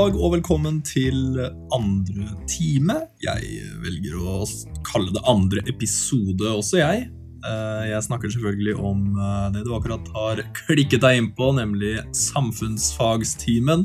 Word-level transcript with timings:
Dag 0.00 0.14
og 0.16 0.30
velkommen 0.32 0.78
til 0.86 1.34
andre 1.76 2.30
time. 2.48 2.94
Jeg 3.20 3.66
velger 3.82 4.14
å 4.16 4.46
kalle 4.86 5.12
det 5.12 5.20
andre 5.28 5.60
episode 5.68 6.46
også, 6.48 6.78
jeg. 6.80 7.02
Eh, 7.44 7.82
Jeg 7.90 8.06
snakker 8.06 8.32
selvfølgelig 8.32 8.78
om 8.78 9.02
eh, 9.18 9.50
det 9.52 9.66
du 9.66 9.74
akkurat 9.76 10.08
har 10.14 10.40
klikket 10.62 11.04
deg 11.04 11.18
inn 11.18 11.28
på, 11.36 11.50
nemlig 11.58 11.98
samfunnsfagstimen. 12.16 13.84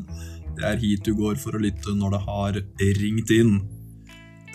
Det 0.56 0.64
er 0.70 0.80
hit 0.80 1.04
du 1.04 1.18
går 1.20 1.36
for 1.42 1.58
å 1.58 1.64
lytte 1.66 1.98
når 2.00 2.16
det 2.16 2.24
har 2.30 2.62
ringt 3.02 3.36
inn. 3.36 3.58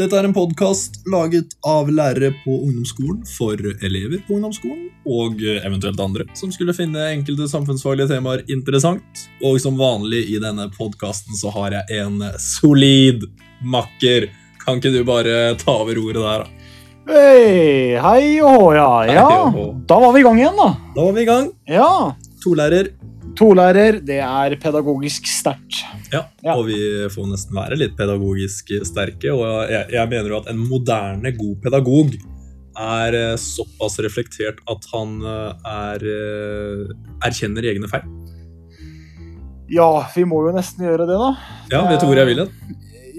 Dette 0.00 0.16
er 0.16 0.24
en 0.24 0.32
podkast 0.32 0.94
laget 1.12 1.50
av 1.68 1.90
lærere 1.92 2.30
på 2.40 2.54
ungdomsskolen 2.54 3.18
for 3.28 3.58
elever 3.84 4.22
på 4.24 4.38
ungdomsskolen, 4.38 4.86
og 5.04 5.42
eventuelt 5.44 6.00
andre 6.00 6.24
som 6.38 6.48
skulle 6.54 6.72
finne 6.72 7.02
enkelte 7.10 7.44
samfunnsfaglige 7.50 8.08
temaer 8.14 8.40
interessant. 8.48 9.26
Og 9.44 9.58
som 9.60 9.76
vanlig 9.76 10.22
i 10.32 10.38
denne 10.40 10.70
podkasten 10.72 11.36
så 11.36 11.52
har 11.52 11.76
jeg 11.76 12.00
en 12.00 12.16
solid 12.40 13.28
makker. 13.60 14.30
Kan 14.64 14.80
ikke 14.80 14.94
du 14.94 15.02
bare 15.04 15.52
ta 15.60 15.76
over 15.82 16.00
ordet 16.00 16.24
der, 16.24 16.46
da? 16.46 16.72
Hei, 17.10 18.00
hei 18.00 18.24
og 18.40 18.56
hå, 18.56 18.72
ja. 18.78 18.90
ja. 19.18 19.28
Da 19.84 20.00
var 20.00 20.16
vi 20.16 20.24
i 20.24 20.28
gang 20.30 20.40
igjen, 20.40 20.56
da. 20.64 20.70
Da 20.96 21.10
var 21.10 21.12
vi 21.18 21.26
i 21.26 21.28
gang. 21.28 21.52
Ja. 21.68 21.92
Tolærer. 22.40 22.94
Tolærer, 23.38 24.00
det 24.04 24.18
er 24.24 24.56
pedagogisk 24.60 25.26
sterkt. 25.30 25.80
Ja, 26.12 26.24
Ja. 26.42 26.54
og 26.56 26.66
vi 26.66 26.76
får 27.12 27.28
nesten 27.30 27.56
være 27.56 27.76
litt 27.78 27.96
pedagogisk 27.96 28.72
sterke. 28.84 29.32
Og 29.32 29.70
jeg, 29.70 29.86
jeg 29.94 30.08
mener 30.10 30.28
jo 30.28 30.40
at 30.40 30.50
en 30.50 30.58
moderne, 30.58 31.32
god 31.36 31.56
pedagog 31.62 32.14
er 32.80 33.14
eh, 33.14 33.36
såpass 33.36 33.98
reflektert 34.04 34.60
at 34.70 34.86
han 34.92 35.16
eh, 35.22 35.70
er, 35.70 36.04
eh, 36.04 36.92
erkjenner 37.26 37.66
egne 37.72 37.88
feil. 37.90 38.06
Ja, 39.70 39.88
vi 40.16 40.24
må 40.26 40.42
jo 40.48 40.54
nesten 40.56 40.82
gjøre 40.86 41.06
det, 41.06 41.18
da. 41.20 41.30
Ja, 41.70 41.84
vet 41.88 42.00
du 42.02 42.08
hvor 42.10 42.18
jeg 42.18 42.26
vil 42.32 42.42
hen? 42.42 42.54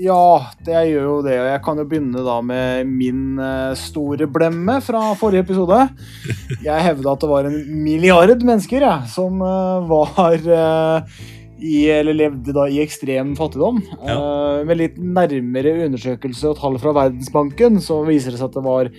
Ja, 0.02 0.50
det 0.66 0.80
gjør 0.90 1.04
jo 1.06 1.18
det. 1.26 1.36
Og 1.38 1.50
jeg 1.52 1.62
kan 1.66 1.78
jo 1.78 1.86
begynne 1.90 2.24
da 2.26 2.40
med 2.46 2.90
min 2.90 3.38
eh, 3.42 3.74
store 3.78 4.26
blemme 4.32 4.80
fra 4.82 5.12
forrige 5.20 5.46
episode. 5.46 5.78
Jeg 6.68 6.86
hevda 6.88 7.14
at 7.14 7.22
det 7.22 7.30
var 7.30 7.50
en 7.50 7.60
milliard 7.84 8.42
mennesker 8.46 8.82
jeg, 8.82 9.12
som 9.12 9.42
eh, 9.46 9.92
var 9.92 10.48
eh, 10.56 11.20
i, 11.62 11.84
eller 11.94 12.18
levde 12.18 12.56
da 12.56 12.66
i 12.66 12.80
ekstrem 12.82 13.36
fattigdom. 13.38 13.78
Ja. 14.08 14.18
med 14.66 14.80
litt 14.80 14.98
nærmere 14.98 15.76
undersøkelse 15.86 16.50
og 16.50 16.58
tall 16.58 16.80
fra 16.82 16.96
Verdensbanken 16.98 17.78
så 17.84 18.00
viser 18.08 18.34
det 18.34 18.42
seg 18.42 18.50
at 18.50 18.58
det 18.58 18.66
var 18.66 18.90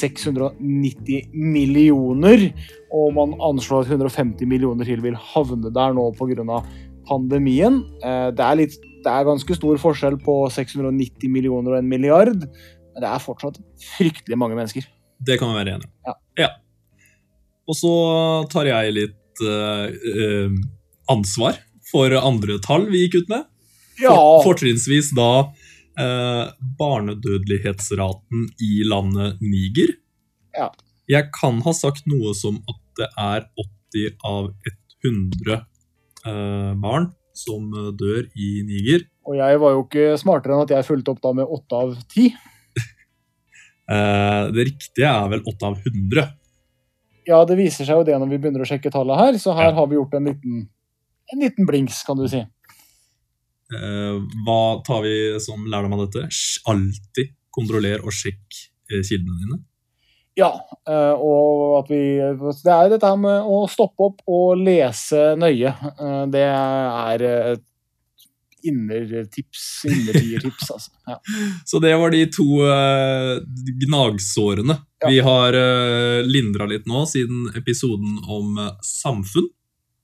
690 0.00 1.30
millioner. 1.38 2.48
Og 2.90 3.14
man 3.14 3.38
anslår 3.52 3.86
at 3.86 3.94
150 3.94 4.50
millioner 4.50 4.90
til 4.90 5.04
vil 5.06 5.18
havne 5.34 5.70
der 5.70 5.94
nå 5.94 6.10
pga. 6.18 6.60
pandemien. 7.06 7.84
Det, 8.02 8.42
er 8.42 8.58
litt, 8.58 8.74
det 9.04 9.12
er 9.12 9.28
ganske 9.28 9.56
stor 9.56 9.78
forskjell 9.80 10.18
på 10.24 10.40
690 10.54 11.30
millioner 11.32 11.74
og 11.74 11.80
en 11.80 11.90
milliard, 11.90 12.34
men 12.34 13.04
det 13.04 13.10
er 13.10 13.22
fortsatt 13.22 13.60
fryktelig 13.96 14.38
mange 14.40 14.58
mennesker. 14.58 14.86
Det 15.18 15.38
kan 15.40 15.52
vi 15.52 15.60
være 15.60 15.76
enig 15.76 15.88
om. 15.88 16.18
Ja. 16.38 16.50
Og 17.68 17.76
så 17.76 17.94
tar 18.52 18.70
jeg 18.70 18.94
litt 18.96 19.42
eh, 19.44 20.52
ansvar 21.10 21.58
for 21.88 22.12
andre 22.18 22.58
tall 22.64 22.88
vi 22.92 23.04
gikk 23.06 23.22
ut 23.22 23.32
med. 23.32 23.46
Ja, 23.98 24.12
For, 24.14 24.52
fortrinnsvis 24.52 25.10
da 25.16 25.30
uh, 25.98 26.44
barnedødelighetsraten 26.78 28.44
i 28.62 28.84
landet 28.86 29.40
Niger. 29.42 29.94
Ja. 30.54 30.68
Jeg 31.10 31.32
kan 31.34 31.58
ha 31.64 31.74
sagt 31.74 32.06
noe 32.10 32.34
som 32.36 32.60
at 32.70 32.78
det 33.00 33.08
er 33.18 33.48
80 33.94 34.14
av 34.28 34.52
100 35.02 35.58
uh, 36.28 36.72
barn 36.78 37.10
som 37.38 37.68
eh, 37.78 37.90
dør 37.98 38.26
i 38.34 38.48
Niger. 38.66 39.06
og 39.28 39.36
jeg 39.38 39.60
var 39.62 39.74
jo 39.76 39.82
ikke 39.86 40.06
smartere 40.20 40.56
enn 40.56 40.64
at 40.66 40.72
jeg 40.74 40.86
fulgte 40.88 41.12
opp 41.14 41.20
da 41.24 41.32
med 41.38 41.46
åtte 41.58 41.82
av 41.84 41.96
ti. 42.12 42.28
Eh, 43.88 44.42
det 44.52 44.66
riktige 44.68 45.08
er 45.08 45.30
vel 45.32 45.40
8 45.48 45.64
av 45.70 45.78
100. 45.80 46.24
Ja, 47.24 47.38
det 47.48 47.54
viser 47.56 47.86
seg 47.88 47.96
jo 47.96 48.04
det 48.04 48.18
når 48.20 48.28
vi 48.34 48.38
begynner 48.42 48.60
å 48.60 48.68
sjekke 48.68 48.90
tallet 48.92 49.16
her, 49.16 49.38
så 49.40 49.54
her 49.56 49.70
Ja. 49.70 49.76
har 49.78 49.86
vi 49.88 49.96
gjort 49.96 50.12
en 50.18 50.28
liten, 50.28 50.58
en 51.32 51.40
liten 51.40 51.64
blinks, 51.64 52.02
kan 52.04 52.20
du 52.20 52.26
si. 52.28 52.42
Eh, 53.72 54.18
hva 54.44 54.58
tar 54.84 55.00
vi 55.06 55.14
som 55.40 55.64
lærdom 55.64 55.96
av 55.96 56.02
dette? 56.04 56.28
Alltid 56.68 57.32
kontroller 57.50 58.04
og 58.04 58.12
sjekk 58.12 58.60
kildene 58.92 59.40
dine. 59.40 59.58
Ja, 60.38 60.52
eh, 60.88 61.14
og 61.18 61.80
at 61.80 61.88
vi 61.90 62.02
Det 62.62 62.74
er 62.74 62.92
dette 62.92 63.08
her 63.10 63.18
med 63.18 63.48
å 63.48 63.64
stoppe 63.70 64.10
opp 64.10 64.22
og 64.30 64.60
lese 64.62 65.32
nøye. 65.38 65.72
Eh, 65.98 66.22
Det 66.30 66.44
er 66.46 67.24
et 67.28 67.64
innertips, 68.68 69.84
innertiertips, 69.86 70.70
altså. 70.74 70.90
Ja. 71.06 71.18
Så 71.66 71.80
det 71.82 71.92
var 71.98 72.10
de 72.14 72.24
to 72.34 72.46
eh, 72.66 73.34
gnagsårene. 73.84 74.78
Ja. 75.02 75.10
Vi 75.12 75.20
har 75.22 75.54
lindra 76.26 76.66
litt 76.66 76.88
nå 76.90 77.04
siden 77.06 77.52
episoden 77.58 78.18
om 78.26 78.58
samfunn. 78.82 79.46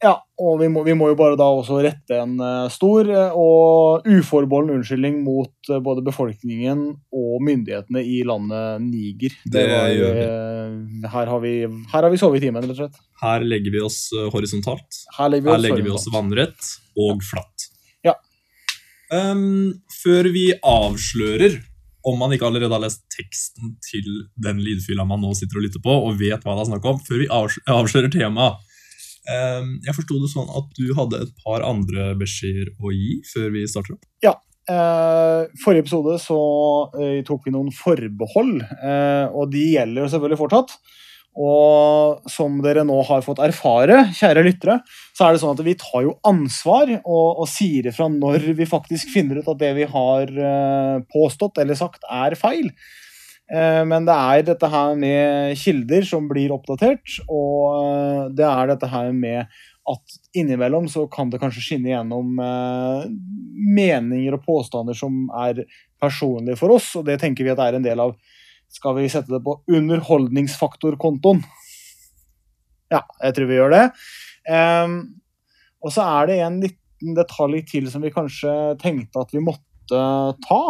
Ja 0.05 0.15
og 0.43 0.57
vi 0.59 0.67
må, 0.73 0.83
vi 0.83 0.95
må 0.99 1.13
jo 1.13 1.17
bare 1.19 1.37
da 1.39 1.47
også 1.47 1.79
rette 1.85 2.17
en 2.19 2.35
eh, 2.43 2.67
stor 2.73 3.07
eh, 3.07 3.37
og 3.39 4.07
uforbeholden 4.09 4.81
unnskyldning 4.81 5.21
mot 5.23 5.71
eh, 5.71 5.79
både 5.83 6.03
befolkningen 6.07 6.83
og 7.15 7.45
myndighetene 7.47 8.03
i 8.03 8.19
landet 8.27 8.83
Niger. 8.83 9.37
Det 9.55 9.63
gjør 9.69 10.19
vi. 10.19 10.25
Her 11.13 11.31
har 11.31 11.45
vi, 11.45 11.55
her 11.93 12.09
har 12.09 12.11
vi 12.11 12.19
sovet 12.19 12.43
i 12.43 12.49
timen, 12.49 12.65
rett 12.65 12.75
og 12.75 12.81
slett. 12.83 12.99
Her 13.23 13.47
legger 13.47 13.77
vi 13.77 13.85
oss 13.87 14.01
horisontalt. 14.35 15.01
Her 15.21 15.31
legger 15.31 15.47
vi 15.47 15.53
Her 15.53 15.61
oss, 15.61 15.67
legger 15.69 15.87
vi 15.87 15.95
oss 15.95 16.09
vannrett 16.17 16.73
og 17.07 17.23
flatt. 17.31 17.69
Ja. 18.05 18.19
Um, 19.15 19.71
før 20.03 20.33
vi 20.35 20.49
avslører, 20.59 21.61
om 22.05 22.19
man 22.21 22.35
ikke 22.35 22.51
allerede 22.51 22.75
har 22.75 22.83
lest 22.83 23.07
teksten 23.15 23.77
til 23.87 24.25
den 24.35 24.59
lydfila 24.67 25.07
man 25.09 25.23
nå 25.23 25.31
sitter 25.39 25.63
og 25.63 25.69
lytter 25.69 25.85
på, 25.85 25.95
og 26.09 26.19
vet 26.19 26.43
hva 26.43 26.59
det 26.59 26.67
er 26.67 26.73
snakk 26.75 26.91
om, 26.91 27.03
før 27.07 27.23
vi 27.23 27.31
avslører 27.31 28.11
temaet 28.13 28.74
Jeg 29.25 29.97
forsto 29.97 30.19
det 30.21 30.33
sånn 30.33 30.51
at 30.53 30.67
du 30.77 30.91
hadde 30.99 31.23
et 31.25 31.31
par 31.45 31.65
andre 31.65 32.11
beskjeder 32.21 32.75
å 32.77 32.93
gi 32.93 33.23
før 33.31 33.55
vi 33.55 33.65
starter 33.71 33.97
opp? 33.97 34.05
Ja. 34.25 34.35
forrige 35.61 35.85
episode 35.85 36.19
så 36.23 36.37
eh, 36.97 37.19
tok 37.25 37.45
vi 37.45 37.53
noen 37.53 37.69
forbehold, 37.73 38.63
eh, 38.65 39.27
og 39.29 39.51
de 39.53 39.65
gjelder 39.75 40.05
jo 40.05 40.13
selvfølgelig 40.13 40.41
fortsatt. 40.41 40.77
Og 41.35 42.23
som 42.31 42.61
dere 42.63 42.85
nå 42.87 43.01
har 43.09 43.25
fått 43.27 43.43
erfare, 43.43 44.05
kjære 44.15 44.45
lyttere, 44.47 44.79
så 45.17 45.27
er 45.27 45.35
det 45.35 45.43
sånn 45.43 45.57
at 45.57 45.65
vi 45.67 45.75
tar 45.79 46.05
jo 46.07 46.15
ansvar 46.31 46.93
og, 47.01 47.41
og 47.43 47.49
sier 47.51 47.89
ifra 47.91 48.07
når 48.13 48.53
vi 48.55 48.69
faktisk 48.71 49.11
finner 49.11 49.41
ut 49.41 49.51
at 49.51 49.59
det 49.59 49.73
vi 49.81 49.89
har 49.91 50.31
eh, 50.31 51.01
påstått 51.11 51.59
eller 51.63 51.79
sagt, 51.79 52.07
er 52.07 52.39
feil. 52.39 52.71
Eh, 53.53 53.83
men 53.85 54.07
det 54.09 54.15
er 54.15 54.45
dette 54.47 54.69
her 54.73 54.95
med 54.97 55.53
kilder 55.61 56.07
som 56.09 56.29
blir 56.31 56.53
oppdatert, 56.55 57.19
og 57.29 57.77
eh, 57.77 58.21
det 58.39 58.47
er 58.49 58.71
dette 58.73 58.89
her 58.89 59.11
med 59.13 59.51
at 59.85 60.15
innimellom 60.33 60.87
så 60.89 61.05
kan 61.13 61.29
det 61.29 61.43
kanskje 61.43 61.61
skinne 61.67 61.91
gjennom 61.91 62.39
eh, 62.41 63.03
meninger 63.77 64.39
og 64.39 64.47
påstander 64.47 64.97
som 64.97 65.27
er 65.45 65.67
personlige 66.01 66.57
for 66.61 66.73
oss, 66.79 66.89
og 66.97 67.05
det 67.09 67.19
tenker 67.21 67.45
vi 67.45 67.53
at 67.53 67.61
er 67.61 67.77
en 67.77 67.85
del 67.85 68.01
av 68.01 68.17
Skal 68.75 68.97
vi 68.97 69.11
sette 69.13 69.31
det 69.31 69.43
på 69.45 69.59
underholdningsfaktorkontoen? 69.71 71.45
Ja, 72.91 73.05
jeg 73.21 73.37
tror 73.37 73.47
vi 73.47 73.59
gjør 73.59 73.71
det. 73.71 73.83
Og 75.85 75.93
så 75.95 76.03
er 76.03 76.27
det 76.27 76.39
en 76.43 76.57
liten 76.65 77.15
detalj 77.15 77.61
til 77.71 77.87
som 77.93 78.03
vi 78.03 78.11
kanskje 78.11 78.51
tenkte 78.83 79.23
at 79.23 79.31
vi 79.37 79.45
måtte 79.45 80.01
ta. 80.49 80.61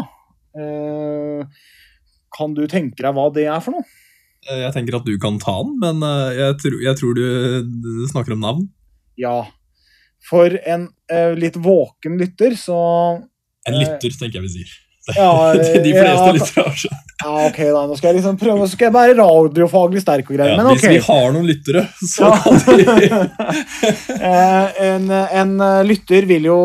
Kan 2.35 2.55
du 2.57 2.65
tenke 2.71 3.03
deg 3.05 3.15
hva 3.17 3.29
det 3.35 3.47
er 3.49 3.61
for 3.65 3.77
noe? 3.77 3.85
Eh, 4.51 4.61
Jeg 4.67 4.73
tenker 4.77 4.99
at 4.99 5.07
du 5.09 5.15
kan 5.23 5.39
ta 5.43 5.55
den, 5.63 5.77
men 5.81 6.03
eh, 6.05 6.39
jeg, 6.41 6.57
tror, 6.63 6.79
jeg 6.85 6.99
tror 7.01 7.15
du 7.21 7.27
snakker 8.11 8.35
om 8.37 8.43
navn. 8.45 8.65
Ja. 9.21 9.45
For 10.25 10.57
en 10.65 10.89
uh, 11.13 11.35
litt 11.37 11.57
våken 11.61 12.17
lytter, 12.19 12.55
så 12.57 12.77
En 13.69 13.77
lytter, 13.77 14.11
tenker 14.19 14.41
jeg 14.41 14.47
vi 14.49 14.53
sier. 14.59 14.73
Ja, 15.19 15.53
De 15.85 15.91
fleste 15.93 16.15
ja, 16.17 16.33
lyttere 16.33 16.63
har 16.65 16.79
sånn. 16.81 17.01
Ja, 17.25 17.33
ok 17.51 17.59
da, 17.61 17.83
nå 17.89 17.97
skal 17.99 18.09
jeg 18.11 18.17
liksom 18.23 18.39
prøve, 18.41 18.65
så 18.65 18.73
skal 18.73 18.87
jeg 18.89 18.95
være 18.97 19.17
radiofaglig 19.21 20.01
sterk 20.01 20.31
og 20.33 20.39
greier, 20.39 20.55
Ja, 20.55 20.63
men 20.63 20.71
ok. 20.73 20.81
Hvis 20.81 20.95
vi 20.95 21.03
har 21.07 21.27
noen 21.37 21.45
lyttere, 21.49 21.83
så 22.01 22.31
Ja. 22.31 22.39
kan 22.41 22.57
de 22.81 22.85
en, 24.89 25.11
en 25.13 25.53
lytter 25.89 26.27
vil 26.29 26.49
jo 26.49 26.59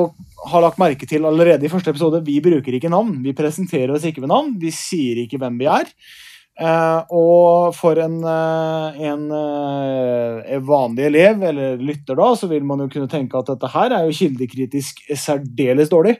ha 0.47 0.61
lagt 0.63 0.79
merke 0.81 1.07
til 1.09 1.27
allerede 1.27 1.65
i 1.65 1.71
første 1.71 1.91
episode, 1.93 2.23
vi 2.25 2.39
bruker 2.43 2.75
ikke 2.75 2.91
navn. 2.91 3.17
Vi 3.25 3.35
presenterer 3.37 3.93
oss 3.95 4.07
ikke 4.07 4.23
ved 4.23 4.31
navn, 4.31 4.55
vi 4.61 4.71
sier 4.75 5.23
ikke 5.23 5.39
hvem 5.41 5.59
vi 5.59 5.69
er. 5.69 5.89
Eh, 6.59 7.13
og 7.15 7.71
for 7.77 7.99
en, 8.03 8.17
eh, 8.27 8.99
en 9.07 9.25
eh, 9.31 10.59
vanlig 10.67 11.05
elev, 11.07 11.43
eller 11.51 11.79
lytter 11.79 12.19
da, 12.19 12.33
så 12.35 12.49
vil 12.51 12.65
man 12.67 12.83
jo 12.83 12.89
kunne 12.91 13.11
tenke 13.11 13.39
at 13.39 13.47
dette 13.53 13.71
her 13.71 13.95
er 13.95 14.07
jo 14.07 14.17
kildekritisk 14.17 15.05
særdeles 15.15 15.91
dårlig. 15.91 16.17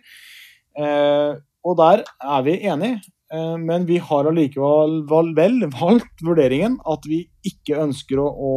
Eh, 0.80 1.33
og 1.66 1.75
der 1.81 2.06
er 2.07 2.45
vi 2.45 2.56
enige, 2.71 3.01
eh, 3.33 3.57
men 3.60 3.88
vi 3.89 4.00
har 4.00 4.31
allikevel 4.31 5.04
vel 5.36 5.60
valgt 5.75 6.24
vurderingen 6.24 6.80
at 6.88 7.04
vi 7.10 7.25
ikke 7.44 7.83
ønsker 7.83 8.24
å, 8.24 8.30
å 8.31 8.54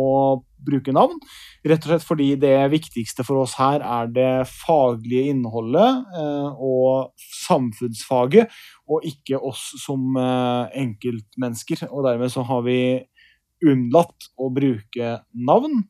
bruke 0.64 0.94
navn. 0.94 1.18
Rett 1.66 1.84
og 1.86 1.92
slett 1.92 2.06
fordi 2.06 2.28
det 2.40 2.56
viktigste 2.72 3.26
for 3.26 3.42
oss 3.44 3.56
her 3.60 3.84
er 3.84 4.10
det 4.12 4.30
faglige 4.50 5.32
innholdet 5.32 6.16
eh, 6.18 6.62
og 6.62 7.12
samfunnsfaget, 7.42 8.50
og 8.88 9.06
ikke 9.08 9.40
oss 9.40 9.68
som 9.82 10.16
eh, 10.18 10.80
enkeltmennesker. 10.84 11.86
Og 11.90 12.06
dermed 12.08 12.32
så 12.32 12.44
har 12.48 12.64
vi 12.66 12.80
unnlatt 13.62 14.32
å 14.40 14.50
bruke 14.54 15.18
navn. 15.32 15.84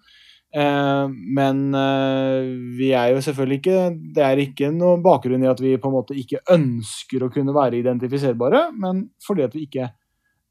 Eh, 0.52 1.06
men 1.08 1.64
eh, 1.78 2.50
vi 2.76 2.90
er 2.92 3.14
jo 3.14 3.22
selvfølgelig 3.24 3.56
ikke 3.62 3.76
Det 4.12 4.24
er 4.26 4.40
ikke 4.42 4.68
noen 4.68 5.00
bakgrunn 5.00 5.46
i 5.46 5.48
at 5.48 5.62
vi 5.64 5.78
på 5.80 5.88
en 5.88 5.94
måte 5.94 6.16
ikke 6.18 6.42
ønsker 6.52 7.24
å 7.24 7.30
kunne 7.32 7.54
være 7.56 7.78
identifiserbare, 7.80 8.66
men 8.76 9.06
fordi 9.24 9.46
at 9.46 9.56
vi 9.56 9.64
ikke 9.64 9.88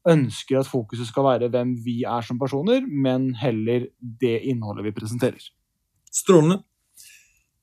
ønsker 0.08 0.58
at 0.60 0.66
fokuset 0.70 1.06
skal 1.06 1.24
være 1.28 1.48
hvem 1.52 1.76
vi 1.84 2.02
er 2.08 2.24
som 2.26 2.38
personer, 2.40 2.82
men 2.86 3.32
heller 3.38 3.86
det 4.00 4.40
innholdet 4.50 4.84
vi 4.88 4.94
presenterer. 4.96 5.38
Strålende. 6.12 6.60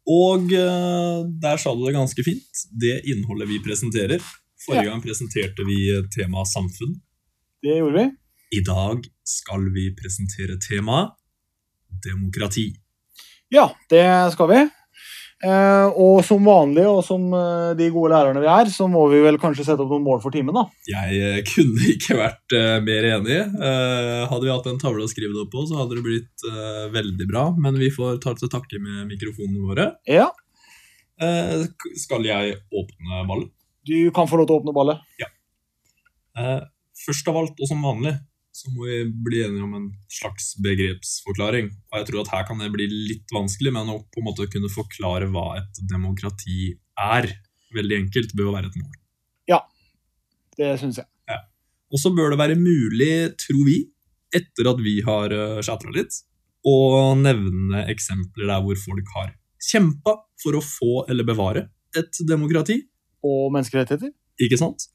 Og 0.09 0.47
eh, 0.55 1.19
der 1.43 1.59
sa 1.61 1.73
du 1.75 1.83
det 1.85 1.93
ganske 1.97 2.23
fint. 2.25 2.63
Det 2.71 2.95
innholdet 3.11 3.49
vi 3.51 3.59
presenterer. 3.65 4.23
Forrige 4.65 4.85
Ja. 4.87 4.91
gang 4.91 5.03
presenterte 5.03 5.63
vi 5.67 5.77
temaet 6.15 6.47
samfunn. 6.49 6.95
Det 7.63 7.77
gjorde 7.77 7.99
vi. 7.99 8.07
I 8.57 8.61
dag 8.65 9.03
skal 9.27 9.67
vi 9.75 9.89
presentere 9.93 10.57
temaet 10.63 11.11
demokrati. 12.05 12.71
Ja, 13.53 13.67
det 13.89 14.03
skal 14.33 14.49
vi. 14.49 14.59
Eh, 15.39 15.99
og 16.03 16.17
som 16.27 16.43
vanlig, 16.43 16.83
og 16.89 16.99
som 17.07 17.29
eh, 17.31 17.69
de 17.79 17.87
gode 17.93 18.11
lærerne 18.11 18.41
vi 18.43 18.49
er, 18.51 18.71
så 18.73 18.89
må 18.91 19.05
vi 19.11 19.21
vel 19.23 19.39
kanskje 19.39 19.63
sette 19.69 19.85
opp 19.85 19.93
noen 19.93 20.03
mål 20.03 20.19
for 20.23 20.35
timen, 20.35 20.55
da. 20.57 20.65
Jeg 20.89 21.21
eh, 21.23 21.39
kunne 21.53 21.93
ikke 21.93 22.17
vært 22.19 22.57
mer 22.83 23.07
enig. 23.13 23.39
Eh, 23.39 24.25
hadde 24.31 24.43
vi 24.43 24.51
hatt 24.51 24.67
en 24.71 24.81
tavle 24.81 25.07
å 25.07 25.11
skrive 25.11 25.31
det 25.37 25.45
opp 25.45 25.53
på, 25.55 25.63
så 25.69 25.79
hadde 25.79 25.99
det 25.99 26.05
blitt 26.05 26.49
veldig 26.93 27.29
bra. 27.31 27.47
Men 27.55 27.79
vi 27.79 27.91
får 27.93 28.19
ta 28.23 28.35
til 28.35 28.51
takke 28.51 28.81
med 28.83 29.07
mikrofonene 29.13 29.65
våre. 29.71 29.91
Ja, 30.09 30.29
Eh, 31.19 31.65
skal 31.99 32.23
jeg 32.23 32.59
åpne 32.71 33.25
ballen? 33.27 33.49
du 33.89 34.11
kan 34.13 34.27
få 34.29 34.37
lov 34.37 34.45
til 34.47 34.55
å 34.55 34.59
åpne 34.61 34.73
ballet. 34.75 34.99
Eh, 36.37 36.59
først 37.05 37.27
av 37.31 37.39
alt, 37.39 37.55
og 37.59 37.67
som 37.67 37.81
vanlig, 37.81 38.13
så 38.59 38.71
må 38.73 38.87
vi 38.87 39.01
bli 39.27 39.43
enige 39.45 39.65
om 39.65 39.75
en 39.77 39.89
slags 40.11 40.51
begrepsforklaring. 40.63 41.69
Og 41.91 42.01
jeg 42.01 42.09
tror 42.09 42.23
at 42.23 42.33
her 42.33 42.47
kan 42.49 42.59
det 42.61 42.71
bli 42.73 42.87
litt 42.91 43.31
vanskelig, 43.35 43.71
men 43.75 43.91
å 43.93 44.01
på 44.03 44.21
en 44.21 44.27
måte 44.27 44.49
kunne 44.51 44.71
forklare 44.73 45.29
hva 45.31 45.47
et 45.61 45.79
demokrati 45.89 46.73
er, 46.99 47.29
veldig 47.75 48.01
enkelt, 48.03 48.35
bør 48.37 48.53
være 48.57 48.71
et 48.71 48.81
mål. 48.81 48.99
Ja, 49.49 49.63
Det 50.59 50.73
syns 50.81 50.99
jeg. 50.99 51.07
Og 51.89 52.01
så 52.01 52.11
bør 52.13 52.33
det 52.33 52.41
være 52.41 52.57
mulig, 52.59 53.13
tror 53.41 53.63
vi, 53.65 53.79
etter 54.35 54.69
at 54.69 54.81
vi 54.83 54.99
har 55.05 55.33
uh, 55.33 55.61
chatra 55.65 55.93
litt, 55.95 56.21
å 56.67 57.15
nevne 57.17 57.85
eksempler 57.89 58.49
der 58.51 58.63
hvor 58.65 58.77
folk 58.77 59.13
har 59.15 59.31
kjempa 59.69 60.19
for 60.43 60.57
å 60.57 60.63
få 60.63 61.05
eller 61.09 61.25
bevare 61.27 61.65
et 61.97 62.21
demokrati. 62.29 62.81
Og 63.25 63.49
menneskerettigheter. 63.55 64.11
Ikke 64.39 64.59
sant? 64.59 64.85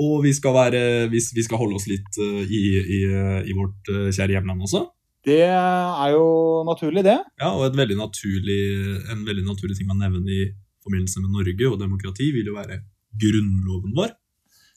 Og 0.00 0.22
vi 0.24 0.32
skal, 0.32 0.54
være, 0.56 0.82
vi 1.12 1.20
skal 1.20 1.60
holde 1.60 1.76
oss 1.76 1.86
litt 1.90 2.16
eh, 2.22 2.40
i, 2.48 2.62
i, 2.80 3.00
eh, 3.04 3.50
i 3.50 3.56
vårt 3.56 3.90
eh, 3.92 4.08
kjære 4.08 4.38
hjemland 4.38 4.64
også. 4.64 4.86
Det 5.26 5.42
er 5.44 6.14
jo 6.14 6.24
naturlig, 6.64 7.02
det. 7.04 7.18
Ja, 7.42 7.50
og 7.52 7.66
et 7.66 7.76
veldig 7.76 7.98
naturlig, 7.98 8.60
en 9.12 9.26
veldig 9.26 9.44
naturlig 9.44 9.76
ting 9.76 9.92
å 9.92 9.98
nevne 9.98 10.24
i 10.24 10.46
forbindelse 10.80 11.20
med 11.20 11.34
Norge 11.36 11.68
og 11.68 11.76
demokrati 11.82 12.30
vil 12.32 12.48
jo 12.48 12.56
være 12.56 12.80
grunnloven 13.20 13.92
vår. 13.98 14.14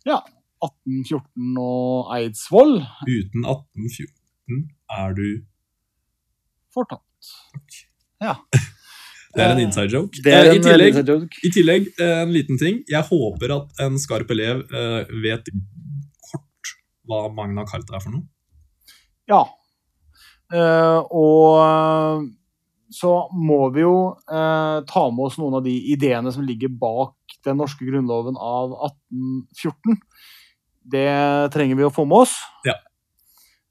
Ja. 0.10 0.20
1814 0.64 1.58
og 1.60 2.12
Eidsvoll 2.16 2.78
Uten 3.04 3.44
1814 3.44 4.62
er 4.96 5.18
du 5.18 5.26
fortatt. 6.72 7.04
Det 9.34 9.42
er 9.42 9.52
en 9.56 9.60
inside 9.64 9.90
joke. 9.92 10.20
Det 10.24 10.34
Eh, 10.34 10.52
I 10.56 10.60
tillegg, 10.62 10.92
inside 10.94 11.10
joke. 11.10 11.40
I 11.44 11.50
tillegg, 11.56 11.88
eh, 12.00 12.22
en 12.22 12.32
liten 12.34 12.58
ting. 12.62 12.84
Jeg 12.88 13.02
håper 13.08 13.56
at 13.56 13.82
en 13.82 13.98
skarp 13.98 14.30
elev 14.32 14.62
eh, 14.70 15.06
vet 15.24 15.50
kort 16.30 16.74
hva 17.10 17.24
Magna 17.34 17.66
Carta 17.66 17.96
er 17.98 18.04
for 18.04 18.14
noe. 18.14 18.28
Ja. 19.28 19.42
Eh, 20.54 21.00
og 21.10 22.30
så 22.94 23.14
må 23.34 23.72
vi 23.74 23.82
jo 23.82 23.96
eh, 24.30 24.78
ta 24.86 25.04
med 25.10 25.26
oss 25.26 25.40
noen 25.42 25.58
av 25.58 25.64
de 25.66 25.74
ideene 25.96 26.30
som 26.36 26.46
ligger 26.46 26.70
bak 26.70 27.16
den 27.44 27.58
norske 27.58 27.88
grunnloven 27.88 28.38
av 28.38 28.76
1814. 28.86 29.98
Det 30.94 31.08
trenger 31.56 31.80
vi 31.80 31.88
å 31.88 31.94
få 31.96 32.06
med 32.06 32.28
oss 32.28 32.36
Ja. 32.68 32.76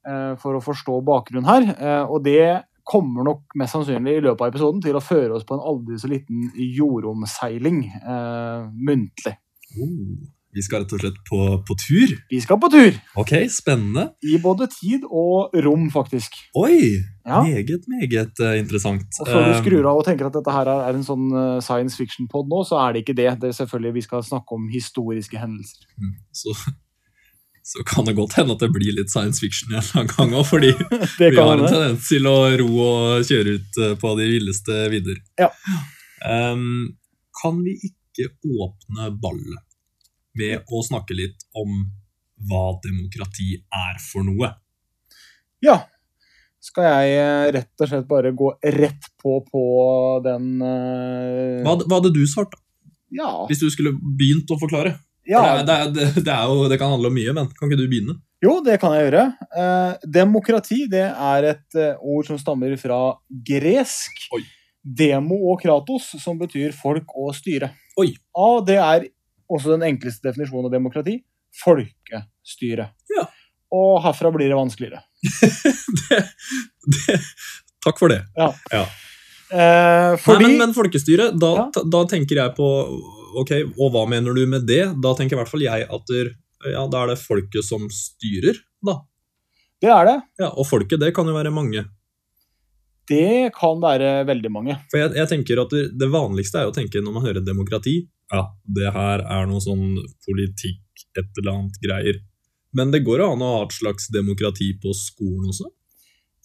eh, 0.08 0.34
for 0.42 0.56
å 0.58 0.64
forstå 0.64 0.98
bakgrunnen 1.06 1.46
her. 1.46 1.70
Eh, 1.78 2.04
og 2.10 2.24
det 2.24 2.64
kommer 2.88 3.26
nok 3.26 3.56
mest 3.58 3.76
sannsynlig 3.76 4.18
i 4.18 4.24
løpet 4.24 4.44
av 4.44 4.52
episoden 4.52 4.82
til 4.84 4.98
å 4.98 5.04
føre 5.04 5.36
oss 5.36 5.46
på 5.48 5.56
en 5.56 5.64
aldri 5.72 5.98
så 6.00 6.10
liten 6.10 6.50
jordomseiling 6.56 7.84
eh, 8.02 8.70
muntlig. 8.88 9.36
Oh, 9.78 10.22
vi 10.52 10.60
skal 10.60 10.82
rett 10.82 10.92
og 10.92 11.00
slett 11.00 11.20
på, 11.24 11.38
på 11.64 11.74
tur. 11.80 12.10
Vi 12.28 12.38
skal 12.44 12.58
på 12.60 12.68
tur! 12.72 12.96
Ok, 13.16 13.30
spennende. 13.52 14.10
I 14.28 14.36
både 14.42 14.66
tid 14.68 15.06
og 15.08 15.54
rom, 15.64 15.86
faktisk. 15.94 16.36
Oi! 16.60 17.00
Ja. 17.24 17.40
Meget, 17.46 17.86
meget 17.88 18.42
uh, 18.42 18.52
interessant. 18.58 19.06
Og 19.22 19.30
før 19.30 19.46
du 19.46 19.52
Eh, 19.54 19.60
skrur 19.62 19.88
av 19.88 20.02
og 20.02 20.04
tenker 20.04 20.28
at 20.28 20.36
dette 20.36 20.52
her 20.52 20.68
er 20.68 20.98
en 20.98 21.06
sånn 21.06 21.30
eh, 21.30 21.60
science 21.64 21.96
fiction-pod 21.96 22.50
nå, 22.50 22.60
så 22.68 22.82
er 22.82 22.92
det 22.92 23.04
ikke 23.04 23.16
det. 23.16 23.30
Det 23.40 23.48
er 23.48 23.58
selvfølgelig 23.62 23.94
Vi 23.96 24.04
skal 24.08 24.26
snakke 24.26 24.58
om 24.58 24.68
historiske 24.72 25.40
hendelser. 25.40 25.86
mm, 25.96 26.12
så, 26.36 26.56
så 27.62 27.84
kan 27.86 28.04
det 28.04 28.16
godt 28.18 28.34
hende 28.38 28.56
at 28.56 28.62
det 28.64 28.72
blir 28.74 28.94
litt 28.96 29.12
science 29.12 29.42
fiction 29.42 29.74
en 29.78 30.10
gang 30.10 30.34
òg, 30.34 30.46
fordi 30.50 30.72
vi 31.22 31.36
har 31.38 31.54
en 31.54 31.68
tendens 31.68 32.08
til 32.08 32.26
å 32.26 32.36
ro 32.58 32.70
og 32.84 33.28
kjøre 33.28 33.56
ut 33.58 33.82
eh, 33.84 33.92
på 34.00 34.14
de 34.18 34.28
villeste 34.34 34.78
vidder. 34.92 35.20
Ja. 35.40 35.50
Um, 36.26 36.98
kan 37.42 37.62
vi 37.62 37.76
ikke 37.86 38.32
åpne 38.42 39.12
ballet 39.22 39.62
med 40.38 40.66
å 40.72 40.82
snakke 40.84 41.14
litt 41.16 41.46
om 41.58 41.84
hva 42.50 42.66
demokrati 42.82 43.54
er 43.62 44.02
for 44.02 44.26
noe? 44.26 44.50
Ja. 45.62 45.84
Skal 46.62 46.86
jeg 46.86 47.14
eh, 47.18 47.46
rett 47.58 47.82
og 47.82 47.90
slett 47.90 48.10
bare 48.10 48.34
gå 48.38 48.52
rett 48.74 49.08
på 49.22 49.38
på 49.46 49.62
den 50.26 50.58
uh... 50.62 51.62
Hva, 51.62 51.78
hva 51.86 51.98
hadde 51.98 52.12
du 52.14 52.22
svart, 52.30 52.54
da? 52.54 52.62
Ja. 53.12 53.30
Hvis 53.48 53.60
du 53.62 53.68
skulle 53.70 53.92
begynt 53.94 54.50
å 54.50 54.58
forklare? 54.58 54.96
Ja. 55.28 55.42
Det, 55.62 55.74
er- 55.74 55.90
det, 55.94 56.02
er- 56.08 56.20
det, 56.22 56.32
er 56.34 56.44
jo, 56.50 56.68
det 56.70 56.78
kan 56.80 56.90
handle 56.94 57.08
om 57.12 57.14
mye, 57.16 57.32
men 57.36 57.48
kan 57.58 57.68
ikke 57.70 57.78
du 57.80 57.86
begynne? 57.90 58.16
Jo, 58.42 58.56
det 58.66 58.80
kan 58.82 58.90
jeg 58.96 59.04
gjøre. 59.06 59.24
Eh, 59.54 59.92
demokrati 60.18 60.80
det 60.90 61.04
er 61.14 61.44
et 61.52 61.76
eh, 61.78 61.94
ord 62.02 62.26
som 62.26 62.38
stammer 62.42 62.74
fra 62.80 62.96
gresk. 63.46 64.24
Oi. 64.34 64.42
Demo 64.82 65.36
og 65.52 65.60
kratos, 65.62 66.08
som 66.18 66.40
betyr 66.40 66.72
folk 66.74 67.06
og 67.14 67.36
styre. 67.38 67.68
Oi. 68.02 68.08
Og 68.34 68.64
det 68.66 68.80
er 68.82 69.06
også 69.52 69.76
den 69.76 69.84
enkleste 69.92 70.26
definisjonen 70.26 70.66
av 70.66 70.74
demokrati. 70.74 71.20
Folkestyre. 71.62 72.88
Ja. 73.14 73.28
Og 73.72 74.00
herfra 74.04 74.32
blir 74.34 74.50
det 74.50 74.58
vanskeligere. 74.58 75.04
takk 77.84 77.98
for 78.00 78.10
det. 78.12 78.20
Eh, 79.52 80.12
fordi 80.22 80.44
Nei, 80.46 80.50
men, 80.50 80.58
men 80.64 80.74
folkestyre, 80.76 81.30
da, 81.38 81.52
Ja. 81.60 81.82
da 81.94 82.02
tenker 82.10 82.40
jeg 82.42 82.54
på 82.56 82.68
Ok, 83.38 83.54
og 83.78 83.94
hva 83.94 84.04
mener 84.10 84.36
du 84.36 84.44
med 84.48 84.66
det? 84.68 84.84
Da 85.02 85.14
tenker 85.16 85.36
i 85.36 85.40
hvert 85.40 85.50
fall 85.50 85.64
jeg 85.64 85.86
at 85.88 86.10
der, 86.10 86.32
ja, 86.72 86.84
da 86.90 87.02
er 87.02 87.12
det 87.12 87.22
folket 87.22 87.66
som 87.66 87.88
styrer, 87.92 88.60
da. 88.84 88.98
det 89.82 89.90
er 89.94 90.08
det. 90.08 90.16
Ja, 90.42 90.52
Og 90.52 90.68
folket, 90.68 91.00
det 91.02 91.12
kan 91.16 91.28
jo 91.28 91.36
være 91.36 91.54
mange. 91.54 91.84
Det 93.08 93.50
kan 93.56 93.80
være 93.82 94.22
veldig 94.28 94.50
mange. 94.54 94.76
For 94.92 95.00
jeg, 95.00 95.14
jeg 95.18 95.30
tenker 95.32 95.62
at 95.64 95.72
det, 95.74 96.08
vanligste 96.12 96.60
er 96.60 96.70
å 96.70 96.74
tenke 96.74 97.02
når 97.02 97.16
man 97.16 97.24
hører 97.26 97.44
demokrati 97.44 97.96
Ja, 98.32 98.46
det 98.62 98.92
her 98.94 99.24
er 99.26 99.48
noe 99.50 99.60
sånn 99.60 99.98
politikk, 100.24 100.84
et 101.18 101.40
eller 101.42 101.52
annet 101.56 101.80
greier. 101.82 102.20
Men 102.72 102.92
det 102.94 103.02
går 103.04 103.20
jo 103.20 103.32
an 103.34 103.42
å 103.44 103.50
ha 103.56 103.64
et 103.66 103.74
slags 103.74 104.06
demokrati 104.14 104.70
på 104.80 104.94
skolen 104.96 105.50
også? 105.50 105.68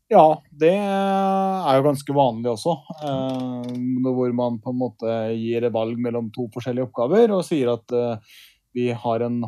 Ja, 0.10 0.42
det 0.56 0.72
er 0.72 1.80
jo 1.80 1.84
ganske 1.90 2.14
vanlig 2.16 2.52
også. 2.54 2.76
Eh, 3.04 3.72
hvor 4.08 4.36
man 4.36 4.60
på 4.64 4.72
en 4.72 4.80
måte 4.80 5.16
gir 5.36 5.68
et 5.68 5.74
valg 5.76 6.00
mellom 6.00 6.30
to 6.36 6.48
forskjellige 6.54 6.88
oppgaver 6.88 7.34
og 7.36 7.44
sier 7.48 7.74
at 7.74 7.92
eh, 7.92 8.38
vi 8.78 8.92
har 8.94 9.24
en 9.26 9.40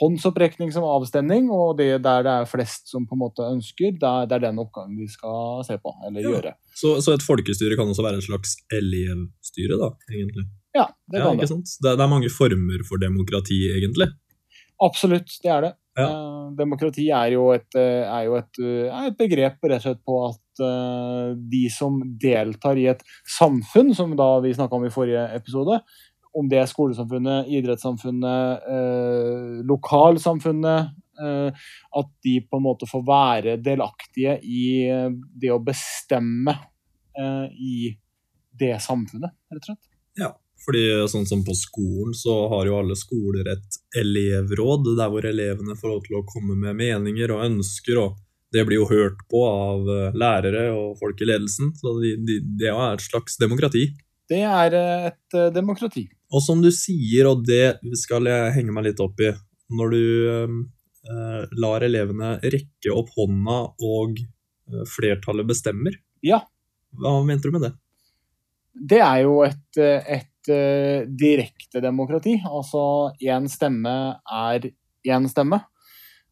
håndsopprekning 0.00 0.70
som 0.72 0.86
avstemning, 0.88 1.50
og 1.52 1.76
det 1.78 2.00
der 2.02 2.24
det 2.24 2.32
er 2.32 2.48
flest 2.48 2.88
som 2.90 3.04
på 3.06 3.14
en 3.16 3.22
måte 3.26 3.44
ønsker, 3.44 3.92
det 4.00 4.08
er, 4.08 4.28
det 4.30 4.38
er 4.38 4.44
den 4.48 4.60
oppgaven 4.62 4.96
vi 4.98 5.08
skal 5.10 5.60
se 5.68 5.76
på 5.82 5.92
eller 6.08 6.24
Ja. 6.24 6.32
gjøre. 6.32 6.54
Så, 6.80 6.94
så 7.04 7.12
et 7.14 7.26
folkestyre 7.26 7.76
kan 7.76 7.90
også 7.92 8.06
være 8.06 8.18
en 8.22 8.24
slags 8.24 8.56
elevstyre, 8.72 9.76
da, 9.78 9.90
egentlig? 10.08 10.46
Ja, 10.74 10.86
det 11.10 11.20
Ja, 11.20 11.26
kan 11.26 11.36
ikke 11.38 11.50
det. 11.50 11.76
Det, 11.82 11.92
det 11.98 12.06
er 12.06 12.12
mange 12.14 12.30
former 12.32 12.86
for 12.88 13.02
demokrati, 13.02 13.60
egentlig. 13.76 14.08
Absolutt, 14.80 15.28
det 15.44 15.50
er 15.52 15.60
det. 15.68 15.72
Ja. 16.00 16.10
Eh, 16.10 16.50
demokrati 16.58 17.06
er 17.14 17.34
jo, 17.36 17.48
et, 17.54 17.68
eh, 17.78 18.04
er 18.04 18.26
jo 18.26 18.36
et, 18.40 18.60
eh, 18.60 18.88
er 18.90 19.10
et 19.10 19.18
begrep 19.18 19.62
rett 19.62 19.78
og 19.78 19.86
slett 19.86 20.04
på 20.06 20.20
at 20.28 20.46
de 20.60 21.60
som 21.72 21.94
deltar 22.20 22.76
i 22.76 22.82
et 22.90 23.00
samfunn, 23.24 23.94
som 23.96 24.10
da 24.12 24.26
vi 24.44 24.50
snakka 24.52 24.76
om 24.76 24.84
i 24.84 24.92
forrige 24.92 25.22
episode, 25.32 25.78
om 26.36 26.50
det 26.50 26.58
er 26.60 26.68
skolesamfunnet, 26.68 27.48
idrettssamfunnet, 27.48 28.66
eh, 28.68 29.62
lokalsamfunnet, 29.64 30.90
Eh, 31.20 31.52
at 32.00 32.10
de 32.24 32.34
på 32.48 32.56
en 32.56 32.64
måte 32.64 32.88
får 32.88 33.02
være 33.04 33.56
delaktige 33.60 34.38
i 34.40 34.62
det 35.42 35.50
å 35.52 35.60
bestemme 35.60 36.54
eh, 37.18 37.46
i 37.52 37.90
det 38.60 38.76
samfunnet, 38.80 39.34
rett 39.52 39.60
og 39.60 39.72
slett. 39.72 39.90
Ja, 40.20 40.30
fordi 40.64 40.82
sånn 41.08 41.26
som 41.28 41.44
på 41.46 41.54
skolen 41.56 42.12
så 42.16 42.34
har 42.52 42.68
jo 42.68 42.78
alle 42.80 42.96
skoler 42.98 43.48
et 43.52 43.78
elevråd, 44.00 44.90
der 44.98 45.08
hvor 45.12 45.26
elevene 45.28 45.76
får 45.78 45.92
lov 45.94 46.02
til 46.06 46.18
å 46.18 46.26
komme 46.28 46.56
med 46.58 46.76
meninger 46.78 47.32
og 47.34 47.44
ønsker, 47.46 48.00
og 48.02 48.18
det 48.52 48.64
blir 48.66 48.80
jo 48.80 48.88
hørt 48.90 49.20
på 49.30 49.40
av 49.46 49.88
eh, 49.94 50.16
lærere 50.18 50.66
og 50.74 50.98
folk 51.00 51.20
i 51.22 51.28
ledelsen, 51.30 51.70
så 51.78 51.94
de, 52.02 52.16
de, 52.26 52.40
det 52.60 52.72
er 52.72 52.96
et 52.96 53.04
slags 53.04 53.38
demokrati. 53.40 53.86
Det 54.30 54.42
er 54.46 54.74
eh, 54.76 55.06
et 55.12 55.38
eh, 55.38 55.52
demokrati. 55.54 56.08
Og 56.34 56.42
som 56.44 56.60
du 56.62 56.70
sier, 56.74 57.30
og 57.30 57.44
det 57.46 57.78
skal 57.98 58.26
jeg 58.30 58.54
henge 58.58 58.74
meg 58.74 58.90
litt 58.90 59.02
opp 59.02 59.22
i, 59.22 59.30
når 59.70 59.94
du 59.94 60.02
eh, 60.50 61.44
lar 61.62 61.86
elevene 61.86 62.36
rekke 62.42 62.94
opp 62.94 63.14
hånda 63.16 63.60
og 63.86 64.18
eh, 64.20 64.84
flertallet 64.96 65.48
bestemmer, 65.50 65.96
Ja, 66.26 66.42
hva 67.00 67.14
mente 67.24 67.48
du 67.48 67.54
med 67.54 67.62
det? 67.64 67.76
det 68.74 69.00
er 69.02 69.22
jo 69.24 69.40
et, 69.44 69.78
eh, 69.82 70.20
et 70.40 70.52
uh, 70.52 71.08
direkte 71.08 71.82
demokrati. 71.82 72.38
Altså 72.44 73.12
én 73.20 73.48
stemme 73.48 73.94
er 74.24 74.70
én 75.06 75.28
stemme. 75.28 75.60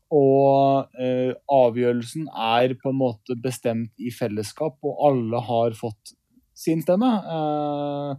Og 0.08 0.88
uh, 0.88 1.32
avgjørelsen 1.52 2.28
er 2.32 2.74
på 2.80 2.92
en 2.92 3.00
måte 3.00 3.36
bestemt 3.36 3.92
i 4.00 4.10
fellesskap, 4.10 4.78
og 4.82 5.02
alle 5.10 5.40
har 5.44 5.76
fått 5.76 6.14
sin 6.56 6.82
stemme. 6.82 7.10
Uh, 7.28 8.16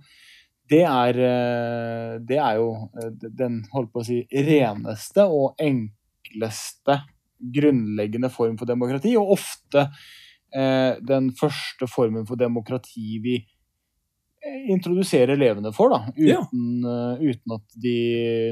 det 0.69 0.83
er, 0.85 1.17
det 2.29 2.37
er 2.37 2.59
jo 2.59 2.91
den 3.17 3.55
holdt 3.71 3.89
på 3.89 4.03
å 4.03 4.05
si, 4.05 4.19
reneste 4.29 5.23
og 5.25 5.57
enkleste 5.57 6.99
grunnleggende 7.39 8.29
form 8.29 8.57
for 8.59 8.69
demokrati, 8.69 9.15
og 9.17 9.33
ofte 9.33 9.87
eh, 10.53 10.99
den 11.01 11.31
første 11.39 11.87
formen 11.89 12.27
for 12.27 12.39
demokrati 12.39 13.17
vi 13.23 13.39
eh, 14.49 14.71
introduserer 14.73 15.35
elevene 15.37 15.71
for, 15.75 15.89
da, 15.93 15.99
Ja. 16.17 16.41
uten, 16.41 16.83
eh, 16.85 17.21
uten 17.29 17.55
at 17.55 17.77
de 17.85 17.95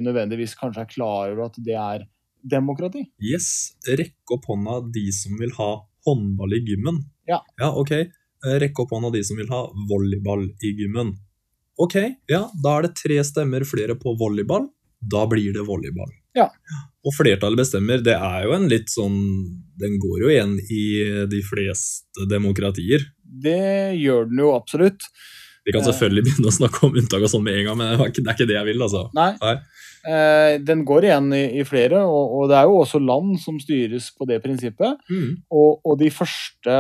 nødvendigvis 0.06 0.56
kanskje 0.60 0.86
er 0.86 0.92
klar 0.94 1.32
over 1.34 1.46
at 1.50 1.58
det 1.64 1.76
er 1.76 2.06
demokrati. 2.48 3.08
Yes, 3.20 3.74
Rekke 3.90 4.38
opp 4.38 4.46
hånda 4.48 4.80
de 4.94 5.08
som 5.12 5.38
vil 5.42 5.52
ha 5.58 5.72
håndball 6.08 6.54
i 6.54 6.62
gymmen. 6.70 7.02
Ja. 7.28 7.42
Ja, 7.60 7.72
ok. 7.74 7.92
Rekke 8.62 8.84
opp 8.86 8.92
hånda 8.96 9.12
de 9.12 9.24
som 9.28 9.38
vil 9.38 9.50
ha 9.52 9.66
volleyball 9.90 10.46
i 10.64 10.72
gymmen. 10.78 11.16
Ok, 11.80 11.96
ja, 12.30 12.48
da 12.64 12.78
er 12.78 12.88
det 12.88 12.96
tre 12.96 13.18
stemmer 13.28 13.66
flere 13.68 13.96
på 14.00 14.16
volleyball. 14.18 14.70
Da 15.02 15.26
blir 15.30 15.52
det 15.54 15.66
volleyball. 15.68 16.10
Ja. 16.38 16.48
Og 17.06 17.14
flertallet 17.14 17.58
bestemmer, 17.60 18.02
det 18.04 18.16
er 18.16 18.46
jo 18.46 18.54
en 18.56 18.68
litt 18.70 18.90
sånn 18.90 19.18
Den 19.78 20.00
går 20.02 20.22
jo 20.24 20.30
igjen 20.34 20.56
i 20.74 21.26
de 21.30 21.42
fleste 21.46 22.26
demokratier. 22.30 23.04
Det 23.22 23.94
gjør 24.00 24.26
den 24.32 24.40
jo 24.42 24.56
absolutt. 24.56 25.06
Vi 25.68 25.74
kan 25.76 25.84
Eh. 25.84 25.88
selvfølgelig 25.92 26.24
begynne 26.24 26.48
å 26.48 26.56
snakke 26.56 26.84
om 26.88 26.96
unntak 26.96 27.26
og 27.28 27.32
sånn 27.34 27.44
med 27.44 27.58
en 27.60 27.66
gang, 27.68 27.78
men 27.78 27.90
det 27.98 28.00
er 28.00 28.34
ikke- 28.34 28.48
det 28.48 28.56
jeg 28.56 28.66
vil, 28.70 28.82
altså. 28.86 29.10
Nei. 29.14 29.34
Nei. 29.42 29.56
Eh, 30.08 30.58
den 30.64 30.86
går 30.88 31.04
igjen 31.04 31.34
i, 31.36 31.64
flere, 31.68 32.00
og, 32.08 32.48
det 32.48 32.56
er 32.56 32.64
jo 32.70 32.78
også 32.80 33.02
land 33.04 33.40
som 33.44 33.60
styres 33.60 34.12
på 34.16 34.26
det 34.26 34.42
prinsippet. 34.44 34.96
Mm. 35.12 35.42
Og, 35.52 35.82
de 36.00 36.10
første 36.10 36.78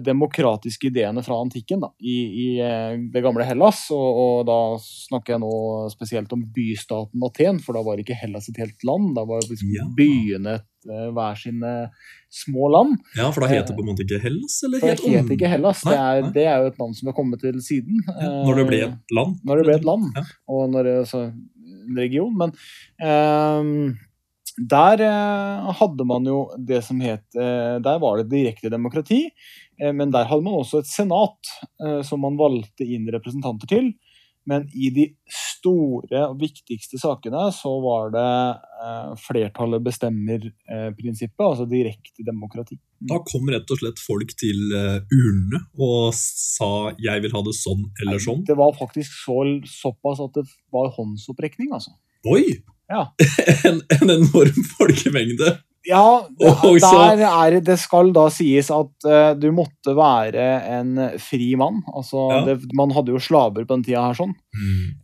demokratiske 0.00 0.88
ideene 0.88 1.22
fra 1.22 1.36
antikken 1.42 1.82
da, 1.84 1.90
i, 2.00 2.16
i 2.44 2.46
eh, 2.64 2.94
det 3.12 3.20
gamle 3.24 3.44
Hellas, 3.44 3.82
og, 3.92 4.20
og 4.22 4.46
da 4.48 4.56
snakker 4.80 5.34
jeg 5.36 5.42
nå 5.42 5.50
spesielt 5.92 6.32
om 6.32 6.46
bystaten 6.56 7.26
Aten, 7.28 7.60
for 7.60 7.76
da 7.76 7.82
var 7.84 8.00
ikke 8.00 8.16
Hellas 8.16 8.48
et 8.48 8.60
helt 8.62 8.84
land, 8.88 9.12
da 9.18 9.26
var 9.28 9.44
liksom 9.44 9.68
Ja. 9.76 9.84
byene 9.98 10.54
eh, 10.88 11.08
hver 11.12 11.36
sine 11.36 11.74
små 12.32 12.70
land. 12.72 12.96
Ja, 13.18 13.28
for 13.34 13.44
da 13.44 13.50
heter 13.52 13.68
det 13.72 13.76
på 13.76 13.84
en 13.84 13.90
måte 13.92 14.06
ikke 14.06 14.22
Hellas, 14.22 14.56
eller 14.64 14.80
det 14.80 14.96
het 14.96 15.32
ikke 15.36 15.50
Hellas, 15.52 15.84
det 15.84 15.96
er, 15.98 16.30
det 16.34 16.44
er 16.48 16.56
jo 16.64 16.72
et 16.72 16.78
land 16.80 16.96
som 16.96 17.10
har 17.12 17.18
kommet 17.20 17.40
til 17.44 17.60
siden. 17.64 18.00
Ja, 18.08 18.30
Når 18.46 18.62
det 18.62 18.68
ble 18.72 18.80
Eh, 18.86 18.92
et 18.94 19.16
land. 19.16 19.36
når 19.44 19.56
det 19.60 19.64
ble 19.68 19.74
et 19.80 19.88
land, 19.92 20.12
Ja. 20.16 20.22
og 20.48 20.70
når 20.72 20.88
det, 20.88 20.94
altså, 21.04 21.24
en 21.90 21.96
region. 21.98 22.32
Men 22.38 22.52
ehm, 23.02 23.98
der 24.58 25.02
eh, 25.04 25.72
hadde 25.80 26.04
man 26.08 26.26
jo 26.28 26.44
det 26.58 26.82
som 26.86 27.00
het 27.04 27.26
eh, 27.38 27.78
Der 27.82 27.98
var 28.02 28.20
det 28.20 28.30
direkte 28.32 28.70
demokrati, 28.72 29.24
eh, 29.80 29.92
men 29.92 30.12
der 30.14 30.28
hadde 30.30 30.46
man 30.46 30.60
også 30.60 30.82
et 30.82 30.90
senat 30.90 31.52
som 32.06 32.22
man 32.24 32.38
valgte 32.40 32.84
inn 32.84 33.08
representanter 33.12 33.68
til. 33.70 33.92
Men 34.48 34.64
i 34.72 34.88
de 34.92 35.04
store 35.30 36.22
og 36.30 36.38
viktigste 36.40 36.98
sakene 36.98 37.42
så 37.54 37.70
var 37.84 38.08
det 38.14 39.18
flertallet 39.20 39.84
bestemmer-prinsippet, 39.84 41.44
altså 41.44 41.66
direkte 41.68 42.24
demokrati. 42.26 42.78
Da 43.04 43.20
kom 43.28 43.52
rett 43.52 43.68
og 43.70 43.82
slett 43.82 44.00
folk 44.00 44.32
til 44.40 44.72
urnene 44.72 45.60
og 45.76 46.16
sa 46.16 46.90
'jeg 46.96 47.22
vil 47.22 47.36
ha 47.36 47.42
det 47.44 47.56
sånn 47.60 47.84
eller 48.00 48.18
sånn'. 48.18 48.44
Det 48.48 48.56
var 48.56 48.72
faktisk 48.72 49.12
så, 49.12 49.38
såpass 49.64 50.24
at 50.24 50.32
det 50.40 50.48
var 50.72 50.88
håndsopprekning, 50.96 51.72
altså. 51.76 51.92
Oi! 52.26 52.64
Ja. 52.90 53.06
en, 53.68 53.82
en 54.00 54.10
enorm 54.18 54.62
folkemengde. 54.76 55.56
Ja, 55.88 56.26
Og 56.68 56.76
der 56.82 57.22
er 57.24 57.54
det, 57.54 57.60
det 57.64 57.78
skal 57.80 58.10
da 58.12 58.26
sies 58.28 58.68
at 58.74 59.06
uh, 59.08 59.30
du 59.40 59.46
måtte 59.56 59.94
være 59.96 60.42
en 60.76 60.90
fri 61.22 61.54
mann. 61.56 61.78
Altså, 61.96 62.26
Ja. 62.34 62.40
det, 62.50 62.58
man 62.76 62.92
hadde 62.92 63.14
jo 63.14 63.20
slaver 63.22 63.64
på 63.64 63.78
den 63.78 63.86
tida 63.86 64.02
her 64.04 64.18
sånn. 64.18 64.34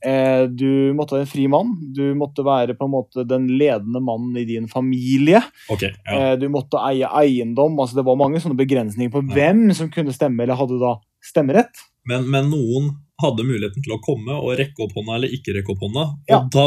Eh, 0.04 0.44
du 0.52 0.92
måtte 0.98 1.16
være 1.16 1.24
en 1.24 1.30
fri 1.32 1.46
mann. 1.48 1.72
Du 1.96 2.04
måtte 2.18 2.44
være 2.44 2.76
på 2.76 2.84
en 2.90 2.92
måte 2.92 3.24
den 3.24 3.48
ledende 3.56 4.02
mannen 4.04 4.36
i 4.36 4.44
din 4.44 4.68
familie. 4.68 5.40
Okay, 5.72 5.94
ja. 6.04 6.34
uh, 6.34 6.36
du 6.42 6.44
måtte 6.52 6.82
eie 6.90 7.08
eiendom. 7.22 7.80
Altså, 7.80 7.96
det 8.02 8.06
var 8.10 8.20
mange 8.20 8.42
sånne 8.44 8.58
begrensninger 8.60 9.14
på 9.16 9.24
Ja. 9.24 9.32
hvem 9.38 9.70
som 9.78 9.88
kunne 9.94 10.12
stemme, 10.12 10.44
eller 10.44 10.60
hadde 10.60 10.76
da 10.82 10.98
stemmerett. 11.24 11.86
Men, 12.06 12.28
men 12.30 12.52
noen 12.52 12.92
hadde 13.24 13.48
muligheten 13.48 13.80
til 13.82 13.96
å 13.96 14.02
komme 14.04 14.36
og 14.36 14.58
rekke 14.60 14.84
opp 14.84 14.92
hånda 15.00 15.16
eller 15.16 15.32
ikke 15.32 15.56
rekke 15.56 15.72
opp 15.72 15.86
hånda. 15.88 16.04
Og, 16.36 16.50
da, 16.52 16.66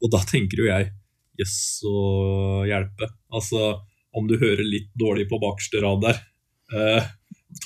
og 0.00 0.12
da 0.12 0.20
tenker 0.26 0.62
jo 0.62 0.68
jeg 0.70 0.90
jøss 1.40 1.60
å 1.88 2.00
hjelpe. 2.68 3.08
Altså, 3.32 3.78
om 4.16 4.26
du 4.28 4.36
hører 4.40 4.66
litt 4.66 4.90
dårlig 4.98 5.28
på 5.30 5.40
bakerste 5.42 5.82
rad 5.84 6.02
der, 6.04 6.20
eh, 6.74 7.08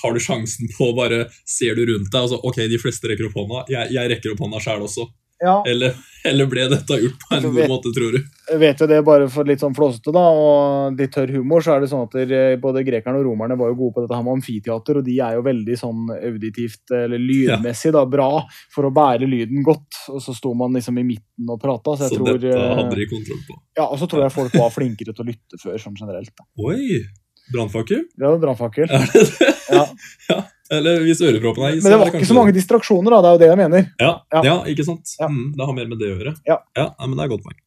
tar 0.01 0.15
du 0.15 0.21
sjansen 0.23 0.71
på 0.73 0.91
å 0.91 0.97
bare 0.97 1.27
Ser 1.45 1.77
du 1.77 1.85
rundt 1.85 2.09
deg 2.09 2.23
altså, 2.23 2.39
Ok, 2.41 2.63
de 2.71 2.79
fleste 2.81 3.11
rekker 3.11 3.29
opp 3.29 3.37
hånda. 3.37 3.65
Jeg, 3.73 3.93
jeg 3.93 4.11
rekker 4.13 4.33
opp 4.33 4.45
hånda 4.47 4.63
sjæl 4.65 4.87
også. 4.87 5.09
Ja, 5.45 5.59
Eller, 5.69 5.95
eller 6.25 6.49
ble 6.49 6.65
dette 6.73 6.97
gjort 7.03 7.21
på 7.21 7.35
en 7.37 7.43
vet, 7.45 7.53
god 7.59 7.73
måte, 7.75 7.91
tror 7.93 8.15
du? 8.17 8.23
jeg 8.49 8.61
vet 8.63 8.81
jo 8.81 8.87
det 8.89 9.01
bare 9.05 9.27
for 9.33 9.49
litt 9.49 9.61
sånn 9.61 9.75
flåsete, 9.77 10.13
da, 10.15 10.23
og 10.25 10.99
litt 10.99 11.13
tørr 11.13 11.33
humor, 11.37 11.65
så 11.65 11.75
er 11.75 11.85
det 11.85 11.91
sånn 11.91 12.07
at 12.07 12.17
der, 12.17 12.57
både 12.63 12.83
grekerne 12.87 13.21
og 13.21 13.27
romerne 13.29 13.59
var 13.61 13.73
jo 13.73 13.77
gode 13.83 13.97
på 13.97 14.05
dette 14.05 14.17
her 14.17 14.25
med 14.25 14.39
amfiteater, 14.39 15.01
og 15.01 15.05
de 15.07 15.19
er 15.27 15.37
jo 15.37 15.45
veldig 15.45 15.77
sånn 15.81 16.07
auditivt, 16.17 16.85
eller 16.97 17.21
lydmessig, 17.21 17.93
da, 17.97 18.07
bra 18.09 18.31
for 18.73 18.89
å 18.89 18.93
bære 18.95 19.29
lyden 19.29 19.61
godt. 19.67 20.01
Og 20.15 20.23
så 20.25 20.35
sto 20.37 20.55
man 20.59 20.73
liksom 20.77 20.99
i 21.03 21.07
midten 21.13 21.53
og 21.53 21.61
prata, 21.63 21.97
så 21.99 22.09
jeg 22.09 22.17
Så 22.17 22.23
tror 22.23 22.41
dette 22.41 22.57
eh, 22.57 22.73
hadde 22.81 23.01
de 23.03 23.09
kontroll 23.13 23.45
på. 23.49 23.59
Ja, 23.77 23.91
og 23.91 24.01
så 24.01 24.09
tror 24.09 24.25
jeg 24.25 24.35
folk 24.35 24.57
var 24.57 24.73
flinkere 24.75 25.13
til 25.13 25.27
å 25.27 25.29
lytte 25.29 25.61
før, 25.61 25.77
sånn 25.83 26.01
generelt. 26.01 26.33
da. 26.37 26.49
Oi! 26.65 27.05
Brannfakkel? 27.53 28.07
Ja, 28.17 28.31
brannfakkel. 28.41 28.89
Det? 28.89 29.53
Ja. 29.69 30.41
Eller 30.73 31.03
hvis 31.05 31.21
øreproppen 31.21 31.67
er 31.67 31.75
i, 31.77 31.81
Men 31.85 31.93
det 31.93 31.99
var 32.01 32.15
ikke 32.15 32.29
så 32.29 32.37
mange 32.37 32.55
distraksjoner, 32.57 33.13
da, 33.13 33.21
det 33.21 33.29
er 33.29 33.35
jo 33.35 33.41
det 33.43 33.49
jeg 33.51 33.61
mener. 33.61 33.89
Ja, 34.01 34.13
ja. 34.33 34.41
Ja. 34.47 34.55
ikke 34.73 34.87
sant? 34.87 35.13
Ja. 35.21 35.29
Mm, 35.29 35.51
det 35.59 35.67
har 35.69 35.77
mer 35.77 35.91
med 35.91 36.01
det 36.01 36.09
å 36.09 36.15
gjøre. 36.15 36.35
Ja. 36.49 36.59
ja 36.79 36.87
nei, 36.97 37.09
men 37.09 37.19
det 37.19 37.25
er 37.25 37.29
et 37.29 37.35
godt 37.35 37.45
poeng. 37.45 37.61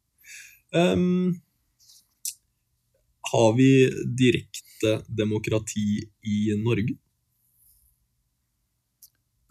Um, 0.77 1.27
har 3.31 3.51
vi 3.57 3.71
direkte 4.17 4.97
demokrati 5.19 6.01
i 6.25 6.39
Norge? 6.57 6.97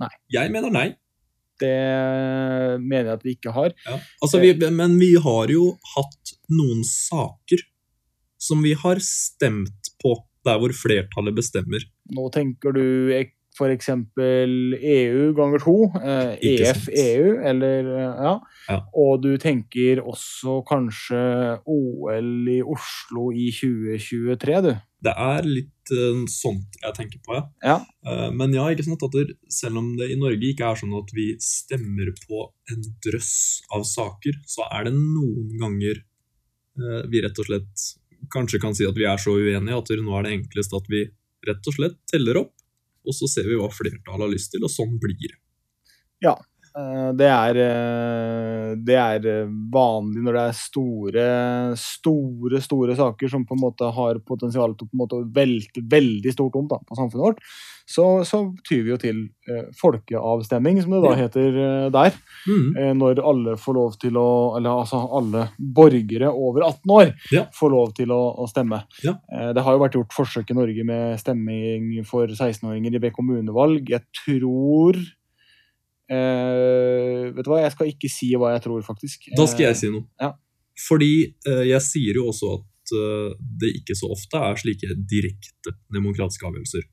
Nei. 0.02 0.12
Jeg 0.34 0.52
mener 0.52 0.74
nei. 0.74 0.88
Det 1.56 1.72
mener 2.82 3.12
jeg 3.12 3.16
at 3.16 3.24
vi 3.24 3.34
ikke 3.38 3.54
har. 3.54 3.72
Ja. 3.86 3.96
Altså, 4.20 4.42
vi, 4.42 4.52
men 4.74 4.98
vi 5.00 5.14
har 5.22 5.52
jo 5.54 5.70
hatt 5.94 6.34
noen 6.52 6.82
saker 6.84 7.62
som 8.42 8.60
vi 8.64 8.74
har 8.76 9.00
stemt 9.02 9.94
på 10.02 10.12
der 10.46 10.60
hvor 10.62 10.74
flertallet 10.76 11.34
bestemmer. 11.36 11.82
Nå 12.14 12.28
tenker 12.34 12.76
du 12.76 12.84
f.eks. 13.56 13.88
EU 14.16 15.32
ganger 15.36 15.62
to, 15.62 15.76
eh, 16.00 16.34
EF, 16.52 16.88
EU, 16.92 17.32
eller 17.50 17.88
eh, 17.92 18.24
ja. 18.26 18.34
Ja. 18.68 18.78
Og 18.98 19.22
du 19.24 19.32
tenker 19.40 20.02
også 20.02 20.60
kanskje 20.68 21.22
OL 21.64 22.50
i 22.52 22.60
Oslo 22.62 23.30
i 23.32 23.48
2023, 23.54 24.60
du. 24.66 24.72
Det 25.06 25.12
er 25.12 25.46
litt 25.46 25.92
uh, 25.92 26.24
sånt 26.30 26.78
jeg 26.80 26.96
tenker 26.96 27.20
på, 27.22 27.36
ja. 27.36 27.44
Ja. 27.62 27.76
Uh, 28.06 28.30
men 28.34 28.54
ja, 28.56 28.64
ikke 28.72 28.86
sant 28.86 29.04
at 29.06 29.18
selv 29.52 29.82
om 29.82 29.92
det 29.98 30.08
i 30.12 30.18
Norge 30.18 30.50
ikke 30.50 30.72
er 30.72 30.80
sånn 30.80 30.96
at 30.98 31.12
vi 31.14 31.28
stemmer 31.42 32.10
på 32.24 32.48
en 32.72 32.88
drøss 33.04 33.36
av 33.76 33.86
saker, 33.86 34.40
så 34.48 34.66
er 34.72 34.88
det 34.88 34.96
noen 34.96 35.54
ganger 35.60 36.02
uh, 36.80 37.04
vi 37.12 37.22
rett 37.22 37.38
og 37.44 37.48
slett 37.50 37.86
kanskje 38.32 38.58
kan 38.62 38.74
si 38.74 38.86
at 38.88 38.96
vi 38.96 39.06
er 39.06 39.20
så 39.20 39.36
uenige 39.36 39.78
at 39.78 39.94
nå 40.02 40.18
er 40.18 40.26
det 40.26 40.34
enklest 40.40 40.74
at 40.74 40.88
vi 40.90 41.04
rett 41.46 41.68
og 41.70 41.76
slett 41.76 41.98
teller 42.10 42.40
opp, 42.42 42.55
og 43.06 43.16
så 43.16 43.28
ser 43.30 43.48
vi 43.48 43.58
hva 43.58 43.70
flertallet 43.72 44.26
har 44.26 44.32
lyst 44.32 44.52
til, 44.54 44.64
og 44.66 44.72
sånn 44.72 44.96
blir 45.02 45.16
det. 45.30 45.38
eh, 46.24 46.36
det 47.16 47.28
er, 47.32 47.56
eh, 47.56 48.72
det 48.84 48.96
er 49.00 49.28
eh, 49.30 49.54
vanlig 49.72 50.24
når 50.26 50.36
det 50.36 50.42
er 50.42 50.58
store, 50.60 51.28
store 51.80 52.60
store 52.60 52.96
saker 52.98 53.32
som 53.32 53.46
på 53.48 53.56
en 53.56 53.62
måte 53.62 53.88
har 53.96 54.20
potensial 54.28 54.74
til 54.76 54.84
å 54.90 55.06
på 55.08 55.22
velte 55.32 55.80
veldig 55.88 56.34
stort 56.34 56.58
om 56.60 56.68
da, 56.68 56.80
på 56.84 56.98
samfunnet 56.98 57.24
vårt. 57.24 57.40
Så, 57.88 58.04
så 58.26 58.42
tyr 58.66 58.82
vi 58.82 58.90
jo 58.92 58.98
til 59.00 59.18
eh, 59.48 59.68
folkeavstemning, 59.78 60.82
som 60.82 60.96
det 60.96 61.02
da 61.06 61.14
heter 61.16 61.58
eh, 61.64 61.88
der. 61.94 62.16
Mm. 62.44 62.68
Eh, 62.76 62.94
når 62.98 63.24
alle 63.24 63.56
får 63.62 63.78
lov 63.78 63.96
til 64.02 64.18
å 64.20 64.28
Eller 64.58 64.82
altså 64.82 65.00
alle 65.16 65.48
borgere 65.56 66.28
over 66.28 66.66
18 66.66 66.96
år 66.96 67.12
Ja. 67.32 67.46
får 67.54 67.72
lov 67.72 67.92
til 67.96 68.12
å, 68.12 68.22
å 68.42 68.48
stemme. 68.50 68.82
Ja. 69.06 69.16
Eh, 69.32 69.52
det 69.56 69.64
har 69.64 69.76
jo 69.76 69.84
vært 69.86 69.96
gjort 69.96 70.16
forsøk 70.16 70.50
i 70.50 70.58
Norge 70.58 70.84
med 70.88 71.20
stemming 71.22 72.02
for 72.04 72.26
16-åringer 72.26 72.98
i 72.98 73.06
ved 73.06 73.14
kommunevalg. 73.16 73.94
Jeg 73.94 74.04
tror 74.24 74.98
eh, 76.12 77.32
Vet 77.36 77.44
du 77.44 77.50
hva, 77.52 77.62
jeg 77.64 77.74
skal 77.74 77.92
ikke 77.92 78.10
si 78.12 78.32
hva 78.38 78.54
jeg 78.54 78.64
tror, 78.66 78.82
faktisk. 78.86 79.30
Da 79.36 79.46
skal 79.50 79.70
jeg 79.70 79.80
si 79.82 79.92
noe. 79.94 80.08
ja. 80.22 80.34
Fordi 80.76 81.12
uh, 81.48 81.62
jeg 81.64 81.80
sier 81.80 82.18
jo 82.18 82.26
også 82.28 82.50
at 82.58 82.90
uh, 82.92 83.30
det 83.62 83.70
ikke 83.78 83.94
så 83.96 84.10
ofte 84.12 84.42
er 84.44 84.58
slike 84.60 84.96
direkte 85.08 85.72
demokratiske 85.94 86.44
avgjørelser. 86.44 86.84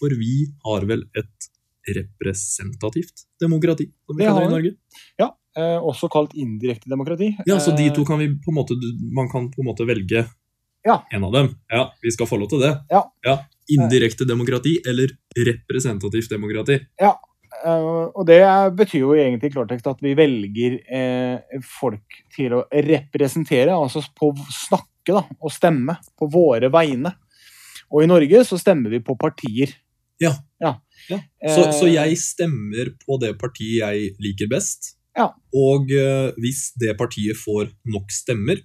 For 0.00 0.14
vi 0.16 0.46
har 0.64 0.86
vel 0.88 1.04
et 1.20 1.50
representativt 1.98 3.26
demokrati, 3.40 3.90
som 4.06 4.16
vi 4.16 4.24
Det 4.24 4.30
kaller 4.30 4.46
det 4.46 4.48
i 4.48 4.54
Norge. 4.54 5.30
Eh, 5.58 5.78
også 5.82 6.06
kalt 6.12 6.34
indirekte 6.38 6.90
demokrati. 6.90 7.32
Ja, 7.46 7.58
så 7.58 7.74
de 7.76 7.88
Eh, 7.88 7.94
to 7.94 8.04
kan 8.04 8.18
vi 8.18 8.28
på 8.28 8.52
en 8.52 8.54
måte 8.54 8.74
Man 9.12 9.28
kan 9.28 9.50
på 9.50 9.62
en 9.62 9.66
måte 9.66 9.84
velge 9.84 10.28
Ja. 10.86 11.04
en 11.10 11.24
av 11.24 11.32
dem. 11.32 11.56
Ja, 11.68 11.92
vi 12.02 12.10
skal 12.10 12.26
få 12.26 12.38
lov 12.38 12.48
til 12.48 12.60
det. 12.60 12.80
Ja. 12.90 13.44
Indirekte 13.68 14.24
demokrati 14.24 14.80
eller 14.86 15.10
representativt 15.36 16.30
demokrati. 16.30 16.74
Eh, 16.74 17.14
og 17.66 18.22
det 18.28 18.40
betyr 18.78 19.02
jo 19.02 19.14
egentlig 19.16 19.50
i 19.50 19.54
klartekst 19.54 19.88
at 19.90 20.02
vi 20.04 20.14
velger 20.18 20.78
eh, 20.86 21.58
folk 21.66 22.20
til 22.34 22.54
å 22.56 22.62
representere, 22.70 23.74
altså 23.74 24.02
på 24.16 24.30
å 24.32 24.46
snakke 24.54 25.16
da, 25.16 25.24
og 25.40 25.52
stemme 25.52 25.98
på 26.18 26.28
våre 26.30 26.70
vegne. 26.72 27.12
Og 27.90 28.04
i 28.04 28.10
Norge 28.10 28.44
så 28.46 28.58
stemmer 28.60 28.92
vi 28.94 29.02
på 29.02 29.16
partier. 29.18 29.72
Ja. 30.22 30.34
Ja. 30.62 30.76
Ja. 31.08 31.18
Så, 31.42 31.66
Eh, 31.66 31.74
så 31.74 31.90
jeg 31.90 32.18
stemmer 32.20 32.92
på 33.02 33.18
det 33.22 33.34
partiet 33.40 33.80
jeg 33.80 34.14
liker 34.22 34.50
best. 34.52 34.94
Ja. 35.18 35.32
Og 35.56 35.90
eh, 35.90 36.30
hvis 36.38 36.70
det 36.78 36.94
partiet 37.00 37.38
får 37.40 37.72
nok 37.90 38.12
stemmer, 38.14 38.60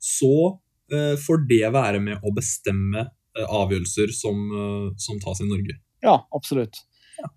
så 0.00 0.56
eh, 0.92 1.14
får 1.20 1.44
det 1.50 1.64
være 1.74 2.00
med 2.00 2.24
å 2.24 2.32
bestemme 2.36 3.04
eh, 3.04 3.44
avgjørelser 3.44 4.14
som, 4.14 4.40
eh, 4.48 4.94
som 5.02 5.20
tas 5.20 5.42
i 5.42 5.48
Norge. 5.50 5.76
Ja, 6.06 6.20
absolutt. 6.34 6.85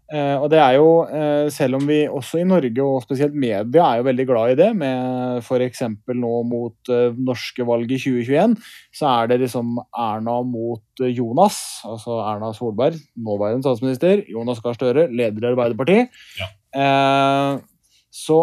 Eh, 0.10 0.36
og 0.42 0.48
det 0.52 0.60
er 0.60 0.76
jo, 0.80 0.90
eh, 1.06 1.48
selv 1.54 1.78
om 1.78 1.86
vi 1.88 2.00
også 2.10 2.42
i 2.42 2.48
Norge, 2.48 2.84
og 2.84 3.04
spesielt 3.06 3.36
media, 3.38 3.86
er 3.86 4.00
jo 4.00 4.08
veldig 4.08 4.26
glad 4.28 4.54
i 4.54 4.58
det, 4.60 4.70
med 4.78 5.44
f.eks. 5.44 5.84
nå 6.18 6.34
mot 6.50 6.92
eh, 6.94 7.18
norske 7.30 7.66
valg 7.68 7.92
i 7.94 8.00
2021, 8.02 8.58
så 8.96 9.10
er 9.14 9.32
det 9.32 9.42
liksom 9.46 9.78
Erna 9.94 10.40
mot 10.44 11.04
Jonas, 11.06 11.60
altså 11.88 12.20
Erna 12.26 12.52
Solberg, 12.58 13.00
nåværende 13.16 13.66
statsminister, 13.66 14.26
Jonas 14.30 14.64
Gahr 14.66 14.78
Støre, 14.78 15.10
leder 15.14 15.46
i 15.46 15.52
Arbeiderpartiet. 15.54 16.24
Eh, 16.76 17.60
så, 18.10 18.40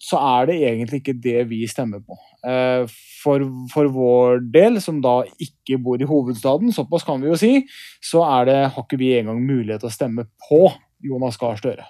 så 0.00 0.20
er 0.40 0.48
det 0.48 0.58
egentlig 0.64 1.02
ikke 1.02 1.16
det 1.20 1.44
vi 1.50 1.60
stemmer 1.68 2.00
på. 2.00 2.16
Eh, 2.48 2.84
for, 3.20 3.44
for 3.72 3.90
vår 3.92 4.44
del, 4.52 4.80
som 4.80 5.02
da 5.04 5.20
ikke 5.42 5.78
bor 5.84 6.00
i 6.00 6.08
hovedstaden, 6.08 6.72
såpass 6.72 7.04
kan 7.04 7.20
vi 7.20 7.28
jo 7.28 7.38
si, 7.40 7.52
så 8.04 8.24
er 8.40 8.48
det, 8.48 8.60
har 8.74 8.86
ikke 8.86 9.00
vi 9.00 9.12
engang 9.18 9.42
mulighet 9.44 9.84
til 9.84 9.92
å 9.92 9.96
stemme 9.98 10.28
på 10.48 10.64
Jonas 11.04 11.40
Gahr 11.40 11.60
Støre. 11.60 11.88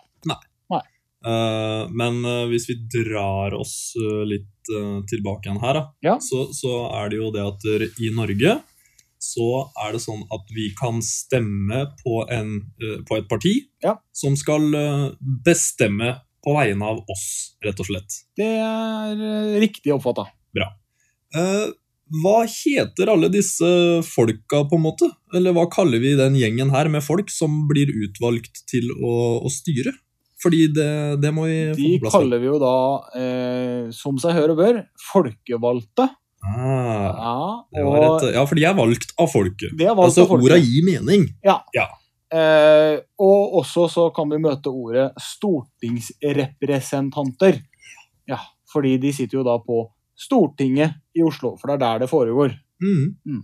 Eh, 1.21 1.83
men 1.93 2.23
uh, 2.25 2.47
hvis 2.49 2.65
vi 2.71 2.79
drar 2.89 3.53
oss 3.53 3.93
eh, 4.01 4.23
litt 4.25 4.47
tilbake 5.11 5.49
igjen 5.49 5.59
her, 5.61 5.75
da, 5.75 5.83
Ja. 6.05 6.13
så, 6.23 6.45
så 6.55 6.85
er 6.95 7.11
det 7.11 7.19
jo 7.19 7.31
det 7.35 7.43
at 7.43 7.65
i 7.99 8.11
Norge 8.15 8.61
så 9.21 9.47
er 9.83 9.97
det 9.97 10.01
sånn 10.05 10.21
at 10.33 10.53
vi 10.55 10.69
kan 10.79 11.01
stemme 11.05 11.81
på, 11.99 12.21
en, 12.31 12.53
på 13.09 13.19
et 13.19 13.27
parti 13.29 13.53
Ja. 13.83 13.97
som 14.15 14.37
skal 14.39 14.71
bestemme 15.45 16.13
på 16.45 16.55
vegne 16.57 16.87
av 16.89 17.03
oss, 17.13 17.25
rett 17.65 17.81
og 17.83 17.87
slett. 17.91 18.21
Det 18.39 18.49
er 18.61 19.21
eh, 19.21 19.57
riktig 19.63 19.93
oppfatta. 19.97 20.29
Eh, 21.31 21.67
hva 22.25 22.41
heter 22.51 23.07
alle 23.13 23.29
disse 23.31 23.69
folka, 24.03 24.65
på 24.67 24.75
en 24.81 24.83
måte? 24.83 25.07
Eller 25.37 25.55
hva 25.55 25.69
kaller 25.71 26.01
vi 26.03 26.17
den 26.19 26.35
gjengen 26.35 26.73
her 26.75 26.89
med 26.91 27.05
folk 27.07 27.31
som 27.31 27.69
blir 27.71 27.87
utvalgt 28.03 28.65
til 28.67 28.89
å, 28.99 29.13
å 29.47 29.53
styre? 29.53 29.93
Fordi 30.43 30.65
det, 30.75 30.89
det 31.23 31.31
må 31.37 31.45
vi 31.47 31.59
De 31.77 32.11
kaller 32.11 32.41
vi 32.43 32.49
jo 32.49 32.57
da, 32.59 32.73
eh, 33.15 33.91
som 33.95 34.19
seg 34.19 34.35
hør 34.41 34.57
og 34.57 34.59
bør, 34.65 34.81
folkevalgte. 35.13 36.09
Ah, 36.41 37.61
Ja, 37.77 37.85
og 37.85 37.97
et, 38.25 38.31
ja, 38.35 38.43
for 38.49 38.57
de 38.57 38.65
er 38.65 38.75
valgt 38.75 39.13
av 39.21 39.29
folket. 39.31 39.75
det 39.77 39.87
er 39.87 39.95
valgt 39.95 40.09
Altså, 40.17 40.25
av 40.25 40.33
folket. 40.33 40.47
orda 40.49 40.59
gir 40.65 40.87
mening. 40.89 41.29
Eh, 42.31 42.95
og 43.19 43.55
også 43.59 43.89
så 43.91 44.11
kan 44.15 44.31
vi 44.31 44.39
møte 44.43 44.71
ordet 44.71 45.13
stortingsrepresentanter. 45.19 47.61
Ja, 48.31 48.39
fordi 48.71 48.99
de 49.03 49.13
sitter 49.15 49.39
jo 49.41 49.45
da 49.47 49.59
på 49.65 49.93
Stortinget 50.21 50.91
i 51.17 51.23
Oslo, 51.25 51.57
for 51.59 51.67
det 51.69 51.75
er 51.79 51.83
der 51.83 51.99
det 52.05 52.11
foregår. 52.11 52.51
Mm. 52.83 53.17
Mm. 53.27 53.43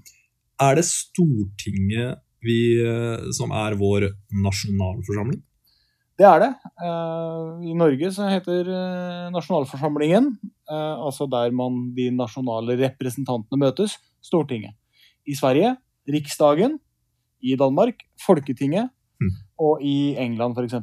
Er 0.62 0.74
det 0.78 0.84
Stortinget 0.86 2.18
vi, 2.44 2.58
eh, 2.84 3.18
som 3.34 3.50
er 3.50 3.74
vår 3.80 4.00
nasjonalforsamling? 4.44 5.42
Det 6.16 6.24
er 6.24 6.40
det. 6.40 6.52
Eh, 6.80 7.68
I 7.68 7.74
Norge 7.76 8.08
så 8.14 8.24
heter 8.30 8.70
eh, 8.72 9.26
nasjonalforsamlingen, 9.34 10.30
eh, 10.70 10.94
altså 10.96 11.26
der 11.28 11.52
man 11.52 11.90
de 11.96 12.08
nasjonale 12.14 12.78
representantene 12.80 13.60
møtes, 13.60 13.98
Stortinget. 14.24 14.72
I 15.28 15.36
Sverige 15.36 15.74
Riksdagen. 16.08 16.78
I 17.46 17.56
Danmark 17.58 18.02
Folketinget. 18.26 18.90
Mm. 19.22 19.32
Og 19.62 19.82
i 19.84 19.96
England 20.20 20.58
f.eks. 20.58 20.76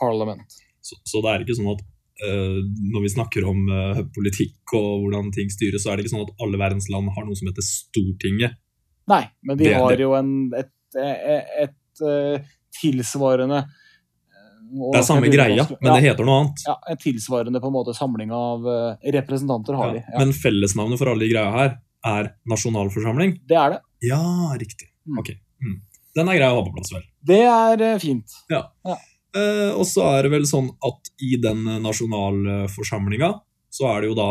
Parliament. 0.00 0.56
Så, 0.84 0.98
så 1.04 1.22
det 1.24 1.32
er 1.32 1.44
ikke 1.44 1.56
sånn 1.58 1.72
at 1.72 1.82
uh, 2.24 2.60
når 2.92 3.06
vi 3.06 3.12
snakker 3.14 3.46
om 3.48 3.64
uh, 3.70 4.02
politikk 4.14 4.76
og 4.78 5.06
hvordan 5.06 5.32
ting 5.34 5.50
styres, 5.52 5.84
så 5.84 5.92
er 5.92 5.98
det 5.98 6.06
ikke 6.06 6.14
sånn 6.14 6.26
at 6.26 6.44
alle 6.44 6.60
verdens 6.60 6.88
land 6.92 7.10
har 7.16 7.26
noe 7.26 7.38
som 7.38 7.50
heter 7.50 7.64
Stortinget. 7.66 8.58
Nei, 9.10 9.24
men 9.46 9.58
de 9.58 9.68
Det 9.68 9.74
har 9.78 10.02
jo 10.02 10.14
en, 10.18 10.30
et, 10.58 10.72
et, 10.98 11.50
et, 11.62 12.00
eh, 12.02 12.46
tilsvarende 12.74 13.60
Det 13.62 14.98
er 14.98 15.04
samme 15.06 15.30
greia, 15.30 15.62
men 15.78 15.92
det 15.92 16.00
heter 16.08 16.26
noe 16.26 16.40
annet. 16.40 16.64
Ja, 16.66 16.74
en 16.90 16.98
tilsvarende 16.98 17.60
på 17.62 17.70
en 17.70 17.76
måte 17.76 17.94
samling 17.94 18.32
av 18.34 18.66
representanter 19.14 19.78
har 19.78 19.92
Ja, 19.92 20.00
de. 20.00 20.02
Ja, 20.10 20.24
Men 20.24 20.34
fellesnavnet 20.34 20.98
for 20.98 21.12
alle 21.12 21.22
de 21.22 21.30
greia 21.30 21.52
her 21.54 21.76
er 22.10 22.32
nasjonalforsamling. 22.50 23.38
det 23.46 23.60
er 23.62 23.76
det. 23.76 23.80
Ja, 24.10 24.18
riktig. 24.58 24.90
Mm. 25.06 25.22
Ok. 25.22 25.30
Mm. 25.62 25.78
Den 26.16 26.30
er 26.32 26.38
grei 26.38 26.48
å 26.48 26.58
ha 26.60 26.64
på 26.64 26.74
plass, 26.76 26.92
vel. 26.94 27.04
Det 27.28 27.42
er 27.44 27.84
eh, 27.90 27.98
fint. 28.02 28.38
Eh, 29.36 29.72
og 29.76 29.84
så 29.88 30.06
er 30.14 30.26
det 30.26 30.32
vel 30.32 30.46
sånn 30.48 30.70
at 30.88 31.10
i 31.20 31.36
den 31.42 31.66
nasjonalforsamlinga 31.84 33.34
så 33.76 33.90
er 33.90 34.00
det 34.02 34.08
jo 34.08 34.16
da 34.16 34.30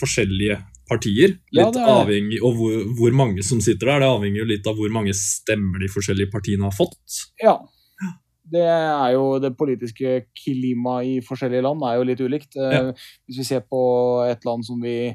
forskjellige 0.00 0.56
partier. 0.90 1.36
Litt 1.54 1.78
er 1.78 1.92
avhengig 1.92 2.40
Og 2.44 2.58
hvor, 2.58 2.80
hvor 2.98 3.14
mange 3.16 3.44
som 3.46 3.60
sitter 3.64 3.92
der, 3.92 4.02
det 4.02 4.10
avhenger 4.10 4.42
jo 4.42 4.48
litt 4.50 4.66
av 4.68 4.76
hvor 4.80 4.90
mange 4.92 5.14
stemmer 5.16 5.80
de 5.84 5.88
forskjellige 5.92 6.32
partiene 6.32 6.66
har 6.66 6.74
fått. 6.74 7.20
Ja. 7.42 7.56
Det 8.44 8.60
er 8.68 9.14
jo 9.14 9.38
det 9.40 9.54
politiske 9.56 10.26
klimaet 10.36 11.08
i 11.08 11.14
forskjellige 11.24 11.64
land 11.64 11.84
er 11.88 11.96
jo 11.96 12.08
litt 12.10 12.20
ulikt. 12.20 12.58
Eh, 12.58 12.74
Ja. 12.74 12.82
Hvis 13.24 13.40
vi 13.40 13.46
ser 13.48 13.62
på 13.64 13.80
et 14.28 14.44
land 14.44 14.66
som 14.66 14.82
vi, 14.82 15.14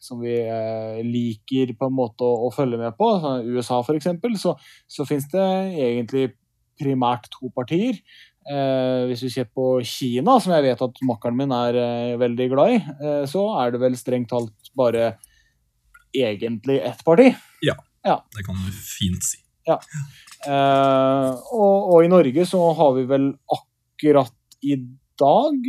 som 0.00 0.20
vi 0.24 0.34
eh, 0.40 1.00
liker 1.04 1.74
på 1.76 1.90
en 1.90 1.96
måte 1.96 2.24
å, 2.24 2.46
å 2.46 2.50
følge 2.54 2.80
med 2.80 2.96
på, 2.98 3.12
sånn 3.20 3.46
USA 3.52 3.82
f.eks., 3.84 4.08
så, 4.40 4.54
så 4.88 5.06
finnes 5.08 5.28
det 5.32 5.46
egentlig 5.76 6.30
primært 6.80 7.28
to 7.34 7.50
partier. 7.52 7.98
Eh, 8.50 9.02
hvis 9.10 9.26
vi 9.26 9.32
ser 9.34 9.50
på 9.52 9.74
Kina, 9.86 10.38
som 10.40 10.54
jeg 10.56 10.64
vet 10.70 10.84
at 10.86 11.02
makkeren 11.06 11.36
min 11.36 11.52
er 11.52 11.76
eh, 11.76 12.14
veldig 12.20 12.48
glad 12.54 12.76
i, 12.78 12.80
eh, 12.80 13.24
så 13.28 13.44
er 13.60 13.74
det 13.74 13.82
vel 13.82 13.98
strengt 14.00 14.32
talt 14.32 14.72
bare 14.78 15.12
egentlig 16.16 16.80
ett 16.80 17.04
parti. 17.06 17.28
Ja, 17.62 17.76
Det 18.34 18.46
kan 18.46 18.56
du 18.56 18.72
fint 18.72 19.26
si. 19.26 19.42
Eh, 20.48 21.30
og, 21.52 21.92
og 21.92 22.06
i 22.06 22.10
Norge 22.10 22.48
så 22.48 22.62
har 22.78 22.96
vi 22.96 23.04
vel 23.10 23.28
akkurat 23.52 24.32
i 24.64 24.78
dag 25.20 25.68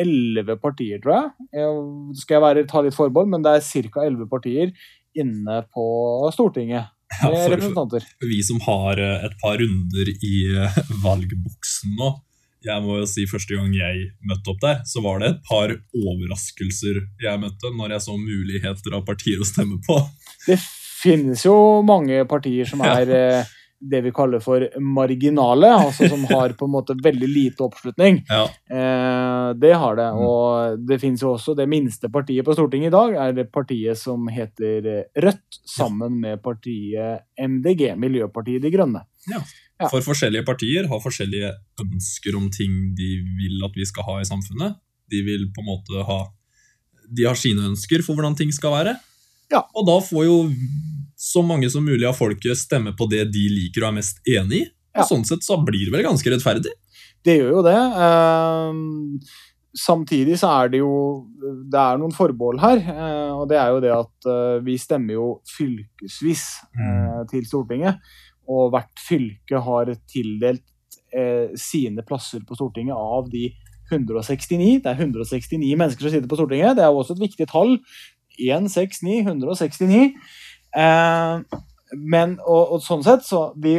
elleve 0.00 0.56
partier, 0.60 1.00
tror 1.02 1.14
jeg. 1.14 1.48
jeg 1.60 2.18
skal 2.20 2.38
jeg 2.38 2.44
være, 2.44 2.66
ta 2.70 2.82
litt 2.84 2.96
forbehold, 2.96 3.30
men 3.30 3.44
det 3.44 3.56
er 3.58 3.88
ca. 3.88 4.04
elleve 4.04 4.28
partier 4.30 4.74
inne 5.14 5.62
på 5.70 5.86
Stortinget 6.34 6.90
Ja, 7.22 7.30
for, 7.30 8.02
vi 8.26 8.40
som 8.42 8.58
har 8.64 8.98
eh, 8.98 9.26
et 9.28 9.34
par 9.38 9.60
runder 9.60 10.08
i 10.10 10.36
eh, 10.50 10.78
valgboksen 11.04 11.92
nå, 12.00 12.08
jeg 12.64 12.82
må 12.82 12.96
jo 12.96 13.08
si 13.08 13.26
første 13.28 13.58
gang 13.58 13.74
jeg 13.76 14.06
møtte 14.24 14.50
opp 14.50 14.62
der, 14.62 14.78
så 14.88 15.02
var 15.04 15.20
det 15.20 15.28
et 15.34 15.42
par 15.46 15.74
overraskelser 16.00 17.02
jeg 17.22 17.42
møtte 17.42 17.72
når 17.76 17.96
jeg 17.96 18.06
så 18.06 18.16
muligheter 18.18 18.96
av 18.96 19.04
partier 19.06 19.42
å 19.42 19.48
stemme 19.48 19.78
på. 19.84 19.98
Det 20.46 20.56
finnes 21.04 21.44
jo 21.44 21.56
mange 21.86 22.22
partier 22.30 22.68
som 22.68 22.82
er 22.86 23.12
eh, 23.12 23.52
det 23.80 24.00
vi 24.04 24.12
kaller 24.14 24.40
for 24.40 24.64
marginale, 24.80 25.68
altså 25.74 26.08
som 26.08 26.24
har 26.30 26.54
på 26.58 26.68
en 26.68 26.72
måte 26.72 26.96
veldig 27.04 27.28
lite 27.28 27.64
oppslutning. 27.66 28.22
Ja. 28.28 28.44
Eh, 28.70 29.48
det 29.60 29.72
har 29.80 29.98
det. 29.98 30.06
Mm. 30.14 30.22
Og 30.28 30.86
det 30.88 31.00
fins 31.02 31.24
jo 31.24 31.34
også 31.34 31.56
det 31.58 31.68
minste 31.70 32.10
partiet 32.12 32.46
på 32.46 32.56
Stortinget 32.56 32.92
i 32.92 32.94
dag, 32.94 33.18
er 33.26 33.36
det 33.36 33.50
partiet 33.52 34.00
som 34.00 34.28
heter 34.32 35.04
Rødt, 35.24 35.60
sammen 35.68 36.20
med 36.22 36.42
partiet 36.44 37.26
MDG, 37.40 37.92
Miljøpartiet 38.00 38.64
De 38.64 38.72
Grønne. 38.72 39.04
Ja. 39.30 39.42
For 39.90 40.04
forskjellige 40.06 40.46
partier 40.46 40.86
har 40.88 41.02
forskjellige 41.02 41.50
ønsker 41.82 42.36
om 42.38 42.46
ting 42.52 42.94
de 42.96 43.10
vil 43.40 43.64
at 43.66 43.74
vi 43.76 43.86
skal 43.88 44.06
ha 44.06 44.20
i 44.20 44.28
samfunnet. 44.28 44.78
De 45.10 45.20
vil 45.26 45.48
på 45.52 45.64
en 45.64 45.68
måte 45.68 46.06
ha 46.08 46.22
De 47.04 47.26
har 47.26 47.36
sine 47.36 47.66
ønsker 47.68 48.00
for 48.04 48.16
hvordan 48.16 48.36
ting 48.38 48.52
skal 48.54 48.72
være. 48.72 48.94
Ja. 49.52 49.64
Og 49.74 49.86
da 49.88 49.98
får 50.02 50.24
jo 50.26 50.38
så 51.24 51.42
mange 51.46 51.70
som 51.72 51.84
mulig 51.86 52.06
av 52.08 52.16
folket 52.18 52.58
stemme 52.58 52.92
på 52.96 53.06
det 53.10 53.26
de 53.32 53.44
liker 53.52 53.84
og 53.84 53.92
er 53.92 53.98
mest 54.00 54.20
enig 54.28 54.64
i. 54.64 54.68
Ja. 54.94 55.02
Og 55.02 55.10
sånn 55.10 55.24
sett 55.26 55.44
så 55.46 55.58
blir 55.64 55.88
det 55.88 55.94
vel 55.94 56.06
ganske 56.06 56.30
rettferdig. 56.30 56.72
Det 57.24 57.38
gjør 57.38 57.56
jo 57.56 57.62
det. 57.66 57.78
Ehm, 58.04 59.18
samtidig 59.74 60.36
så 60.38 60.50
er 60.60 60.68
det 60.70 60.82
jo 60.82 60.92
Det 61.72 61.80
er 61.80 61.98
noen 61.98 62.14
forbehold 62.14 62.60
her. 62.62 62.78
eh, 62.78 63.32
og 63.34 63.48
det 63.50 63.58
er 63.58 63.72
jo 63.72 63.80
det 63.82 63.92
at 63.94 64.28
eh, 64.30 64.60
vi 64.62 64.76
stemmer 64.78 65.16
jo 65.16 65.26
fylkesvis 65.50 66.44
eh, 66.78 67.24
til 67.32 67.46
Stortinget. 67.48 67.98
Og 68.48 68.70
hvert 68.74 69.00
fylke 69.00 69.60
har 69.66 69.90
tildelt 70.10 70.62
eh, 71.16 71.50
sine 71.56 72.04
plasser 72.06 72.44
på 72.46 72.54
Stortinget 72.58 72.94
av 72.94 73.30
de 73.32 73.48
169. 73.90 74.82
Det 74.84 74.90
er 74.90 75.00
169 75.00 75.74
mennesker 75.76 76.06
som 76.06 76.12
sitter 76.12 76.28
på 76.30 76.38
Stortinget. 76.38 76.76
Det 76.76 76.84
er 76.84 76.92
jo 76.92 77.00
også 77.02 77.16
et 77.16 77.24
viktig 77.26 77.48
tall. 77.50 77.78
169, 78.38 79.20
169. 79.24 80.06
Eh, 80.76 81.60
men, 81.94 82.38
og, 82.42 82.76
og 82.76 82.82
sånn 82.84 83.04
sett, 83.06 83.26
så 83.26 83.50
vi 83.60 83.78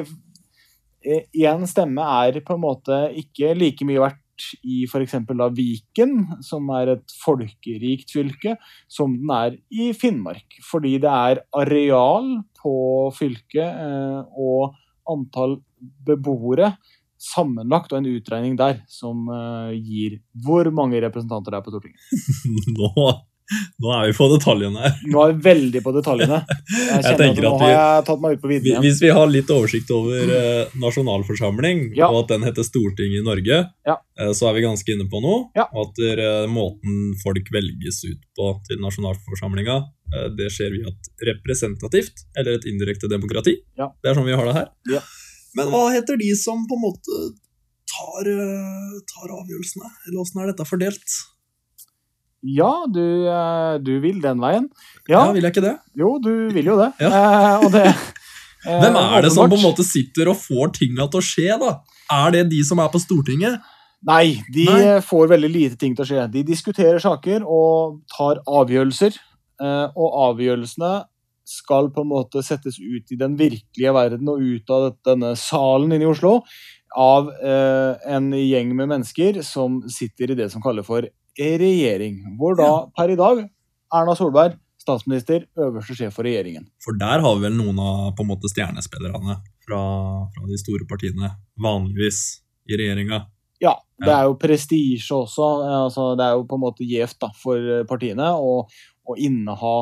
Én 1.06 1.68
stemme 1.70 2.02
er 2.26 2.40
på 2.42 2.56
en 2.56 2.64
måte 2.64 2.96
ikke 3.14 3.52
like 3.54 3.86
mye 3.86 4.02
verdt 4.02 4.24
i 4.66 4.84
f.eks. 4.88 5.14
Viken, 5.54 6.16
som 6.42 6.70
er 6.74 6.96
et 6.96 7.14
folkerikt 7.22 8.10
fylke, 8.10 8.56
som 8.90 9.14
den 9.14 9.30
er 9.30 9.60
i 9.70 9.92
Finnmark. 9.94 10.58
Fordi 10.66 10.96
det 11.04 11.12
er 11.12 11.44
areal 11.62 12.32
på 12.58 12.76
fylket 13.16 13.70
eh, 13.70 14.22
og 14.34 14.74
antall 15.14 15.60
beboere 15.78 16.74
sammenlagt 17.22 17.94
og 17.94 18.02
en 18.02 18.10
utregning 18.18 18.58
der 18.60 18.82
som 18.92 19.30
eh, 19.32 19.78
gir 19.78 20.20
hvor 20.46 20.68
mange 20.74 21.00
representanter 21.04 21.54
det 21.54 21.60
er 21.60 21.66
på 21.66 21.74
Stortinget. 21.74 22.02
Nå, 22.78 23.08
nå 23.80 23.92
er 23.94 24.08
vi 24.10 24.14
på 24.18 24.26
detaljene 24.32 24.82
her. 24.82 24.94
Nå 25.12 25.22
er 25.24 25.34
vi 25.34 25.44
veldig 25.50 25.82
på 25.86 25.92
detaljene. 25.96 26.40
Jeg 26.48 27.04
kjenner 27.06 27.12
at 27.14 27.20
nå 27.20 27.52
at 27.54 27.60
vi- 27.62 27.66
har 27.66 27.74
jeg 27.76 28.06
tatt 28.08 28.22
meg 28.24 28.32
ut 28.38 28.42
på 28.42 28.48
Vi- 28.50 28.56
vidden 28.56 28.72
igjen. 28.72 28.84
Hvis 28.86 29.02
vi 29.02 29.10
har 29.18 29.28
litt 29.28 29.52
oversikt 29.54 29.92
over 29.94 30.34
eh, 30.40 30.66
nasjonalforsamling, 30.82 31.84
Ja. 31.96 32.08
og 32.10 32.24
at 32.24 32.28
den 32.34 32.44
heter 32.48 32.64
Stortinget 32.66 33.22
i 33.22 33.26
Norge, 33.26 33.60
Ja. 33.86 33.98
eh, 34.20 34.32
så 34.34 34.50
er 34.50 34.54
vi 34.58 34.62
ganske 34.66 34.90
inne 34.96 35.08
på 35.10 35.22
noe. 35.22 35.50
Ja. 35.56 35.68
Og 35.74 35.90
at 35.92 36.00
eh, 36.04 36.48
måten 36.50 37.14
folk 37.24 37.46
velges 37.54 38.02
ut 38.10 38.22
på 38.38 38.50
til 38.68 38.78
nasjonalforsamlinga, 38.82 39.78
eh, 40.16 40.30
det 40.36 40.50
skjer 40.52 40.72
via 40.74 40.88
et 40.90 41.10
representativt, 41.30 42.26
eller 42.38 42.54
et 42.58 42.66
indirekte 42.66 43.08
demokrati. 43.10 43.58
Det 43.78 44.10
er 44.10 44.16
sånn 44.16 44.26
vi 44.26 44.34
har 44.36 44.46
det 44.46 44.56
her. 44.56 44.68
Ja. 44.90 45.02
Men 45.56 45.68
hva 45.72 45.92
heter 45.94 46.18
de 46.18 46.34
som 46.36 46.66
på 46.68 46.76
en 46.76 46.84
måte 46.84 47.36
tar, 47.88 48.28
eh, 48.28 49.00
tar 49.08 49.30
avgjørelsene? 49.32 49.88
Eller 50.08 50.20
åssen 50.20 50.42
er 50.42 50.48
dette 50.52 50.66
fordelt? 50.68 51.06
Ja, 52.46 52.72
du, 52.92 53.02
eh, 53.28 53.78
du 53.82 53.94
vil 54.04 54.20
den 54.22 54.40
veien. 54.44 54.68
Ja, 55.10 55.26
Ja, 55.26 55.32
vil 55.34 55.44
jeg 55.48 55.54
ikke 55.56 55.64
det? 55.66 55.76
jo, 55.98 56.18
du 56.22 56.32
vil 56.54 56.66
jo 56.74 56.78
det. 56.82 56.92
Ja. 57.02 57.10
Eh, 57.16 57.66
og 57.66 57.72
det 57.74 57.86
eh, 58.68 58.82
Hvem 58.82 58.96
er 59.02 59.22
det 59.26 59.32
som 59.34 59.50
på 59.50 59.58
en 59.58 59.66
måte 59.66 59.86
sitter 59.86 60.30
og 60.32 60.38
får 60.42 60.74
tinga 60.80 61.08
til 61.10 61.22
å 61.22 61.26
skje, 61.26 61.58
da? 61.62 61.72
Er 62.14 62.32
det 62.36 62.44
de 62.52 62.62
som 62.66 62.80
er 62.84 62.90
på 62.94 63.02
Stortinget? 63.02 63.60
Nei, 64.06 64.42
de 64.54 64.66
Nei. 64.70 65.00
får 65.02 65.28
veldig 65.32 65.50
lite 65.50 65.78
ting 65.82 65.96
til 65.98 66.06
å 66.06 66.08
skje. 66.10 66.24
De 66.34 66.44
diskuterer 66.46 67.00
saker 67.02 67.42
og 67.50 68.02
tar 68.14 68.42
avgjørelser. 68.46 69.16
eh, 69.62 69.88
Og 69.96 70.18
avgjørelsene 70.30 70.94
skal 71.46 71.90
på 71.94 72.02
en 72.02 72.10
måte 72.10 72.42
settes 72.46 72.78
ut 72.82 73.12
i 73.14 73.18
den 73.18 73.36
virkelige 73.38 73.94
verden 73.94 74.30
og 74.30 74.42
ut 74.42 74.70
av 74.74 74.92
denne 75.06 75.36
salen 75.38 75.92
inne 75.94 76.06
i 76.06 76.10
Oslo 76.10 76.40
av 76.98 77.28
eh, 77.38 77.98
en 78.16 78.32
gjeng 78.34 78.72
med 78.78 78.90
mennesker 78.90 79.42
som 79.46 79.82
sitter 79.90 80.32
i 80.34 80.38
det 80.40 80.48
som 80.54 80.62
kalles 80.64 80.86
for 80.88 81.06
regjering. 81.40 82.22
Hvor 82.40 82.58
da 82.60 82.70
per 82.96 83.12
i 83.14 83.20
dag 83.20 83.44
Erna 83.96 84.16
Solberg, 84.18 84.58
statsminister, 84.82 85.46
øverste 85.58 85.96
sjef 85.98 86.16
for 86.18 86.28
regjeringen. 86.28 86.68
For 86.84 86.98
der 87.00 87.24
har 87.24 87.38
vi 87.38 87.48
vel 87.48 87.56
noen 87.58 87.80
av 87.82 88.12
på 88.18 88.26
en 88.26 88.32
måte 88.34 88.52
stjernespillerne 88.52 89.40
fra, 89.66 89.82
fra 90.34 90.50
de 90.50 90.60
store 90.62 90.86
partiene, 90.90 91.32
vanligvis 91.62 92.22
i 92.70 92.78
regjeringa. 92.78 93.24
Ja, 93.64 93.74
det 94.04 94.12
er 94.12 94.28
jo 94.28 94.38
prestisje 94.40 95.16
også. 95.16 95.50
Altså, 95.86 96.12
det 96.20 96.26
er 96.26 96.36
jo 96.36 96.46
på 96.50 96.58
en 96.60 96.66
måte 96.66 96.88
gjevt 96.88 97.30
for 97.40 97.72
eh, 97.80 97.86
partiene 97.88 98.34
å, 98.36 98.66
å 98.68 99.16
inneha 99.16 99.76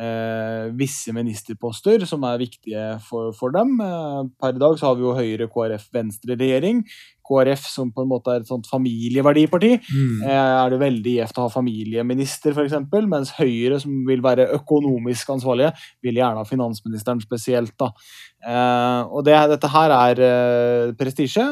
eh, 0.00 0.72
visse 0.76 1.14
ministerposter 1.14 2.04
som 2.10 2.26
er 2.26 2.42
viktige 2.42 2.86
for, 3.06 3.30
for 3.36 3.54
dem. 3.54 3.76
Eh, 3.80 4.20
per 4.40 4.56
i 4.56 4.62
dag 4.62 4.78
så 4.80 4.90
har 4.90 4.98
vi 4.98 5.06
jo 5.06 5.14
Høyre, 5.16 5.48
KrF, 5.52 5.86
Venstre-regjering. 5.94 6.82
KrF 7.24 7.66
som 7.68 7.90
på 7.94 8.04
en 8.04 8.10
måte 8.10 8.32
er 8.32 8.42
et 8.42 8.48
sånt 8.50 8.68
familieverdiparti. 8.68 9.72
Mm. 9.80 10.22
Eh, 10.26 10.32
er 10.34 10.72
det 10.72 10.80
veldig 10.82 11.14
gjevt 11.18 11.40
å 11.40 11.46
ha 11.46 11.52
familieminister, 11.52 12.54
f.eks., 12.54 12.76
mens 13.10 13.34
Høyre, 13.38 13.80
som 13.82 14.04
vil 14.08 14.22
være 14.24 14.50
økonomisk 14.58 15.34
ansvarlige, 15.34 15.72
vil 16.04 16.20
gjerne 16.20 16.42
ha 16.42 16.48
finansministeren 16.48 17.22
spesielt. 17.24 17.74
da. 17.80 17.90
Eh, 18.44 19.00
og 19.08 19.24
det, 19.26 19.36
dette 19.54 19.70
her 19.72 19.94
er 19.96 20.24
eh, 20.28 20.92
prestisje, 20.98 21.46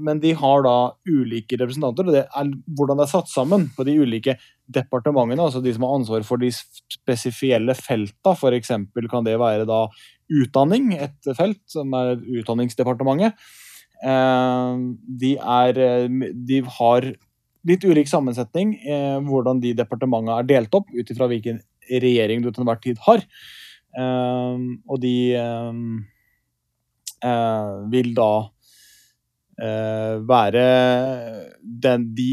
men 0.00 0.22
de 0.22 0.32
har 0.36 0.64
da 0.66 0.76
ulike 1.08 1.58
representanter. 1.60 2.08
og 2.08 2.16
det 2.16 2.24
er 2.26 2.54
Hvordan 2.76 3.00
det 3.00 3.06
er 3.06 3.12
satt 3.12 3.28
sammen 3.30 3.68
på 3.76 3.84
de 3.86 3.98
ulike 4.00 4.36
departementene, 4.70 5.42
altså 5.42 5.62
de 5.62 5.72
som 5.74 5.84
har 5.86 5.98
ansvar 5.98 6.24
for 6.26 6.40
de 6.40 6.50
spesifielle 6.54 7.74
felta, 7.78 8.34
f.eks. 8.36 8.72
kan 9.10 9.26
det 9.26 9.36
være 9.40 9.66
da 9.68 9.86
utdanning, 10.30 10.92
et 10.94 11.32
felt 11.36 11.60
som 11.70 11.90
er 11.98 12.20
Utdanningsdepartementet. 12.40 13.34
Eh, 14.00 14.76
de, 15.20 15.34
er, 15.36 15.78
eh, 15.78 16.30
de 16.32 16.60
har 16.78 17.06
litt 17.68 17.82
ulik 17.84 18.08
sammensetning, 18.08 18.74
eh, 18.80 19.18
hvordan 19.26 19.60
de 19.60 19.74
departementene 19.76 20.38
er 20.40 20.48
delt 20.48 20.76
opp, 20.76 20.88
ut 20.92 21.12
ifra 21.12 21.28
hvilken 21.28 21.60
regjering 21.90 22.40
du 22.40 22.48
til 22.50 22.64
enhver 22.64 22.80
tid 22.80 23.02
har. 23.06 23.24
Og 24.00 25.00
de 25.02 25.34
vil 27.90 28.12
da 28.14 28.30
være 30.30 30.62
den, 31.60 32.04
de 32.14 32.30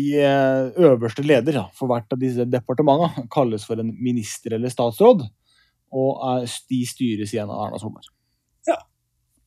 øverste 0.77 1.25
leder 1.25 1.57
for 1.73 1.89
hvert 1.89 2.13
av 2.13 2.21
disse 2.21 2.45
departementene 2.45 3.25
kalles 3.33 3.65
for 3.65 3.81
en 3.81 3.89
minister 3.97 4.55
eller 4.55 4.69
statsråd, 4.69 5.25
og 5.97 6.45
de 6.69 6.83
styres 6.85 7.33
igjen 7.33 7.49
av 7.49 7.65
Erna 7.65 7.81
Solberg. 7.81 8.13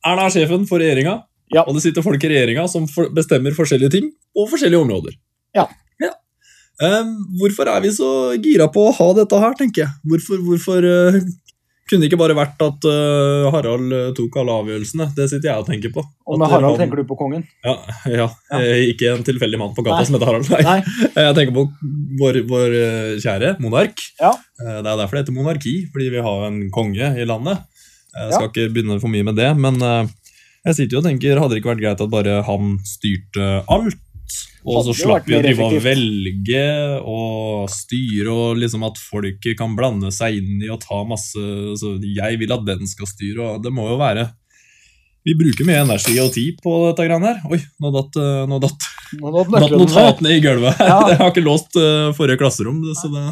Erna 0.03 0.27
er 0.27 0.35
sjefen 0.35 0.67
for 0.67 0.83
regjeringa, 0.83 1.15
Ja. 1.53 1.63
og 1.67 1.75
det 1.75 1.83
sitter 1.83 2.03
folk 2.05 2.23
i 2.23 2.29
regjeringa 2.31 2.63
som 2.71 2.85
bestemmer 3.15 3.51
forskjellige 3.57 3.91
ting 3.97 4.11
og 4.37 4.49
forskjellige 4.53 4.81
områder. 4.85 5.17
Ja. 5.57 5.67
Ehm, 6.81 7.11
hvorfor 7.37 7.69
er 7.69 7.81
vi 7.83 7.91
så 7.93 8.07
gira 8.41 8.65
på 8.73 8.87
å 8.89 8.93
ha 8.97 9.07
dette 9.19 9.37
her, 9.37 9.53
tenker 9.59 9.83
jeg? 9.83 9.91
Hvorfor, 10.09 10.39
hvorfor 10.47 10.85
uh, 10.87 11.17
kunne 11.91 12.01
det 12.01 12.07
ikke 12.07 12.17
bare 12.21 12.33
vært 12.37 12.61
at 12.63 12.87
uh, 12.87 13.49
Harald 13.53 13.91
eh, 13.93 14.07
tok 14.17 14.37
alle 14.41 14.55
avgjørelsene? 14.63 15.09
Det 15.13 15.27
sitter 15.29 15.51
jeg 15.51 15.61
og 15.61 15.67
tenker 15.67 15.91
på. 15.93 16.01
Og 16.31 16.39
med 16.41 16.49
Harald 16.49 16.71
han- 16.71 16.79
tenker 16.85 17.01
du 17.01 17.05
på 17.09 17.17
kongen? 17.19 17.43
Ja, 17.67 17.75
ja. 18.21 18.27
Ja. 18.49 18.61
ikke 18.87 19.11
en 19.13 19.25
tilfeldig 19.27 19.59
mann 19.61 19.75
på 19.77 19.83
gata 19.85 19.99
Nei. 19.99 20.07
som 20.09 20.17
heter 20.17 20.31
Harald. 20.31 20.49
Nei. 20.55 20.63
Nei. 20.65 21.11
Jeg 21.27 21.35
tenker 21.37 21.53
på 21.59 21.67
vår, 22.23 22.41
vår 22.49 22.77
kjære 23.27 23.53
monark. 23.61 24.01
Ja. 24.23 24.31
Det 24.63 24.71
er 24.79 24.87
derfor 25.03 25.19
det 25.19 25.25
heter 25.25 25.37
monarki, 25.37 25.75
fordi 25.91 26.09
vi 26.15 26.23
har 26.29 26.47
en 26.47 26.63
konge 26.73 27.11
i 27.19 27.27
landet. 27.29 27.61
Jeg 28.15 28.31
Ja. 28.31 28.39
skal 28.39 28.49
ikke 28.49 28.71
begynne 28.73 28.97
for 29.03 29.11
mye 29.11 29.27
med 29.27 29.37
det, 29.37 29.51
men 29.59 29.77
jeg 30.67 30.77
sitter 30.77 30.97
jo 30.97 31.01
og 31.01 31.07
tenker, 31.09 31.39
hadde 31.41 31.55
det 31.55 31.61
ikke 31.61 31.73
vært 31.73 31.83
greit 31.83 32.01
at 32.05 32.13
bare 32.13 32.39
han 32.47 32.75
styrte 32.85 33.51
alt? 33.71 34.07
Og 34.61 34.83
så 34.85 34.93
slapp 34.95 35.25
vi 35.25 35.35
å 35.35 35.41
drive 35.41 35.65
og 35.65 35.79
velge 35.83 36.65
og 37.01 37.71
styre, 37.73 38.29
og 38.29 38.59
liksom 38.61 38.85
at 38.87 38.99
folket 39.01 39.57
kan 39.59 39.73
blande 39.77 40.11
seg 40.13 40.37
inn 40.37 40.61
i 40.61 40.69
og 40.71 40.79
ta 40.83 41.01
masse 41.07 41.41
så 41.81 41.95
Jeg 42.05 42.37
vil 42.39 42.53
at 42.53 42.63
den 42.67 42.85
skal 42.89 43.09
styre, 43.09 43.55
og 43.55 43.65
det 43.65 43.73
må 43.73 43.87
jo 43.89 43.97
være 43.99 44.27
Vi 45.27 45.35
bruker 45.39 45.67
mye 45.67 45.81
energi 45.81 46.15
og 46.21 46.31
tid 46.35 46.61
på 46.63 46.75
dette 46.87 47.07
greiene 47.09 47.33
her. 47.33 47.41
Oi, 47.49 47.59
nå 47.81 47.93
datt, 47.97 48.21
eh, 48.21 48.43
nå 48.49 48.61
datt 48.61 48.87
Nå 49.17 49.33
datt, 49.35 49.51
Datt 49.65 49.75
notatene 49.75 50.37
i 50.37 50.39
gulvet. 50.39 50.77
Ja. 50.79 51.01
Jeg 51.11 51.19
har 51.19 51.33
ikke 51.33 51.43
låst 51.43 51.75
eh, 51.75 52.13
forrige 52.15 52.39
klasserom, 52.39 52.79
så 52.95 53.11
det 53.11 53.25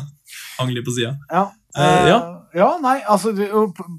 hang 0.59 0.73
litt 0.73 0.83
på 0.83 0.97
sida. 0.97 1.13
Ja. 1.31 1.45
Uh, 1.77 2.09
ja. 2.09 2.19
Ja, 2.55 2.77
nei, 2.81 2.99
altså 3.05 3.31
det- 3.35 3.49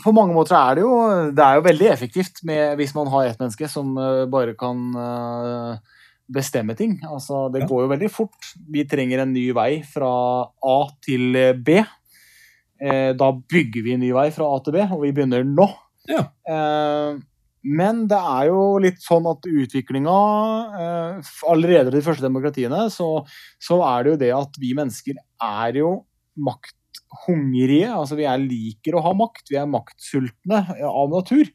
på- 0.03 0.13
mange 0.13 0.35
måter 0.35 0.57
er 0.59 0.75
det 0.75 0.83
jo 0.83 1.31
Det 1.31 1.39
er 1.45 1.55
jo 1.57 1.63
veldig 1.69 1.89
effektivt 1.93 2.43
med, 2.45 2.77
hvis 2.79 2.95
man 2.95 3.07
har 3.07 3.27
ett 3.27 3.39
menneske 3.39 3.69
som 3.69 3.97
eh, 3.99 4.25
bare 4.27 4.55
kan 4.59 4.95
eh, 4.97 5.79
bestemme 6.31 6.77
ting. 6.77 7.01
Altså, 7.05 7.51
det 7.53 7.63
Ja. 7.63 7.67
går 7.67 7.83
jo 7.83 7.89
veldig 7.97 8.11
fort. 8.11 8.55
Vi 8.71 8.85
trenger 8.85 9.21
en 9.21 9.33
ny 9.33 9.53
vei 9.53 9.83
fra 9.83 10.47
A 10.63 10.89
til 11.03 11.35
eh, 11.37 11.53
B. 11.55 11.79
Eh, 12.81 13.13
da 13.13 13.33
bygger 13.33 13.83
vi 13.85 13.93
en 13.95 14.01
ny 14.01 14.13
vei 14.13 14.31
fra 14.31 14.45
A 14.57 14.61
til 14.65 14.73
B, 14.73 14.77
og 14.91 15.03
vi 15.03 15.13
begynner 15.13 15.45
nå. 15.45 15.69
Ja. 16.09 16.27
Eh, 16.49 17.19
Men 17.63 18.07
det 18.09 18.17
er 18.17 18.47
jo 18.49 18.79
litt 18.79 19.03
sånn 19.05 19.27
at 19.31 19.43
utviklinga 19.45 20.15
eh, 20.81 21.21
Allerede 21.47 21.89
i 21.89 21.91
de 21.91 22.01
første 22.01 22.23
demokratiene 22.25 22.87
så, 22.89 23.27
så 23.61 23.83
er 23.85 24.03
det 24.03 24.13
jo 24.13 24.17
det 24.23 24.31
at 24.33 24.57
vi 24.59 24.73
mennesker 24.73 25.15
er 25.43 25.73
jo 25.77 26.05
makthungrige. 27.11 27.91
Altså 27.93 28.17
vi 28.19 28.25
er 28.29 28.39
liker 28.39 28.97
å 28.97 29.05
ha 29.05 29.13
makt. 29.15 29.51
Vi 29.51 29.59
er 29.59 29.69
maktsultne 29.71 30.65
av 30.87 31.11
natur. 31.11 31.51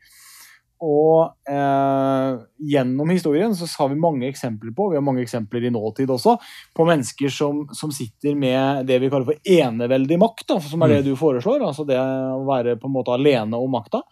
Og 0.86 1.32
eh, 1.50 2.36
gjennom 2.60 3.10
historien 3.10 3.56
så 3.56 3.66
har 3.80 3.90
vi 3.90 3.96
mange 4.00 4.28
eksempler 4.28 4.74
på, 4.76 4.90
vi 4.92 4.98
har 5.00 5.06
mange 5.06 5.24
eksempler 5.24 5.64
i 5.64 5.72
nåtid 5.72 6.12
også, 6.12 6.36
på 6.76 6.86
mennesker 6.86 7.32
som, 7.32 7.64
som 7.74 7.94
sitter 7.96 8.36
med 8.38 8.86
det 8.86 9.00
vi 9.00 9.10
kaller 9.10 9.32
for 9.32 9.40
eneveldig 9.40 10.20
makt, 10.20 10.44
da, 10.52 10.60
som 10.60 10.84
er 10.84 10.98
det 10.98 11.00
Mm. 11.06 11.08
du 11.08 11.16
foreslår. 11.16 11.64
Altså 11.64 11.88
det 11.88 11.98
å 11.98 12.44
være 12.46 12.76
på 12.78 12.90
en 12.90 12.94
måte 12.98 13.16
alene 13.16 13.58
om 13.58 13.72
makta. 13.72 14.04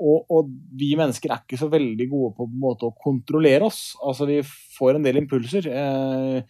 Og, 0.00 0.24
og 0.32 0.48
vi 0.80 0.94
mennesker 0.96 1.30
er 1.30 1.42
ikke 1.44 1.60
så 1.60 1.68
veldig 1.68 2.08
gode 2.08 2.32
på, 2.34 2.48
på 2.48 2.56
en 2.56 2.64
måte 2.64 2.88
å 2.88 2.96
kontrollere 2.96 3.68
oss. 3.68 3.92
Altså 4.00 4.26
Vi 4.26 4.40
får 4.78 4.96
en 4.96 5.04
del 5.04 5.20
impulser. 5.20 5.68
Eh, 5.68 6.42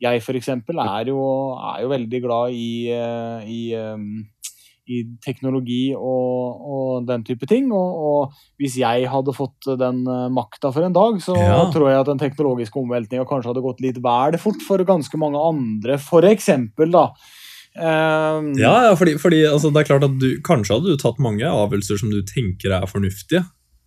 jeg 0.00 0.22
for 0.24 0.38
eksempel 0.38 0.78
er 0.80 1.10
jo, 1.12 1.20
er 1.60 1.82
jo 1.84 1.88
veldig 1.92 2.20
glad 2.24 2.54
i, 2.56 2.88
eh, 2.90 3.42
i, 3.46 3.62
eh, 3.76 3.98
i 4.90 5.02
teknologi 5.22 5.92
og, 5.94 6.62
og 6.66 7.04
den 7.06 7.22
type 7.22 7.46
ting. 7.46 7.68
Og, 7.70 8.00
og 8.10 8.38
hvis 8.58 8.78
jeg 8.80 9.04
hadde 9.12 9.34
fått 9.36 9.68
den 9.78 10.00
eh, 10.08 10.24
makta 10.34 10.72
for 10.74 10.82
en 10.88 10.96
dag, 10.96 11.20
så 11.22 11.36
Ja. 11.38 11.60
tror 11.70 11.90
jeg 11.92 12.00
at 12.00 12.08
den 12.10 12.18
teknologiske 12.22 12.80
omveltninga 12.80 13.28
kanskje 13.28 13.52
hadde 13.52 13.62
gått 13.66 13.80
litt 13.84 14.00
vel 14.02 14.38
fort 14.42 14.64
for 14.66 14.82
ganske 14.88 15.20
mange 15.20 15.38
andre, 15.38 15.98
for 16.02 16.22
eksempel, 16.26 16.90
da. 16.96 17.04
Um, 17.78 18.48
Ja, 18.58 18.88
ja 18.88 18.94
fordi, 18.98 19.14
fordi 19.22 19.44
altså, 19.46 19.70
det 19.70 19.84
er 19.84 19.86
klart 19.92 20.02
at 20.08 20.16
du, 20.18 20.40
Kanskje 20.42 20.74
hadde 20.74 20.90
du 20.90 20.96
tatt 20.98 21.20
mange 21.22 21.46
avgjørelser 21.46 22.00
som 22.00 22.10
du 22.10 22.18
tenker 22.26 22.72
er 22.74 22.88
fornuftige. 22.90 23.44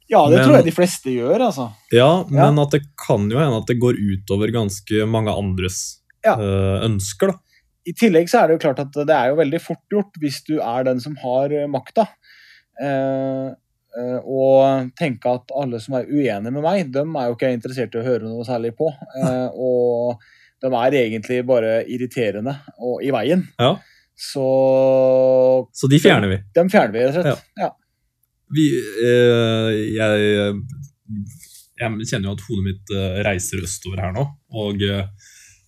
ja, 0.09 0.21
det 0.29 0.37
men- 0.37 0.45
tror 0.47 0.55
jeg 0.61 0.65
de 0.69 0.71
fleste 0.77 1.09
gjør, 1.11 1.41
altså. 1.49 1.65
Ja, 1.91 2.23
men 2.29 2.59
at 2.59 2.71
det 2.71 2.83
kan 2.95 3.27
jo 3.29 3.37
hende 3.41 3.57
at 3.59 3.67
det 3.67 3.79
går 3.81 3.97
utover 3.99 4.51
ganske 4.55 5.03
mange 5.09 5.33
andres 5.35 5.99
Ja. 6.25 6.37
øh, 6.39 6.85
ønsker. 6.87 7.33
da. 7.33 7.39
I 7.83 7.91
tillegg 7.99 8.29
så 8.31 8.39
er 8.39 8.47
det 8.47 8.55
jo 8.55 8.63
klart 8.63 8.79
at 8.79 8.95
det 8.95 9.11
er 9.15 9.31
jo 9.33 9.39
veldig 9.41 9.59
fort 9.59 9.81
gjort 9.91 10.15
hvis 10.21 10.37
du 10.47 10.53
er 10.63 10.85
den 10.87 11.01
som 11.03 11.17
har 11.19 11.51
eh, 11.51 11.67
makta. 11.67 12.05
Eh, 12.79 13.49
eh, 13.99 14.19
og 14.23 14.93
tenke 14.99 15.33
at 15.35 15.51
alle 15.59 15.81
som 15.83 15.97
er 15.99 16.07
uenige 16.07 16.53
med 16.53 16.63
meg, 16.63 16.87
dem 16.95 17.15
er 17.19 17.27
jo 17.27 17.35
ikke 17.35 17.51
interessert 17.53 17.97
i 17.97 17.99
å 17.99 18.05
høre 18.05 18.23
noe 18.29 18.45
særlig 18.47 18.71
på. 18.79 18.87
Eh, 19.19 19.49
og 19.51 20.23
de 20.63 20.71
er 20.79 20.95
egentlig 21.01 21.41
bare 21.43 21.81
irriterende 21.91 22.55
og 22.79 23.03
i 23.03 23.11
veien. 23.11 23.43
Ja. 23.59 23.73
Så 24.15 24.45
Så 25.75 25.89
de 25.91 25.99
fjerner 25.99 26.31
vi. 26.31 26.39
dem 26.55 26.69
fjerner 26.71 26.93
vi, 26.95 27.03
rett 27.03 27.19
og 27.19 27.25
slett. 27.27 27.47
Ja. 27.59 27.71
vi 28.53 28.69
øh, 29.03 29.69
jeg, 29.97 30.55
jeg 31.81 32.07
kjenner 32.07 32.29
jo 32.29 32.35
at 32.37 32.43
hodet 32.47 32.65
mitt 32.69 32.93
reiser 33.27 33.63
østover 33.65 33.99
her 34.05 34.13
nå. 34.15 34.23
Og 34.53 34.85
øh, 34.87 35.03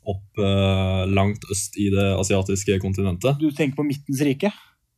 opp 0.08 0.40
øh, 0.42 1.04
langt 1.14 1.44
øst 1.52 1.78
i 1.82 1.90
det 1.94 2.08
asiatiske 2.20 2.80
kontinentet. 2.84 3.38
Du 3.42 3.50
tenker 3.52 3.76
på 3.80 3.86
Midtens 3.88 4.22
rike? 4.26 4.52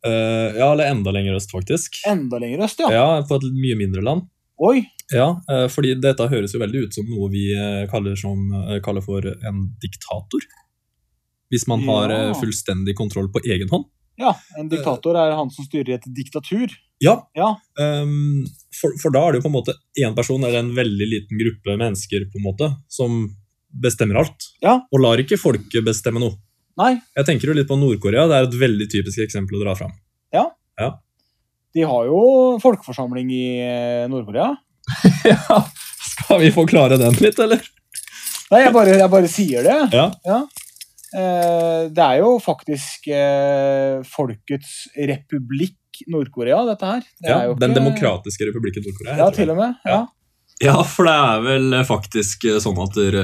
Eh, 0.06 0.58
ja, 0.60 0.72
eller 0.72 0.91
enda 0.91 1.12
lenger 1.12 1.36
øst, 1.39 1.52
faktisk. 1.52 2.00
Enda 2.08 2.38
lenger 2.39 2.63
øst, 2.67 2.80
ja. 2.80 2.91
Ja, 2.93 3.08
På 3.28 3.39
et 3.41 3.48
mye 3.58 3.76
mindre 3.80 4.04
land. 4.06 4.28
Oi! 4.60 4.84
Ja, 5.13 5.30
eh, 5.52 5.67
fordi 5.72 5.96
dette 6.02 6.26
høres 6.32 6.54
jo 6.56 6.60
veldig 6.60 6.86
ut 6.88 6.93
som 6.98 7.06
noe 7.10 7.30
vi 7.32 7.48
eh, 7.56 7.84
kaller, 7.91 8.15
som, 8.20 8.48
eh, 8.67 8.80
kaller 8.84 9.02
for 9.06 9.26
en 9.26 9.60
diktator. 9.84 10.43
Hvis 11.52 11.67
man 11.67 11.84
har 11.88 12.10
Ja. 12.12 12.30
eh, 12.30 12.34
fullstendig 12.41 12.96
kontroll 12.98 13.30
på 13.32 13.39
egen 13.46 13.70
hånd. 13.72 13.86
Ja, 14.20 14.34
en 14.58 14.67
diktator 14.70 15.15
er 15.15 15.36
han 15.38 15.50
som 15.54 15.65
styrer 15.65 15.93
et 15.96 16.06
diktatur. 16.10 16.67
Ja, 17.00 17.22
Ja. 17.38 17.52
ehm, 17.80 18.46
for, 18.82 18.91
for 19.02 19.12
da 19.13 19.28
er 19.28 19.32
det 19.34 19.43
jo 19.43 19.50
på 19.50 19.52
en 19.54 19.60
måte 19.62 19.76
én 20.02 20.15
person 20.17 20.43
eller 20.43 20.60
en 20.60 20.74
veldig 20.74 21.08
liten 21.08 21.38
gruppe 21.38 21.78
mennesker 21.78 22.26
på 22.32 22.39
en 22.39 22.48
måte, 22.48 22.70
som 22.89 23.30
bestemmer 23.84 24.20
alt. 24.24 24.48
Ja. 24.63 24.78
Og 24.92 25.02
lar 25.04 25.20
ikke 25.22 25.38
folket 25.40 25.86
bestemme 25.86 26.20
noe. 26.24 26.36
Nei, 26.78 27.00
Jeg 27.18 27.26
tenker 27.26 27.50
jo 27.50 27.56
litt 27.58 27.68
på 27.70 27.78
Nord-Korea. 27.80 28.28
Det 28.30 28.36
er 28.38 28.48
et 28.50 28.58
veldig 28.62 28.86
typisk 28.92 29.24
eksempel 29.26 29.58
å 29.58 29.63
dra 29.66 29.74
fram. 29.80 29.94
de 31.78 31.84
har 31.86 32.06
jo 32.10 32.20
folkeforsamling 32.62 33.28
i 33.34 33.44
eh, 33.62 34.06
Nord-Korea. 34.10 34.54
Ja, 35.28 35.58
Skal 36.08 36.40
vi 36.42 36.52
forklare 36.56 36.98
den 36.98 37.13
litt, 37.22 37.38
eller? 37.44 37.60
Nei, 38.50 38.62
jeg 38.63 38.74
bare, 38.74 38.94
jeg 38.98 39.12
bare 39.12 39.30
sier 39.30 39.66
det. 39.68 39.76
Ja. 39.94 40.38
Eh, 41.13 41.82
det 41.94 42.04
er 42.06 42.22
jo 42.24 42.38
faktisk 42.44 43.10
eh, 43.13 44.00
Folkets 44.08 44.88
republikk 44.98 46.02
Nord-Korea, 46.13 46.63
dette 46.72 46.90
her. 46.90 47.04
Det 47.22 47.30
ja 47.32 47.38
Den 47.54 47.54
ikke- 47.58 47.78
demokratiske 47.82 48.50
republikken 48.50 48.86
Nord-Korea. 48.88 49.18
Ja, 49.22 49.30
til 49.36 49.52
og 49.54 49.60
med. 49.60 49.76
Ja. 49.86 50.02
Ja, 50.63 50.74
for 50.89 51.06
det 51.06 51.13
er 51.13 51.41
vel 51.46 51.76
faktisk 51.86 52.48
sånn 52.63 52.80
at 52.82 52.96
dere, 52.98 53.24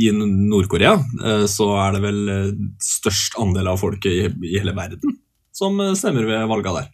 i 0.00 0.06
Nord-Korea 0.16 0.94
eh, 1.20 1.44
så 1.52 1.66
er 1.82 1.96
det 1.98 2.00
vel 2.06 2.20
eh, 2.32 2.46
størst 2.80 3.36
andel 3.42 3.68
av 3.74 3.80
folket 3.82 4.08
i, 4.08 4.54
hele 4.54 4.72
verden 4.76 5.18
som 5.54 5.76
eh, 5.84 5.92
stemmer 5.98 6.24
ved 6.24 6.46
valga 6.48 6.72
der. 6.78 6.88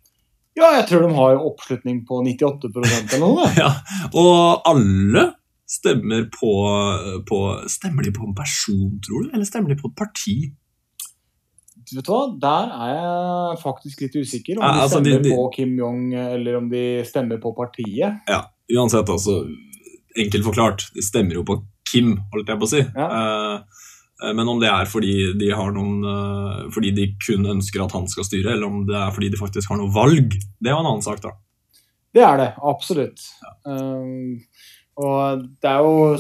ja, 0.59 0.73
jeg 0.81 0.89
tror 0.91 1.07
de 1.07 1.13
har 1.15 1.39
oppslutning 1.47 2.03
på 2.09 2.19
98% 2.27 3.15
eller 3.15 3.23
noe. 3.23 3.47
Ja, 3.63 3.71
og 4.19 4.67
alle 4.67 5.29
stemmer 5.71 6.25
på, 6.35 6.51
på 7.31 7.39
Stemmer 7.71 8.03
de 8.03 8.11
på 8.17 8.27
en 8.27 8.35
person, 8.35 8.97
tror 9.07 9.29
du, 9.29 9.31
eller 9.31 9.47
stemmer 9.47 9.71
de 9.71 9.79
på 9.79 9.93
et 9.93 9.99
parti? 10.03 10.35
Vet 11.91 12.07
du 12.07 12.11
hva, 12.11 12.25
Der 12.43 12.73
er 12.75 12.91
jeg 12.99 13.61
faktisk 13.63 14.03
litt 14.05 14.17
usikker. 14.19 14.59
Om 14.59 14.63
Ja, 14.67 14.73
de 14.75 14.83
altså, 14.85 14.99
de- 15.03 15.11
stemmer 15.15 15.23
de- 15.29 15.37
på 15.39 15.47
Kim 15.55 15.73
Jong, 15.79 16.03
eller 16.19 16.59
om 16.59 16.67
de 16.71 16.83
stemmer 17.07 17.39
på 17.43 17.55
partiet. 17.57 18.19
Ja, 18.31 18.43
uansett, 18.77 19.09
altså 19.09 19.45
Enkelt 20.19 20.43
forklart, 20.43 20.89
de 20.91 21.05
stemmer 21.07 21.37
jo 21.39 21.45
på 21.47 21.61
Kim, 21.87 22.17
holdt 22.33 22.49
jeg 22.51 22.59
på 22.59 22.67
å 22.67 22.71
si. 22.71 22.81
Ja. 22.83 23.07
eh, 23.07 24.33
men 24.37 24.49
om 24.51 24.59
det 24.61 24.69
er 24.69 24.89
fordi 24.91 25.15
de 25.39 25.53
har 25.57 25.71
noen 25.73 26.03
eh, 26.05 26.65
Fordi 26.75 26.91
de 26.97 27.07
kun 27.23 27.47
ønsker 27.55 27.85
at 27.85 27.95
han 27.97 28.09
skal 28.11 28.27
styre, 28.27 28.57
eller 28.57 28.67
om 28.67 28.83
det 28.89 28.99
er 28.99 29.15
fordi 29.15 29.31
de 29.33 29.41
faktisk 29.41 29.71
har 29.71 29.81
noe 29.81 29.93
valg, 29.95 30.35
det 30.59 30.71
er 30.71 30.75
jo 30.75 30.83
en 30.83 30.91
annen 30.91 31.07
sak, 31.07 31.23
da. 31.25 31.33
Det 32.11 32.25
er 32.27 32.41
det, 32.41 32.49
absolutt. 32.67 33.23
Um, 33.63 34.43
og 34.99 35.45
det 35.63 35.71
er 35.71 35.87
jo 35.87 36.17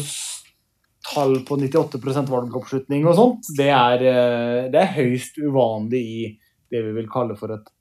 tall 1.10 1.34
på 1.42 1.58
98% 1.58 2.30
valgoppslutning 2.30 3.08
og 3.10 3.16
sånt. 3.18 3.50
Det 3.58 3.72
er, 3.74 4.04
det 4.70 4.80
er 4.84 4.92
høyst 4.94 5.40
uvanlig 5.42 6.02
i 6.06 6.20
det 6.70 6.84
vi 6.86 6.94
vil 6.94 7.10
kalle 7.10 7.34
for 7.40 7.56
et 7.56 7.72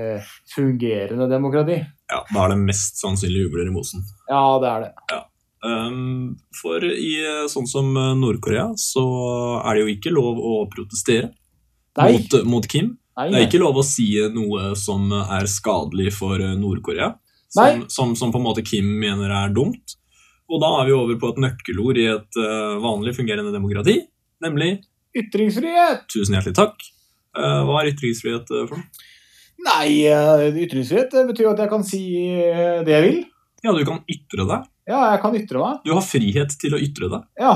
uh, 0.00 0.32
fungerende 0.54 1.28
demokrati. 1.28 1.76
Ja, 2.12 2.22
Da 2.28 2.44
er 2.44 2.54
det 2.54 2.62
mest 2.62 3.00
sannsynlig 3.00 3.46
ugler 3.48 3.68
i 3.68 3.74
mosen. 3.74 4.04
Ja, 4.28 4.42
det 4.62 4.72
er 4.72 4.84
det. 4.86 5.20
Um, 5.62 6.34
for 6.58 6.82
i 6.82 7.12
eh, 7.22 7.44
sånn 7.50 7.68
som 7.70 7.92
eh, 7.94 8.12
Nord-Korea, 8.18 8.72
så 8.80 9.04
er 9.62 9.76
det 9.76 9.84
jo 9.84 9.92
ikke 9.92 10.12
lov 10.14 10.40
å 10.42 10.56
protestere 10.70 11.30
mot, 11.94 12.34
mot 12.50 12.66
Kim. 12.66 12.96
nei, 13.18 13.28
Det 13.30 13.38
er 13.38 13.46
ikke 13.46 13.62
lov 13.62 13.78
å 13.78 13.86
si 13.86 14.08
noe 14.34 14.72
som 14.78 15.06
er 15.22 15.46
skadelig 15.50 16.16
for 16.16 16.42
eh, 16.42 16.56
Nord-Korea, 16.58 17.12
som, 17.52 17.84
som, 17.92 18.16
som 18.18 18.34
på 18.34 18.40
en 18.42 18.48
måte 18.48 18.66
Kim 18.66 18.90
mener 19.00 19.30
er 19.30 19.54
dumt. 19.54 19.96
Og 20.52 20.60
da 20.60 20.72
er 20.80 20.88
vi 20.90 20.96
over 20.96 21.20
på 21.20 21.30
et 21.32 21.40
nøkkelord 21.46 22.00
i 22.00 22.08
et 22.12 22.40
uh, 22.40 22.80
vanlig 22.82 23.14
fungerende 23.16 23.54
demokrati, 23.54 24.02
nemlig 24.44 24.74
Ytringsfrihet! 25.16 26.06
tusen 26.12 26.36
hjertelig 26.36 26.56
takk. 26.56 26.84
Uh, 27.36 27.62
hva 27.68 27.80
er 27.80 27.92
ytringsfrihet 27.92 28.50
eh, 28.52 28.66
for 28.68 28.80
noe? 28.80 29.08
Nei, 29.62 30.06
eh, 30.10 30.48
ytringsfrihet 30.64 31.14
betyr 31.28 31.46
jo 31.46 31.52
at 31.52 31.62
jeg 31.62 31.70
kan 31.70 31.84
si 31.86 32.02
eh, 32.48 32.80
det 32.86 32.96
jeg 32.96 33.04
vil. 33.06 33.20
Ja, 33.62 33.74
du 33.76 33.84
kan 33.86 34.02
ytre 34.10 34.46
deg. 34.48 34.66
Ja, 34.90 35.04
jeg 35.12 35.22
kan 35.22 35.36
ytre 35.38 35.62
meg. 35.62 35.84
Du 35.86 35.92
har 35.94 36.02
frihet 36.02 36.56
til 36.58 36.74
å 36.74 36.80
ytre 36.82 37.10
deg. 37.12 37.28
Ja. 37.38 37.54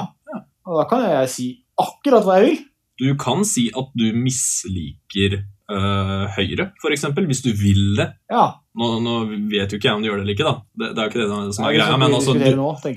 Og 0.66 0.80
da 0.80 0.86
kan 0.90 1.04
jeg 1.06 1.30
si 1.30 1.48
akkurat 1.78 2.26
hva 2.26 2.38
jeg 2.40 2.46
vil. 2.46 2.62
Du 2.96 3.08
kan 3.20 3.42
si 3.46 3.66
at 3.76 3.90
du 3.98 4.06
misliker 4.16 5.36
eh, 5.36 6.22
Høyre, 6.36 6.70
f.eks., 6.80 7.04
hvis 7.18 7.42
du 7.44 7.50
vil 7.58 7.98
det. 7.98 8.08
Ja. 8.32 8.46
Nå, 8.78 8.88
nå 9.04 9.18
vet 9.50 9.72
jo 9.72 9.80
ikke 9.80 9.90
jeg 9.90 9.98
om 9.98 10.04
du 10.04 10.08
gjør 10.08 10.22
det 10.22 10.26
eller 10.26 10.36
ikke, 10.36 10.48
da. 10.48 10.54
Det, 10.72 10.88
det 10.94 11.02
er 11.02 11.04
jo 11.04 11.12
ikke 11.12 11.22
det 11.22 11.58
som 11.58 11.68
er 11.68 11.76
greia. 11.76 12.00
Men 12.00 12.16
altså, 12.16 12.36
du, 12.38 12.46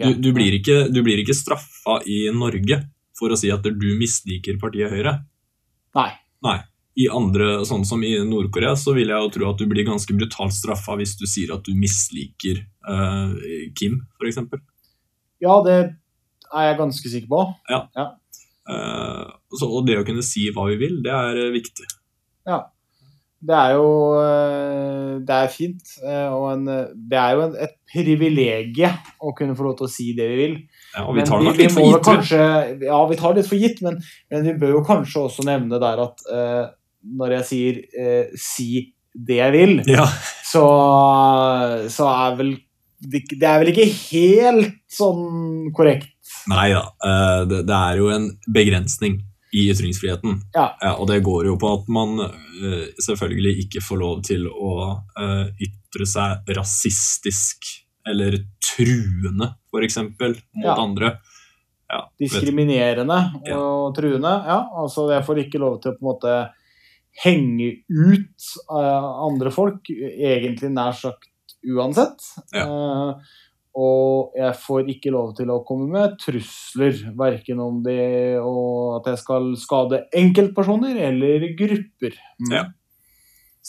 du, 0.05 0.15
du, 0.21 0.31
blir 0.37 0.57
ikke, 0.59 0.79
du 0.93 1.01
blir 1.05 1.21
ikke 1.23 1.37
straffa 1.37 1.99
i 2.07 2.21
Norge 2.35 2.81
for 3.19 3.33
å 3.33 3.39
si 3.39 3.51
at 3.51 3.65
du 3.65 3.89
misliker 3.99 4.59
partiet 4.61 4.93
Høyre. 4.93 5.17
Nei. 5.97 6.11
Nei. 6.45 6.59
I 6.99 7.07
andre, 7.15 7.61
sånn 7.67 7.85
som 7.87 8.01
i 8.03 8.11
Nord-Korea, 8.27 8.73
så 8.79 8.91
vil 8.97 9.11
jeg 9.13 9.23
jo 9.23 9.31
tro 9.35 9.49
at 9.51 9.61
du 9.61 9.67
blir 9.71 9.87
ganske 9.87 10.15
brutalt 10.17 10.55
straffa 10.55 10.97
hvis 10.99 11.15
du 11.19 11.23
sier 11.29 11.53
at 11.55 11.63
du 11.63 11.71
misliker 11.79 12.59
uh, 12.89 13.31
Kim, 13.79 14.01
f.eks. 14.19 14.41
Ja, 15.39 15.61
det 15.63 15.77
er 16.49 16.67
jeg 16.67 16.79
ganske 16.81 17.13
sikker 17.13 17.31
på. 17.31 17.45
Uh, 18.69 19.29
og 19.63 19.87
det 19.87 20.01
å 20.01 20.03
kunne 20.07 20.25
si 20.25 20.49
hva 20.53 20.67
vi 20.69 20.75
vil, 20.81 20.99
det 21.05 21.15
er 21.15 21.39
viktig. 21.55 21.87
viktig. 21.87 21.95
Det 23.39 23.55
er 23.55 23.75
jo 23.77 23.91
eh, 24.19 25.19
Det 25.23 25.35
er 25.35 25.51
fint. 25.51 25.93
eh, 26.03 26.27
Og 26.27 26.49
en, 26.53 26.65
eh, 26.67 26.89
det 27.11 27.19
er 27.19 27.37
jo 27.37 27.43
en, 27.45 27.53
et 27.55 27.75
privilegie 27.89 28.89
å 29.23 29.31
kunne 29.37 29.55
få 29.55 29.69
lov 29.69 29.77
til 29.79 29.87
å 29.87 29.91
si 29.91 30.09
det 30.17 30.27
vi 30.33 30.39
vil. 30.41 30.57
Ja, 30.95 31.05
og 31.05 31.15
vi 31.15 31.23
tar 31.27 31.39
det 31.39 31.47
nok 31.47 31.61
litt 31.61 31.75
for 31.75 31.87
gitt. 31.87 32.03
Kanskje, 32.09 32.41
ja, 32.83 32.99
vi 33.07 33.19
tar 33.19 33.33
det 33.33 33.41
litt 33.41 33.51
for 33.51 33.63
gitt, 33.63 33.79
men, 33.85 34.01
men 34.33 34.43
vi 34.45 34.57
bør 34.59 34.75
jo 34.79 34.83
kanskje 34.87 35.23
også 35.29 35.47
nevne 35.47 35.79
der 35.81 36.03
at 36.03 36.25
eh, 36.27 36.65
når 37.03 37.31
jeg 37.39 37.45
sier 37.49 37.79
eh, 37.97 38.25
'si 38.35 38.93
det 39.15 39.37
jeg 39.39 39.51
vil', 39.53 39.83
Ja, 39.87 40.05
så, 40.43 40.63
så 41.89 42.07
er 42.11 42.35
vel 42.39 42.51
det, 42.99 43.21
det 43.31 43.47
er 43.47 43.59
vel 43.61 43.71
ikke 43.71 43.87
helt 44.11 44.73
sånn 44.91 45.71
korrekt? 45.75 46.09
Nei 46.51 46.69
da. 46.73 46.81
eh, 47.05 47.41
det, 47.47 47.61
det 47.69 47.75
er 47.77 47.97
jo 48.01 48.09
en 48.11 48.25
begrensning 48.51 49.21
i 49.55 49.63
ytringsfriheten. 49.71 50.41
Ja. 50.53 50.67
og 50.99 51.07
det 51.09 51.23
går 51.25 51.47
jo 51.47 51.55
på 51.57 51.71
at 51.79 51.87
man 51.89 52.19
eh, 52.21 52.83
selvfølgelig 53.01 53.63
ikke 53.65 53.81
får 53.81 53.97
lov 53.97 54.19
til 54.27 54.45
å 54.51 54.73
eh, 55.17 55.47
ytre 55.65 56.05
seg 56.05 56.51
rasistisk 56.57 57.65
eller 58.05 58.37
truende, 58.61 59.55
f.eks., 59.73 59.97
mot 59.97 60.65
Ja. 60.65 60.75
andre. 60.77 61.15
Ja, 61.89 62.03
Diskriminerende 62.21 63.17
og 63.39 63.47
Ja. 63.49 63.57
truende. 63.97 64.33
Ja, 64.45 64.59
altså 64.77 65.07
jeg 65.11 65.25
får 65.25 65.39
ikke 65.47 65.59
lov 65.59 65.79
til 65.81 65.91
å 65.91 65.97
på 65.97 66.03
en 66.03 66.09
måte 66.11 66.35
henge 67.23 67.69
ut 67.89 68.49
eh, 68.71 69.11
andre 69.27 69.51
folk, 69.53 69.91
egentlig 69.91 70.71
nær 70.73 70.95
sagt 70.97 71.29
uansett. 71.67 72.23
Eh, 72.55 73.13
og 73.79 74.33
jeg 74.35 74.55
får 74.59 74.89
ikke 74.91 75.11
lov 75.13 75.35
til 75.37 75.51
å 75.53 75.61
komme 75.67 75.87
med 75.91 76.17
trusler, 76.19 76.97
verken 77.17 77.61
om 77.63 77.83
det 77.85 78.39
og 78.41 78.97
at 78.97 79.11
jeg 79.13 79.21
skal 79.21 79.53
skade 79.61 80.01
enkeltpersoner 80.17 80.97
eller 81.09 81.45
grupper. 81.59 82.17
Mm. 82.41 82.53
Ja. 82.55 82.65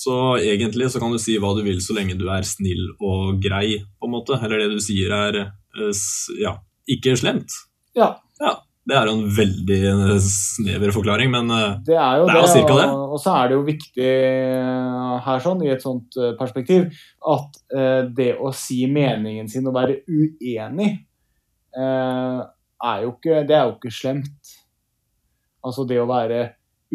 Så 0.01 0.15
egentlig 0.41 0.89
så 0.91 1.03
kan 1.03 1.13
du 1.13 1.19
si 1.21 1.37
hva 1.43 1.53
du 1.57 1.61
vil 1.67 1.83
så 1.85 1.95
lenge 1.97 2.17
du 2.19 2.25
er 2.33 2.47
snill 2.49 2.87
og 2.97 3.43
grei, 3.45 3.83
på 4.01 4.09
en 4.09 4.15
måte. 4.15 4.39
Eller 4.41 4.65
det 4.65 4.79
du 4.79 4.81
sier 4.83 5.13
er 5.13 5.41
eh, 5.45 6.05
ja, 6.41 6.57
ikke 6.89 7.19
slemt. 7.21 7.53
Ja. 7.99 8.15
Det 8.91 8.97
er 8.99 9.07
jo 9.07 9.13
en 9.17 9.27
veldig 9.37 9.79
eh, 9.93 10.17
snever 10.27 10.91
forklaring, 10.95 11.31
men 11.31 11.51
eh, 11.55 11.77
Det 11.87 11.95
er 11.97 12.19
jo 12.21 12.27
Det 12.27 12.35
er 12.35 12.41
jo 12.43 12.51
cirka 12.51 12.77
det. 12.81 12.87
Og, 12.91 13.13
og 13.15 13.21
så 13.23 13.35
er 13.39 13.49
det 13.53 13.57
jo 13.59 13.65
viktig 13.69 14.09
eh, 14.11 15.13
her 15.27 15.43
sånn, 15.45 15.63
i 15.67 15.71
et 15.71 15.85
sånt 15.85 16.19
perspektiv, 16.41 16.89
at 17.35 17.61
eh, 17.77 18.01
det 18.19 18.33
å 18.41 18.51
si 18.57 18.81
meningen 18.91 19.49
sin 19.53 19.69
og 19.71 19.77
være 19.79 20.01
uenig, 20.11 20.91
eh, 21.77 22.41
er 22.91 23.03
jo 23.05 23.13
ikke, 23.15 23.43
det 23.47 23.57
er 23.59 23.67
jo 23.69 23.77
ikke 23.77 23.93
slemt. 23.93 24.55
Altså 25.65 25.85
det 25.89 25.99
å 26.01 26.07
være 26.09 26.45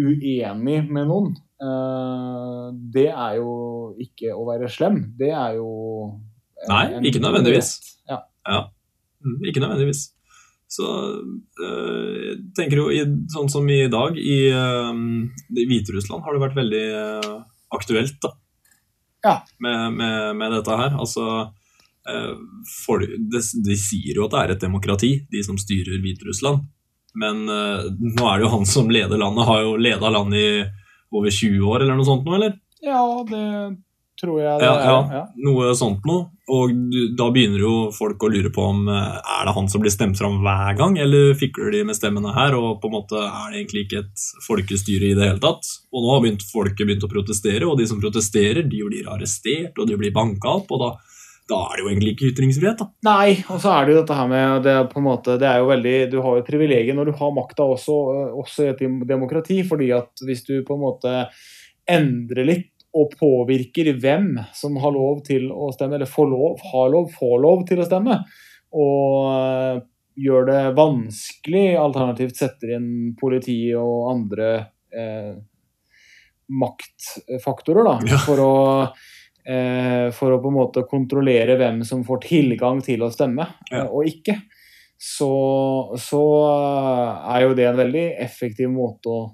uenig 0.02 0.80
med 0.90 1.06
noen, 1.08 1.36
eh, 1.62 2.70
det 2.96 3.08
er 3.14 3.36
jo 3.38 3.52
ikke 4.02 4.34
å 4.36 4.48
være 4.50 4.68
slem. 4.74 5.04
Det 5.20 5.30
er 5.32 5.60
jo 5.60 5.70
en- 6.66 6.72
Nei, 6.74 7.10
ikke 7.12 7.22
nødvendigvis. 7.22 7.76
En, 8.10 8.16
Ja. 8.16 8.20
ja. 8.50 8.64
ikke 9.46 9.62
nødvendigvis. 9.62 10.12
Så 10.76 10.88
øh, 11.64 12.16
jeg 12.20 12.38
tenker 12.58 12.82
jo 12.82 12.88
i, 12.92 13.02
sånn 13.32 13.52
som 13.52 13.68
i 13.72 13.86
dag, 13.92 14.18
i, 14.20 14.40
øh, 14.52 14.98
i 15.56 15.68
Hviterussland 15.70 16.26
har 16.26 16.36
det 16.36 16.44
vært 16.44 16.58
veldig 16.60 16.86
øh, 17.02 17.36
aktuelt 17.76 18.18
da. 18.24 18.34
Ja. 19.26 19.36
Med, 19.64 19.96
med, 19.98 20.18
med 20.38 20.58
dette 20.60 20.76
her. 20.78 20.98
Altså 21.02 21.48
folk, 22.86 23.10
de, 23.34 23.40
de 23.66 23.76
sier 23.82 24.20
jo 24.20 24.28
at 24.28 24.34
det 24.36 24.42
er 24.44 24.52
et 24.54 24.66
demokrati, 24.68 25.08
de 25.32 25.40
som 25.42 25.58
styrer 25.58 25.98
Hviterussland. 26.04 26.60
Men 27.18 27.40
nå 27.48 28.28
er 28.28 28.36
det 28.38 28.46
jo 28.46 28.52
han 28.52 28.68
som 28.70 28.92
leder 28.94 29.18
landet, 29.18 29.48
har 29.48 29.64
jo 29.64 29.72
leda 29.82 30.12
landet 30.14 30.38
i 30.38 30.52
over 31.16 31.34
20 31.34 31.66
år 31.66 31.82
eller 31.82 31.98
noe 31.98 32.06
sånt 32.06 32.28
nå, 32.28 32.36
eller? 32.38 32.54
ja, 32.86 33.02
det 33.30 33.44
tror 34.20 34.40
jeg 34.42 34.60
det 34.62 34.68
Ja, 34.68 34.98
ja, 35.12 35.22
noe 35.46 35.74
sånt 35.78 36.06
noe. 36.08 36.30
Og 36.52 36.70
du, 36.92 37.00
da 37.18 37.32
begynner 37.34 37.62
jo 37.64 37.74
folk 37.96 38.22
å 38.22 38.30
lure 38.30 38.52
på 38.54 38.68
om 38.70 38.84
eh, 38.92 39.16
er 39.18 39.48
det 39.48 39.56
han 39.56 39.70
som 39.72 39.82
blir 39.82 39.94
stemt 39.94 40.20
fram 40.20 40.38
hver 40.46 40.78
gang, 40.78 40.98
eller 41.02 41.34
fikler 41.38 41.74
de 41.74 41.82
med 41.90 41.98
stemmene 41.98 42.36
her, 42.36 42.54
og 42.60 42.78
på 42.84 42.92
en 42.92 42.96
måte 43.00 43.18
er 43.18 43.50
det 43.50 43.64
egentlig 43.64 43.88
ikke 43.88 44.04
et 44.04 44.28
folkestyre 44.46 45.10
i 45.10 45.16
det 45.18 45.32
hele 45.32 45.42
tatt. 45.42 45.72
Og 45.90 46.06
nå 46.06 46.14
har 46.14 46.22
begynt, 46.22 46.46
folket 46.52 46.86
begynt 46.86 47.08
å 47.08 47.12
protestere, 47.12 47.66
og 47.66 47.80
de 47.82 47.90
som 47.90 48.02
protesterer, 48.02 48.62
de 48.70 48.86
blir 48.86 49.10
arrestert, 49.10 49.74
og 49.74 49.90
de 49.90 49.98
blir 49.98 50.14
banka 50.14 50.54
opp, 50.60 50.70
og 50.76 50.84
da, 50.84 50.92
da 51.50 51.64
er 51.66 51.74
det 51.74 51.84
jo 51.84 51.90
egentlig 51.96 52.14
ikke 52.14 52.30
ytringsfrihet, 52.36 52.86
da. 52.86 52.90
Nei, 53.10 53.40
og 53.50 53.58
så 53.66 53.74
er 53.74 53.82
det 53.82 53.96
jo 53.96 54.00
dette 54.04 54.20
her 54.22 54.32
med 54.36 54.64
det 54.70 54.78
er 54.78 54.88
på 54.94 55.02
en 55.02 55.10
måte, 55.10 55.40
det 55.42 55.50
er 55.50 55.64
jo 55.64 55.74
veldig, 55.74 55.98
Du 56.14 56.20
har 56.22 56.38
jo 56.38 56.46
et 56.46 56.54
privilegium 56.54 57.02
når 57.02 57.10
du 57.10 57.18
har 57.24 57.36
makta 57.42 57.66
også, 57.74 58.00
også 58.46 58.70
i 58.70 58.72
et 58.76 58.88
demokrati. 59.10 59.64
fordi 59.66 59.90
at 59.98 60.26
hvis 60.30 60.46
du 60.46 60.60
på 60.62 60.78
en 60.78 60.86
måte 60.86 61.18
endrer 61.90 62.48
litt 62.48 62.75
og 62.96 63.12
påvirker 63.20 63.90
hvem 64.00 64.30
som 64.56 64.78
har 64.80 64.94
lov 64.96 65.20
til 65.28 65.50
å 65.52 65.68
stemme, 65.76 65.98
eller 65.98 66.08
får 66.10 66.30
lov, 66.32 66.62
har 66.72 66.94
lov, 66.94 67.10
får 67.12 67.36
lov 67.44 67.66
til 67.68 67.82
å 67.84 67.88
stemme, 67.90 68.22
og 68.76 69.28
øh, 69.34 69.82
gjør 70.26 70.48
det 70.48 70.62
vanskelig, 70.78 71.66
alternativt 71.80 72.40
setter 72.40 72.78
inn 72.78 72.88
politi 73.20 73.58
og 73.76 74.14
andre 74.14 74.50
eh, 74.96 75.34
maktfaktorer 76.56 77.84
da, 77.88 77.96
Ja. 78.14 78.20
for 78.24 78.42
å 78.44 78.54
eh, 79.46 80.10
for 80.16 80.34
å 80.36 80.42
på 80.42 80.50
en 80.52 80.58
måte 80.60 80.86
kontrollere 80.90 81.58
hvem 81.60 81.84
som 81.86 82.04
får 82.08 82.24
tilgang 82.30 82.80
til 82.86 83.04
å 83.06 83.12
stemme, 83.14 83.48
Ja. 83.72 83.84
eh, 83.84 83.90
og 83.92 84.08
ikke, 84.10 84.40
så, 84.98 85.32
så 86.00 86.22
eh, 86.50 87.34
er 87.36 87.48
jo 87.50 87.56
det 87.58 87.68
en 87.70 87.82
veldig 87.84 88.06
effektiv 88.26 88.72
måte 88.74 89.12
å 89.12 89.20
eh, 89.26 89.34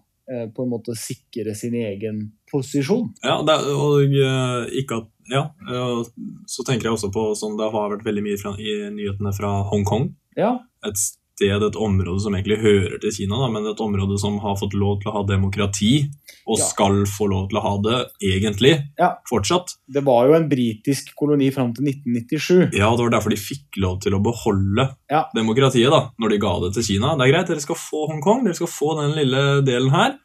på 0.55 0.65
en 0.65 0.71
måte 0.71 0.95
sikre 0.97 1.55
sin 1.57 1.75
egen 1.75 2.21
posisjon. 2.51 3.09
Ja, 3.23 3.39
det, 3.47 3.57
og 3.73 4.03
eh, 4.05 4.69
ikke 4.81 5.01
at 5.03 5.09
Ja, 5.31 5.45
eh, 5.69 6.01
så 6.49 6.65
tenker 6.67 6.89
jeg 6.89 6.97
også 6.97 7.11
på 7.13 7.29
sånn 7.39 7.57
det 7.59 7.69
har 7.71 7.91
vært 7.93 8.05
veldig 8.07 8.23
mye 8.25 8.39
fra, 8.41 8.55
i 8.59 8.91
nyhetene 8.91 9.31
fra 9.35 9.51
Hongkong. 9.71 10.09
Ja, 10.39 10.57
et 10.87 10.99
sted, 11.41 11.63
et 11.65 11.75
område 11.81 12.21
som 12.21 12.35
egentlig 12.37 12.59
hører 12.61 12.99
til 13.01 13.11
Kina, 13.15 13.39
da, 13.41 13.47
men 13.49 13.65
et 13.71 13.81
område 13.81 14.17
som 14.21 14.37
har 14.43 14.55
fått 14.59 14.75
lov 14.77 14.99
til 15.01 15.09
å 15.11 15.15
ha 15.17 15.23
demokrati, 15.25 16.05
og 16.45 16.57
Ja. 16.59 16.65
skal 16.65 17.03
få 17.09 17.27
lov 17.29 17.49
til 17.49 17.57
å 17.57 17.61
ha 17.65 17.73
det 17.81 17.97
egentlig, 18.21 18.73
Ja. 18.99 19.15
fortsatt. 19.29 19.75
det 19.91 20.03
var 20.05 20.27
jo 20.27 20.33
en 20.35 20.49
britisk 20.49 21.15
koloni 21.17 21.51
fram 21.51 21.73
til 21.73 21.85
1997. 21.85 22.71
Ja, 22.77 22.89
det 22.95 23.03
var 23.03 23.09
derfor 23.17 23.29
de 23.29 23.35
fikk 23.41 23.77
lov 23.77 23.99
til 24.01 24.13
å 24.13 24.21
beholde 24.23 24.95
Ja. 25.09 25.25
demokratiet, 25.35 25.89
da, 25.89 26.11
når 26.19 26.29
de 26.29 26.37
ga 26.37 26.59
det 26.61 26.73
til 26.73 26.83
Kina. 26.83 27.15
Det 27.17 27.27
er 27.27 27.33
greit, 27.33 27.47
dere 27.47 27.59
skal 27.61 27.75
få 27.75 28.07
Hongkong, 28.09 28.43
dere 28.45 28.55
skal 28.55 28.67
få 28.67 28.95
den 29.01 29.15
lille 29.17 29.61
delen 29.65 29.89
her 29.91 30.17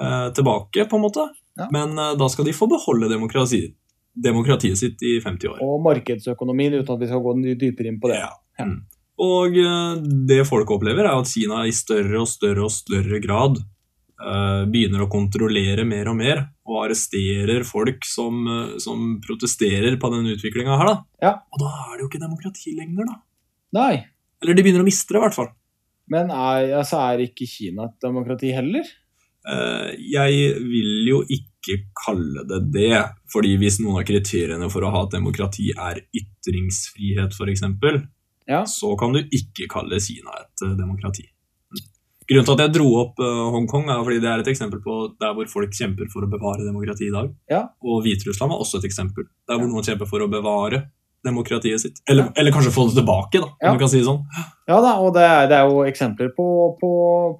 eh, 0.00 0.30
tilbake, 0.30 0.88
på 0.88 0.94
en 0.94 1.02
måte, 1.02 1.28
men 1.72 1.98
eh, 1.98 2.14
da 2.14 2.28
skal 2.28 2.44
de 2.44 2.52
få 2.52 2.68
beholde 2.68 3.08
demokratiet 3.10 3.74
demokratiet 4.20 4.76
sitt 4.78 5.02
i 5.02 5.20
50 5.20 5.46
år. 5.48 5.58
Og 5.62 5.82
markedsøkonomien, 5.84 6.74
uten 6.74 6.94
at 6.94 7.00
vi 7.00 7.06
skal 7.06 7.20
gå 7.22 7.34
dypere 7.58 7.86
inn 7.86 8.00
på 8.00 8.08
det. 8.10 8.18
Ja. 8.18 8.30
Mm. 8.64 8.80
Og 9.18 9.56
eh, 9.58 9.96
det 10.30 10.44
folk 10.48 10.70
opplever, 10.70 11.06
er 11.06 11.18
at 11.18 11.30
Kina 11.30 11.64
i 11.66 11.74
større 11.74 12.22
og 12.22 12.30
større 12.30 12.66
og 12.68 12.72
større 12.72 13.18
grad 13.22 13.58
eh, 13.58 14.62
begynner 14.70 15.04
å 15.04 15.10
kontrollere 15.10 15.86
mer 15.88 16.12
og 16.12 16.18
mer, 16.20 16.44
og 16.68 16.84
arresterer 16.84 17.66
folk 17.66 18.06
som, 18.06 18.44
eh, 18.46 18.76
som 18.82 19.16
protesterer 19.24 19.98
på 19.98 20.12
den 20.14 20.30
utviklinga 20.36 20.78
her. 20.78 20.92
Da. 20.92 21.24
Ja. 21.24 21.32
Og 21.50 21.64
da 21.64 21.72
er 21.74 21.96
det 21.96 22.04
jo 22.04 22.10
ikke 22.12 22.22
demokrati 22.22 22.76
lenger, 22.78 23.10
da. 23.10 23.18
Nei, 23.78 23.92
Eller 24.38 24.54
de 24.54 24.62
begynner 24.62 24.84
å 24.84 24.86
miste 24.86 25.10
det, 25.10 25.18
i 25.18 25.26
hvert 25.26 25.34
fall. 25.34 25.50
men 26.08 26.30
er, 26.30 26.70
altså, 26.78 27.02
er 27.02 27.24
ikke 27.26 27.44
Kina 27.50 27.88
et 27.88 27.98
demokrati 28.00 28.52
heller? 28.54 28.86
Jeg 29.48 30.60
vil 30.60 31.08
jo 31.08 31.18
ikke 31.32 31.78
kalle 31.96 32.44
det 32.48 32.58
det, 32.74 33.00
fordi 33.32 33.54
hvis 33.60 33.78
noen 33.80 34.02
av 34.02 34.06
kriteriene 34.08 34.68
for 34.70 34.84
å 34.84 34.92
ha 34.92 35.02
et 35.04 35.14
demokrati 35.16 35.70
er 35.72 36.00
ytringsfrihet, 36.20 37.32
f.eks., 37.32 37.64
Ja. 38.48 38.62
så 38.66 38.94
kan 38.98 39.12
du 39.12 39.20
ikke 39.22 39.66
kalle 39.68 40.00
Kina 40.00 40.32
et 40.40 40.64
eh, 40.64 40.76
demokrati. 40.78 41.26
Grunnen 42.28 42.44
til 42.44 42.54
at 42.58 42.60
jeg 42.66 42.72
dro 42.76 42.86
opp 43.00 43.20
eh, 43.24 43.42
Hongkong, 43.54 43.86
er 43.88 44.02
fordi 44.04 44.20
det 44.20 44.28
er 44.28 44.42
et 44.42 44.48
eksempel 44.52 44.82
på 44.84 44.98
der 45.20 45.32
hvor 45.36 45.48
folk 45.48 45.72
kjemper 45.72 46.08
for 46.12 46.26
å 46.26 46.28
bevare 46.28 46.64
demokrati 46.66 47.06
i 47.08 47.14
dag. 47.14 47.30
Ja. 47.48 47.62
Og 47.80 48.02
Hviterussland 48.04 48.52
var 48.52 48.60
også 48.64 48.80
et 48.82 48.88
eksempel, 48.90 49.28
der 49.48 49.56
hvor 49.60 49.68
noen 49.70 49.84
kjemper 49.86 50.08
for 50.10 50.24
å 50.24 50.28
bevare 50.32 50.82
demokratiet 51.24 51.80
sitt. 51.82 51.96
Eller, 52.08 52.28
eller 52.38 52.52
kanskje 52.54 52.70
få 52.70 52.84
det 52.88 52.98
tilbake, 53.00 53.40
da, 53.42 53.48
om 53.48 53.64
Ja. 53.64 53.72
du 53.74 53.80
kan 53.80 53.88
si 53.90 53.98
det 53.98 54.06
sånn. 54.06 54.20
Ja 54.70 54.76
da, 54.84 54.92
og 55.02 55.14
det 55.16 55.24
er, 55.24 55.48
det 55.50 55.56
er 55.56 55.72
jo 55.72 55.80
eksempler 55.88 56.28
på, 56.36 56.44
på, 56.80 56.90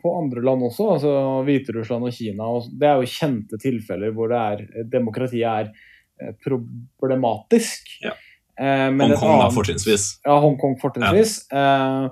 på 0.01 0.14
andre 0.18 0.42
land 0.49 0.64
også, 0.66 0.88
altså 0.97 1.12
Hviterussland 1.47 2.09
og 2.09 2.16
Kina. 2.16 2.49
Og 2.49 2.66
det 2.81 2.88
er 2.88 2.97
jo 2.99 3.12
kjente 3.12 3.61
tilfeller 3.62 4.16
hvor 4.16 4.33
det 4.33 4.40
er, 4.40 4.64
demokratiet 4.90 5.47
er 5.47 5.71
eh, 5.71 6.33
problematisk. 6.42 7.93
Ja. 8.03 8.16
Eh, 8.59 8.89
Hongkong 8.91 9.21
da, 9.21 9.35
annet- 9.45 9.55
fortrinnsvis. 9.55 10.07
Ja, 10.27 10.39
Hongkong 10.43 10.79
fortrinnsvis. 10.81 11.45
Eh, 11.53 12.09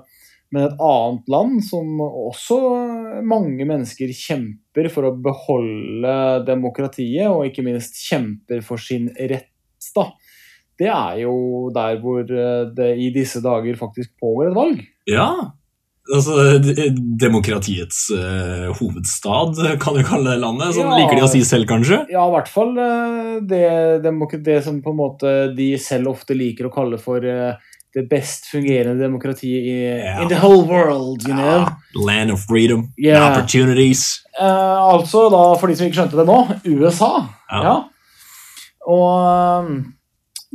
men 0.55 0.63
et 0.63 0.77
annet 0.79 1.27
land 1.27 1.57
som 1.67 1.99
også 1.99 2.57
mange 3.27 3.65
mennesker 3.67 4.07
kjemper 4.15 4.87
for 4.93 5.09
å 5.09 5.15
beholde 5.19 6.45
demokratiet, 6.47 7.27
og 7.27 7.45
ikke 7.49 7.65
minst 7.67 7.99
kjemper 7.99 8.63
for 8.63 8.77
sin 8.79 9.09
rett, 9.19 9.49
da. 9.95 10.07
Det 10.79 10.87
er 10.93 11.19
jo 11.23 11.69
der 11.73 11.97
hvor 11.99 12.21
eh, 12.21 12.65
det 12.77 12.91
i 13.01 13.09
disse 13.15 13.41
dager 13.43 13.75
faktisk 13.79 14.13
pågår 14.21 14.51
et 14.51 14.55
valg. 14.55 14.83
Ja. 15.09 15.31
Altså, 16.13 16.59
demokratiets 17.19 18.05
uh, 18.15 18.69
hovedstad, 18.79 19.57
kan 19.81 19.97
du 19.97 20.03
kalle 20.07 20.31
det 20.31 20.39
landet. 20.39 20.75
Sånn 20.77 20.87
Ja. 20.87 20.99
liker 21.01 21.19
de 21.19 21.23
å 21.25 21.31
si 21.31 21.41
selv, 21.43 21.67
kanskje? 21.67 22.05
Ja, 22.13 22.23
i 22.29 22.31
hvert 22.31 22.47
fall 22.51 22.77
eh, 22.79 23.39
det, 23.43 23.63
det 24.45 24.63
som 24.63 24.81
på 24.81 24.93
en 24.93 25.01
måte 25.01 25.33
de 25.57 25.73
selv 25.77 26.13
ofte 26.13 26.37
liker 26.37 26.69
å 26.69 26.71
kalle 26.73 26.97
for 27.01 27.19
uh, 27.19 27.57
det 27.95 28.05
best 28.09 28.47
fungerende 28.51 29.03
demokratiet 29.03 29.67
i 29.67 29.75
Ja. 30.05 30.21
in 30.21 30.29
the 30.29 30.39
whole 30.39 30.63
world, 30.69 31.27
you 31.27 31.33
know. 31.33 31.65
Ja, 31.65 31.75
land 31.95 32.31
of 32.31 32.45
freedom, 32.47 32.87
Yeah. 32.97 33.31
opportunities. 33.31 34.21
Uh, 34.39 34.93
altså, 34.93 35.27
da, 35.33 35.43
for 35.59 35.67
de 35.67 35.75
som 35.75 35.87
ikke 35.87 36.03
skjønte 36.05 36.17
det 36.23 36.27
nå, 36.27 36.39
USA. 36.77 37.27
Ja. 37.51 37.63
Ja. 37.63 37.77
Og 38.87 39.65
um, 39.67 39.93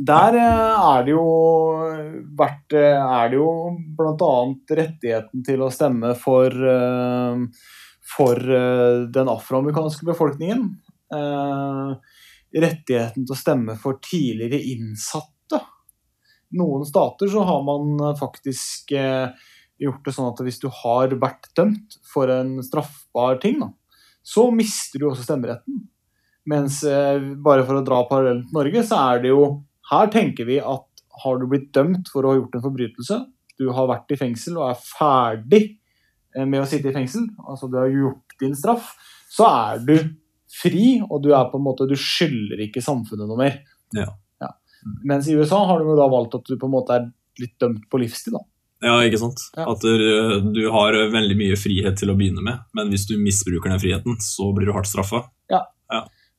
Der 0.03 0.35
eh, 0.35 0.83
er 0.83 1.05
det 1.05 1.13
jo 1.13 1.25
vært 2.37 2.75
eh, 2.75 2.97
Er 2.97 3.29
det 3.31 3.37
jo 3.37 3.49
bl.a. 3.97 4.31
rettigheten 4.79 5.43
til 5.45 5.63
å 5.63 5.71
stemme 5.73 6.13
for 6.19 6.49
eh, 6.51 7.45
for 8.13 8.37
den 9.15 9.29
afroamerikanske 9.31 10.03
befolkningen. 10.05 10.65
Rettigheten 12.53 13.23
til 13.23 13.33
å 13.33 13.37
stemme 13.39 13.77
for 13.79 13.97
tidligere 14.03 14.59
innsatte. 14.69 15.61
Noen 16.59 16.83
stater 16.85 17.31
så 17.31 17.45
har 17.47 17.63
man 17.65 17.95
faktisk 18.19 18.91
gjort 18.91 20.03
det 20.05 20.13
sånn 20.13 20.29
at 20.29 20.43
hvis 20.45 20.61
du 20.61 20.67
har 20.83 21.15
vært 21.23 21.47
dømt 21.57 21.97
for 22.11 22.29
en 22.29 22.59
straffbar 22.67 23.39
ting, 23.41 23.63
da, 23.63 23.71
så 24.21 24.49
mister 24.53 25.01
du 25.01 25.09
også 25.09 25.25
stemmeretten. 25.25 25.79
Mens 26.51 26.83
bare 26.83 27.65
for 27.65 27.79
å 27.79 27.87
dra 27.87 28.03
parallellen 28.11 28.45
til 28.45 28.59
Norge, 28.59 28.83
så 28.91 28.99
er 29.15 29.23
det 29.23 29.31
jo 29.31 29.47
Her 29.91 30.09
tenker 30.13 30.47
vi 30.49 30.59
at 30.61 31.05
har 31.23 31.39
du 31.39 31.45
blitt 31.49 31.69
dømt 31.75 32.09
for 32.09 32.25
å 32.25 32.33
ha 32.33 32.39
gjort 32.39 32.57
en 32.57 32.65
forbrytelse, 32.65 33.19
du 33.59 33.67
har 33.75 33.89
vært 33.89 34.13
i 34.15 34.17
fengsel 34.17 34.57
og 34.57 34.71
er 34.71 34.79
ferdig 34.81 35.61
eh, 36.35 36.45
med 36.45 36.63
å 36.63 36.67
sitte 36.69 36.89
i 36.89 36.95
fengsel, 36.95 37.27
altså 37.45 37.69
du 37.69 37.77
har 37.77 37.91
gjort 37.91 38.37
din 38.41 38.55
straff, 38.57 38.93
så 39.29 39.45
er 39.49 39.83
du 39.85 39.95
fri, 40.53 40.97
og 41.03 41.21
du 41.25 41.31
er 41.33 41.47
på 41.49 41.57
en 41.57 41.65
måte 41.65 41.87
Du 41.89 41.95
skylder 41.97 42.59
ikke 42.67 42.81
samfunnet 42.85 43.29
noe 43.29 43.39
mer. 43.39 43.61
Ja. 43.97 44.11
Mens 45.07 45.27
i 45.27 45.35
USA 45.37 45.63
har 45.65 45.79
du 45.79 45.91
jo 45.91 45.99
da 45.99 46.07
valgt 46.11 46.35
at 46.37 46.49
du 46.49 46.57
på 46.59 46.67
en 46.67 46.75
måte 46.75 46.97
er 46.97 47.05
litt 47.41 47.55
dømt 47.61 47.85
på 47.89 48.01
livstid, 48.01 48.35
da. 48.35 48.43
Ja, 48.83 48.97
ikke 49.07 49.21
sant? 49.21 49.39
Ja. 49.55 49.69
At 49.71 49.83
du, 49.83 50.49
du 50.51 50.63
har 50.73 50.97
veldig 51.13 51.37
mye 51.39 51.57
frihet 51.59 51.95
til 51.99 52.11
å 52.11 52.17
begynne 52.19 52.43
med, 52.43 52.65
men 52.75 52.91
hvis 52.91 53.05
du 53.07 53.15
misbruker 53.19 53.71
den 53.71 53.79
friheten, 53.79 54.17
så 54.23 54.49
blir 54.55 54.67
du 54.67 54.73
hardt 54.75 54.91
straffa. 54.91 55.23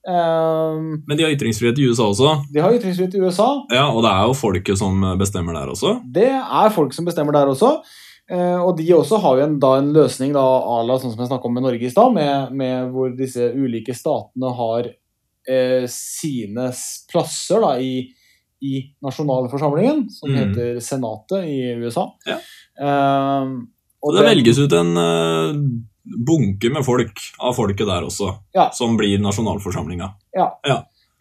Ehm, 0.04 0.88
Men 1.08 1.16
de 1.16 1.24
har 1.24 1.32
ytringsfrihet 1.32 1.78
i 1.80 1.86
USA 1.88 2.08
også. 2.10 2.32
de 2.52 2.60
har 2.60 2.74
ytringsfrihet 2.76 3.14
i 3.14 3.20
USA. 3.24 3.48
Ja, 3.72 3.88
Og 3.90 4.02
det 4.04 4.10
er 4.10 4.26
jo 4.28 4.34
folket 4.36 4.78
som 4.78 5.00
bestemmer 5.18 5.56
der 5.56 5.72
også. 5.72 6.00
Det 6.12 6.30
er 6.30 6.74
folk 6.74 6.92
som 6.92 7.04
bestemmer 7.04 7.32
der 7.32 7.48
også. 7.52 7.78
Uh, 8.24 8.56
og 8.64 8.78
de 8.78 8.86
også 8.96 9.18
har 9.20 9.36
jo 9.36 9.44
en, 9.44 9.58
da 9.60 9.74
en 9.76 9.90
løsning 9.92 10.30
da, 10.32 10.42
la 10.88 10.94
sånn 10.96 11.12
som 11.12 11.20
jeg 11.20 11.28
snakka 11.28 11.44
om 11.44 11.58
med 11.58 11.66
Norge 11.66 11.84
i 11.84 11.90
stad, 11.92 12.14
med, 12.16 12.54
med 12.56 12.86
hvor 12.94 13.10
disse 13.12 13.50
ulike 13.52 13.92
statene 13.92 14.52
har 14.56 14.88
uh, 14.88 15.84
sine 15.92 16.70
plasser 17.12 17.60
da, 17.60 17.74
i, 17.76 18.06
i 18.64 18.80
nasjonalforsamlingen, 19.04 20.06
som 20.08 20.32
mm. 20.32 20.38
heter 20.40 20.80
Senatet 20.80 21.44
i 21.52 21.58
USA. 21.84 22.06
Ja. 22.24 22.38
Uh, 22.80 23.60
Og 24.00 24.16
det 24.16 24.24
velges 24.24 24.60
ut 24.60 24.72
en 24.76 24.96
eh, 25.00 25.58
bunke 26.04 26.70
med 26.72 26.84
folk 26.84 27.20
av 27.40 27.54
folket 27.56 27.86
der 27.88 28.04
også, 28.04 28.34
Ja. 28.54 28.70
som 28.72 28.96
blir 28.96 29.18
nasjonalforsamlinga. 29.22 30.12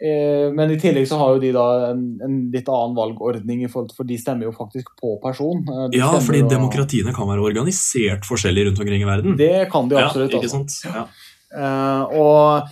Eh, 0.03 0.49
men 0.51 0.71
i 0.73 0.79
tillegg 0.81 1.07
så 1.07 1.15
har 1.21 1.35
jo 1.35 1.39
de 1.39 1.51
da 1.55 1.65
en, 1.91 2.01
en 2.25 2.33
litt 2.51 2.67
annen 2.67 2.95
valgordning, 2.97 3.61
i 3.63 3.69
forhold 3.71 3.91
til, 3.91 3.97
for 4.01 4.09
de 4.09 4.17
stemmer 4.19 4.49
jo 4.49 4.51
faktisk 4.51 4.89
på 4.99 5.13
person. 5.23 5.61
Eh, 5.63 5.85
de 5.93 6.01
Ja, 6.01 6.09
fordi 6.19 6.41
og... 6.43 6.49
demokratiene 6.51 7.13
kan 7.15 7.29
være 7.29 7.45
organisert 7.45 8.27
forskjellig 8.27 8.67
rundt 8.67 8.81
omkring 8.83 9.05
i 9.05 9.07
verden. 9.07 9.37
Det 9.39 9.69
kan 9.71 9.87
de 9.87 10.01
absolutt. 10.01 10.33
ja, 10.33 10.41
ikke 10.41 10.49
altså. 10.49 10.63
sant? 10.63 10.97
Ja. 10.97 11.05
Eh, 11.53 12.17
og 12.19 12.67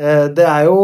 eh, 0.00 0.26
det 0.34 0.48
er 0.48 0.66
jo 0.66 0.80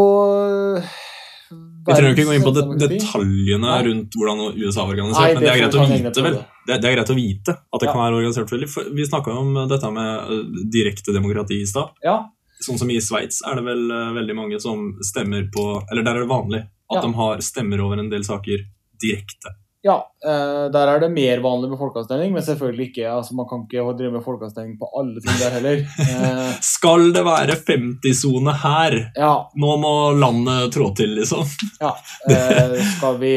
Vi 1.85 1.93
trenger 1.93 2.15
ikke 2.15 2.25
gå 2.29 2.35
inn 2.35 2.45
på 2.45 2.53
det, 2.55 2.63
detaljene 2.81 3.61
Nei. 3.67 3.81
rundt 3.87 4.15
hvordan 4.17 4.39
USA 4.57 4.81
er 4.85 4.91
organisert, 4.95 5.21
Nei, 5.21 5.33
men 5.35 5.43
det 5.43 5.51
er 5.51 5.59
greit 5.61 5.75
å 5.75 5.83
vite, 5.85 6.23
vel? 6.25 6.37
Det, 6.65 6.77
det 6.81 6.89
er 6.89 6.95
greit 6.95 7.11
å 7.13 7.17
vite 7.19 7.53
at 7.55 7.79
det 7.81 7.85
Ja. 7.87 7.91
kan 7.93 8.01
være 8.01 8.15
organisert 8.21 8.53
veldig. 8.55 8.69
Vi 8.95 9.05
snakka 9.05 9.33
jo 9.35 9.41
om 9.43 9.59
dette 9.69 9.91
med 9.93 10.31
eh, 10.31 10.63
direkte 10.73 11.13
demokrati 11.13 11.61
i 11.61 11.67
stad. 11.69 11.91
Ja, 12.03 12.23
Sånn 12.65 12.77
som 12.79 12.89
i 12.89 12.95
Sveits 13.03 13.41
er 13.45 13.55
det 13.59 13.65
vel 13.67 13.91
eh, 13.91 14.13
veldig 14.15 14.35
mange 14.37 14.59
som 14.63 14.93
stemmer 15.03 15.43
på 15.51 15.83
Eller 15.91 16.05
der 16.07 16.15
er 16.15 16.23
det 16.23 16.29
vanlig 16.31 16.61
at 16.63 16.95
Ja. 16.95 17.01
de 17.03 17.13
har 17.13 17.37
stemmer 17.43 17.81
over 17.83 17.99
en 17.99 18.09
del 18.09 18.23
saker 18.23 18.63
direkte. 19.01 19.51
Ja 19.85 19.95
eh, 20.25 20.65
der 20.73 20.89
er 20.89 21.01
det 21.03 21.11
mer 21.13 21.41
vanlig 21.43 21.69
med 21.69 21.79
folkeavstemning, 21.79 22.31
men 22.33 22.43
selvfølgelig 22.43 22.87
ikke. 22.89 23.05
altså 23.11 23.35
Man 23.37 23.47
kan 23.49 23.65
ikke 23.65 23.93
drive 23.99 24.13
med 24.15 24.23
folkeavstemning 24.25 24.79
på 24.79 24.89
alle 24.97 25.21
ting 25.21 25.37
der 25.39 25.53
heller. 25.53 25.83
Eh, 26.01 26.55
Skal 26.75 27.11
det 27.13 27.25
være 27.25 27.57
50-sone 27.67 28.55
her? 28.63 28.97
ja, 29.15 29.33
Nå 29.61 29.75
må 29.83 29.93
landet 30.17 30.73
trå 30.73 30.89
til, 30.97 31.13
liksom. 31.19 31.45
ja. 31.85 31.93
Eh, 32.29 32.75
skal 32.95 33.19
vi 33.21 33.35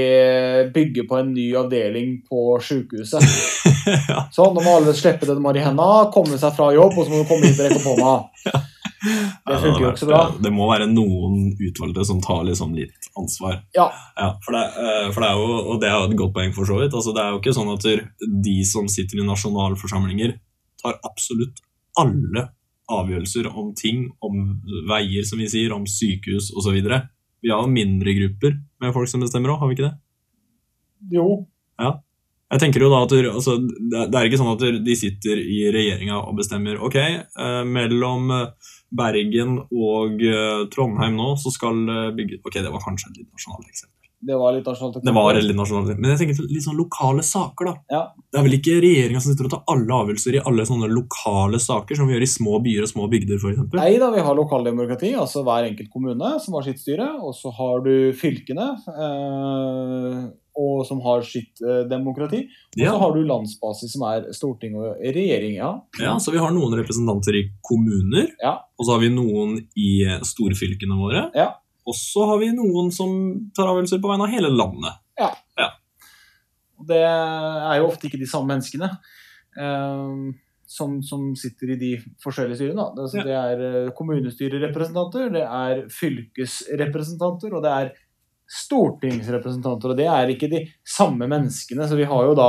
bygge 0.74 1.04
på 1.08 1.20
en 1.20 1.34
ny 1.36 1.50
avdeling 1.60 2.16
på 2.28 2.56
sykehuset? 2.64 3.28
ja. 4.10 4.24
Sånn, 4.32 4.56
nå 4.56 4.64
må 4.64 4.78
alle 4.80 4.96
slippe 4.96 5.28
det 5.28 5.36
de 5.36 5.44
har 5.44 5.60
i 5.60 5.68
hendene, 5.68 6.08
komme 6.14 6.40
seg 6.40 6.56
fra 6.56 6.72
jobb, 6.74 6.96
og 6.96 7.04
så 7.04 7.12
må 7.12 7.22
du 7.22 7.30
komme 7.30 7.52
hit 7.52 7.60
og 7.60 7.68
rekke 7.68 7.82
opp 7.84 7.92
hånda. 7.92 8.64
Det 9.02 9.54
Ja, 9.54 9.58
funker 9.62 9.82
jo 9.84 9.90
ikke 9.92 10.02
så 10.02 10.08
bra. 10.10 10.20
Det 10.42 10.50
må 10.52 10.66
være 10.70 10.88
noen 10.90 11.52
utvalgte 11.54 12.04
som 12.08 12.20
tar 12.24 12.42
liksom 12.48 12.74
litt 12.74 13.10
ansvar. 13.18 13.60
Ja. 13.76 13.88
for, 14.44 14.56
det, 14.56 14.64
eh, 14.82 15.08
for 15.14 15.22
det 15.22 15.30
er 15.30 15.38
jo, 15.38 15.58
og 15.72 15.80
det 15.82 15.88
er 15.88 15.96
jo 15.96 16.08
et 16.08 16.18
godt 16.18 16.34
poeng 16.34 16.54
for 16.56 16.68
så 16.68 16.80
vidt. 16.80 16.94
Altså, 16.94 17.14
det 17.14 17.22
er 17.22 17.32
jo 17.32 17.40
ikke 17.42 17.56
sånn 17.56 17.72
at 17.74 17.88
de 18.48 18.56
som 18.66 18.90
sitter 18.90 19.22
i 19.22 19.26
nasjonalforsamlinger, 19.28 20.36
tar 20.82 20.98
absolutt 21.06 21.62
alle 21.98 22.48
avgjørelser 22.88 23.48
om 23.50 23.72
ting, 23.76 24.06
om 24.24 24.40
veier, 24.88 25.24
som 25.28 25.40
vi 25.42 25.48
sier, 25.50 25.74
om 25.74 25.86
sykehus 25.88 26.52
osv. 26.56 26.78
Vi 27.42 27.52
har 27.52 27.70
mindre 27.70 28.14
grupper 28.16 28.58
med 28.82 28.94
folk 28.94 29.10
som 29.10 29.22
bestemmer 29.22 29.52
òg, 29.52 29.62
har 29.62 29.70
vi 29.70 29.78
ikke 29.78 29.88
det? 29.90 29.96
Jo, 31.14 31.28
Jeg 32.48 32.62
tenker 32.62 32.80
jo 32.80 32.88
da 32.88 33.02
at 33.04 33.12
altså, 33.12 33.58
det 33.60 34.06
det 34.08 34.18
er 34.18 34.28
ikke 34.28 34.40
sånn 34.40 34.54
at 34.54 34.84
de 34.84 34.94
sitter 34.96 35.36
i 35.36 35.66
regjeringa 35.74 36.22
og 36.22 36.38
bestemmer 36.38 36.80
ok, 36.80 36.96
eh, 36.96 37.62
mellom 37.68 38.32
eh, 38.32 38.70
Bergen 38.90 39.58
og 39.68 40.22
eh, 40.24 40.64
Trondheim 40.72 41.18
nå 41.18 41.34
så 41.40 41.52
skal 41.52 41.84
det 41.88 42.02
bygge 42.16 42.40
Ok, 42.44 42.56
det 42.62 42.72
var 42.72 42.84
kanskje 42.84 43.10
et 43.12 43.18
litt 43.22 43.30
nasjonalt 43.34 43.68
eksempel. 43.68 43.94
det 44.28 44.34
var 44.34 44.54
litt 44.56 44.66
nasjonalt. 44.66 44.96
Det 45.04 45.12
var 45.14 45.36
litt 45.36 45.54
nasjonalt 45.58 45.98
Men 46.00 46.10
jeg 46.14 46.18
tenker 46.22 46.48
litt 46.50 46.64
sånn 46.64 46.78
lokale 46.78 47.22
saker, 47.22 47.68
da. 47.68 47.74
Ja. 47.92 48.00
Det 48.32 48.40
er 48.40 48.46
vel 48.48 48.56
ikke 48.56 48.78
regjeringa 48.82 49.20
som 49.22 49.30
sitter 49.34 49.46
og 49.46 49.52
tar 49.52 49.62
alle 49.74 50.00
avgjørelser 50.00 50.38
i 50.38 50.42
alle 50.50 50.64
sånne 50.66 50.88
lokale 50.90 51.60
saker, 51.62 52.00
som 52.00 52.08
vi 52.08 52.16
gjør 52.16 52.26
i 52.26 52.30
små 52.32 52.58
byer 52.64 52.86
og 52.88 52.90
små 52.90 53.06
bygder, 53.12 53.38
f.eks.? 53.38 53.68
Nei 53.78 53.92
da, 54.02 54.08
vi 54.16 54.24
har 54.26 54.40
lokaldemokrati, 54.40 55.12
altså 55.20 55.44
hver 55.46 55.68
enkelt 55.68 55.92
kommune 55.92 56.32
som 56.42 56.58
har 56.58 56.66
sitt 56.66 56.82
styre. 56.82 57.12
Og 57.22 57.36
så 57.38 57.52
har 57.60 57.84
du 57.86 57.92
fylkene, 58.18 58.72
eh, 58.96 60.18
og 60.58 60.80
som 60.88 60.98
har 61.04 61.22
sitt 61.22 61.60
eh, 61.62 61.84
demokrati. 61.90 62.40
Og 62.74 62.82
Ja. 62.82 62.90
så 62.92 62.98
har 63.04 63.14
du 63.14 63.20
landsbasis, 63.28 63.92
som 63.94 64.02
er 64.08 64.26
storting 64.34 64.74
og 64.76 64.96
regjering. 64.98 65.54
Ja. 65.60 65.70
ja, 66.00 66.16
så 66.18 66.32
vi 66.34 66.38
har 66.42 66.50
noen 66.50 66.74
representanter 66.80 67.38
i 67.38 67.44
kommuner, 67.62 68.28
Ja. 68.42 68.56
og 68.78 68.86
så 68.86 68.96
har 68.96 69.00
vi 69.06 69.12
noen 69.14 69.56
i 69.78 69.90
storfylkene 70.26 70.98
våre. 70.98 71.30
Ja. 71.34 71.52
Og 71.86 71.94
så 71.96 72.26
har 72.28 72.38
vi 72.42 72.50
noen 72.52 72.90
som 72.92 73.50
tar 73.56 73.70
avgjørelser 73.70 74.02
på 74.02 74.10
vegne 74.10 74.26
av 74.26 74.34
hele 74.34 74.50
landet. 74.52 74.98
Ja. 75.18 75.30
det 76.88 77.00
er 77.02 77.78
jo 77.80 77.88
ofte 77.88 78.06
ikke 78.06 78.20
de 78.20 78.26
samme 78.30 78.52
menneskene 78.54 78.90
Um, 79.58 80.36
som, 80.68 81.00
som 81.02 81.34
sitter 81.34 81.72
i 81.72 81.76
de 81.80 81.88
forskjellige 82.22 82.58
styrene. 82.60 82.84
Det, 82.94 83.02
altså, 83.02 83.16
Ja. 83.18 83.24
det 83.24 83.34
er 83.34 83.62
eh, 83.86 83.90
kommunestyrerepresentanter, 83.96 85.32
det 85.34 85.42
er 85.42 85.80
fylkesrepresentanter, 85.90 87.54
og 87.56 87.64
det 87.64 87.72
er 87.72 87.90
stortingsrepresentanter. 88.48 89.92
Og 89.92 89.96
det 89.98 90.06
er 90.10 90.32
ikke 90.32 90.50
de 90.50 90.64
samme 90.88 91.28
menneskene. 91.30 91.86
Så 91.88 91.96
vi 91.98 92.04
har 92.08 92.24
jo 92.28 92.34
da 92.38 92.48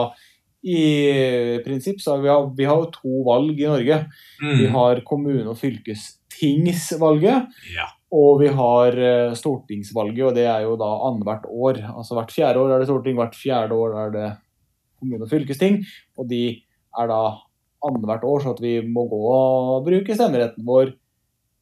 i 0.60 1.60
prinsipp 1.64 2.02
så 2.04 2.18
har 2.18 2.24
vi, 2.24 2.30
vi 2.58 2.66
har 2.68 2.82
jo 2.82 2.90
to 2.92 3.22
valg 3.28 3.60
i 3.62 3.68
Norge. 3.70 4.02
Vi 4.42 4.68
Mm. 4.68 4.72
har 4.76 5.02
kommune- 5.08 5.48
og 5.50 5.58
fylkestingsvalget. 5.58 7.48
Ja. 7.76 7.88
Og 8.12 8.40
vi 8.42 8.48
har 8.48 8.88
eh, 8.98 9.34
stortingsvalget, 9.38 10.26
og 10.26 10.36
det 10.36 10.46
er 10.50 10.62
jo 10.66 10.76
da 10.80 10.90
annethvert 11.10 11.46
år. 11.46 11.78
Altså 11.96 12.16
hvert 12.18 12.32
fjerde 12.34 12.58
år 12.60 12.72
er 12.74 12.80
det 12.80 12.88
storting, 12.90 13.16
hvert 13.16 13.36
fjerde 13.38 13.72
år 13.78 13.94
er 14.08 14.12
det 14.16 14.38
kommune- 15.00 15.24
og 15.24 15.30
fylkesting. 15.30 15.84
Og 16.18 16.28
de 16.28 16.62
er 17.00 17.08
da 17.08 17.20
annethvert 17.86 18.24
år, 18.24 18.40
så 18.44 18.50
at 18.56 18.62
vi 18.62 18.82
må 18.82 19.08
gå 19.08 19.22
og 19.30 19.86
bruke 19.86 20.16
stemmeretten 20.16 20.66
vår 20.66 20.94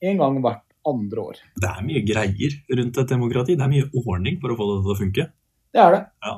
en 0.02 0.18
gang 0.18 0.42
hvert 0.42 0.64
andre 0.88 1.24
år. 1.32 1.42
Det 1.60 1.70
er 1.70 1.86
mye 1.86 2.04
greier 2.08 2.56
rundt 2.80 3.02
et 3.02 3.12
demokrati. 3.12 3.58
Det 3.58 3.66
er 3.66 3.74
mye 3.74 3.90
ordning 4.04 4.40
for 4.42 4.54
å 4.54 4.58
få 4.60 4.70
det 4.70 4.78
til 4.86 4.94
å 4.94 5.00
funke. 5.02 5.28
Det 5.76 5.82
er 5.84 5.96
det. 5.96 6.04
Ja. 6.26 6.36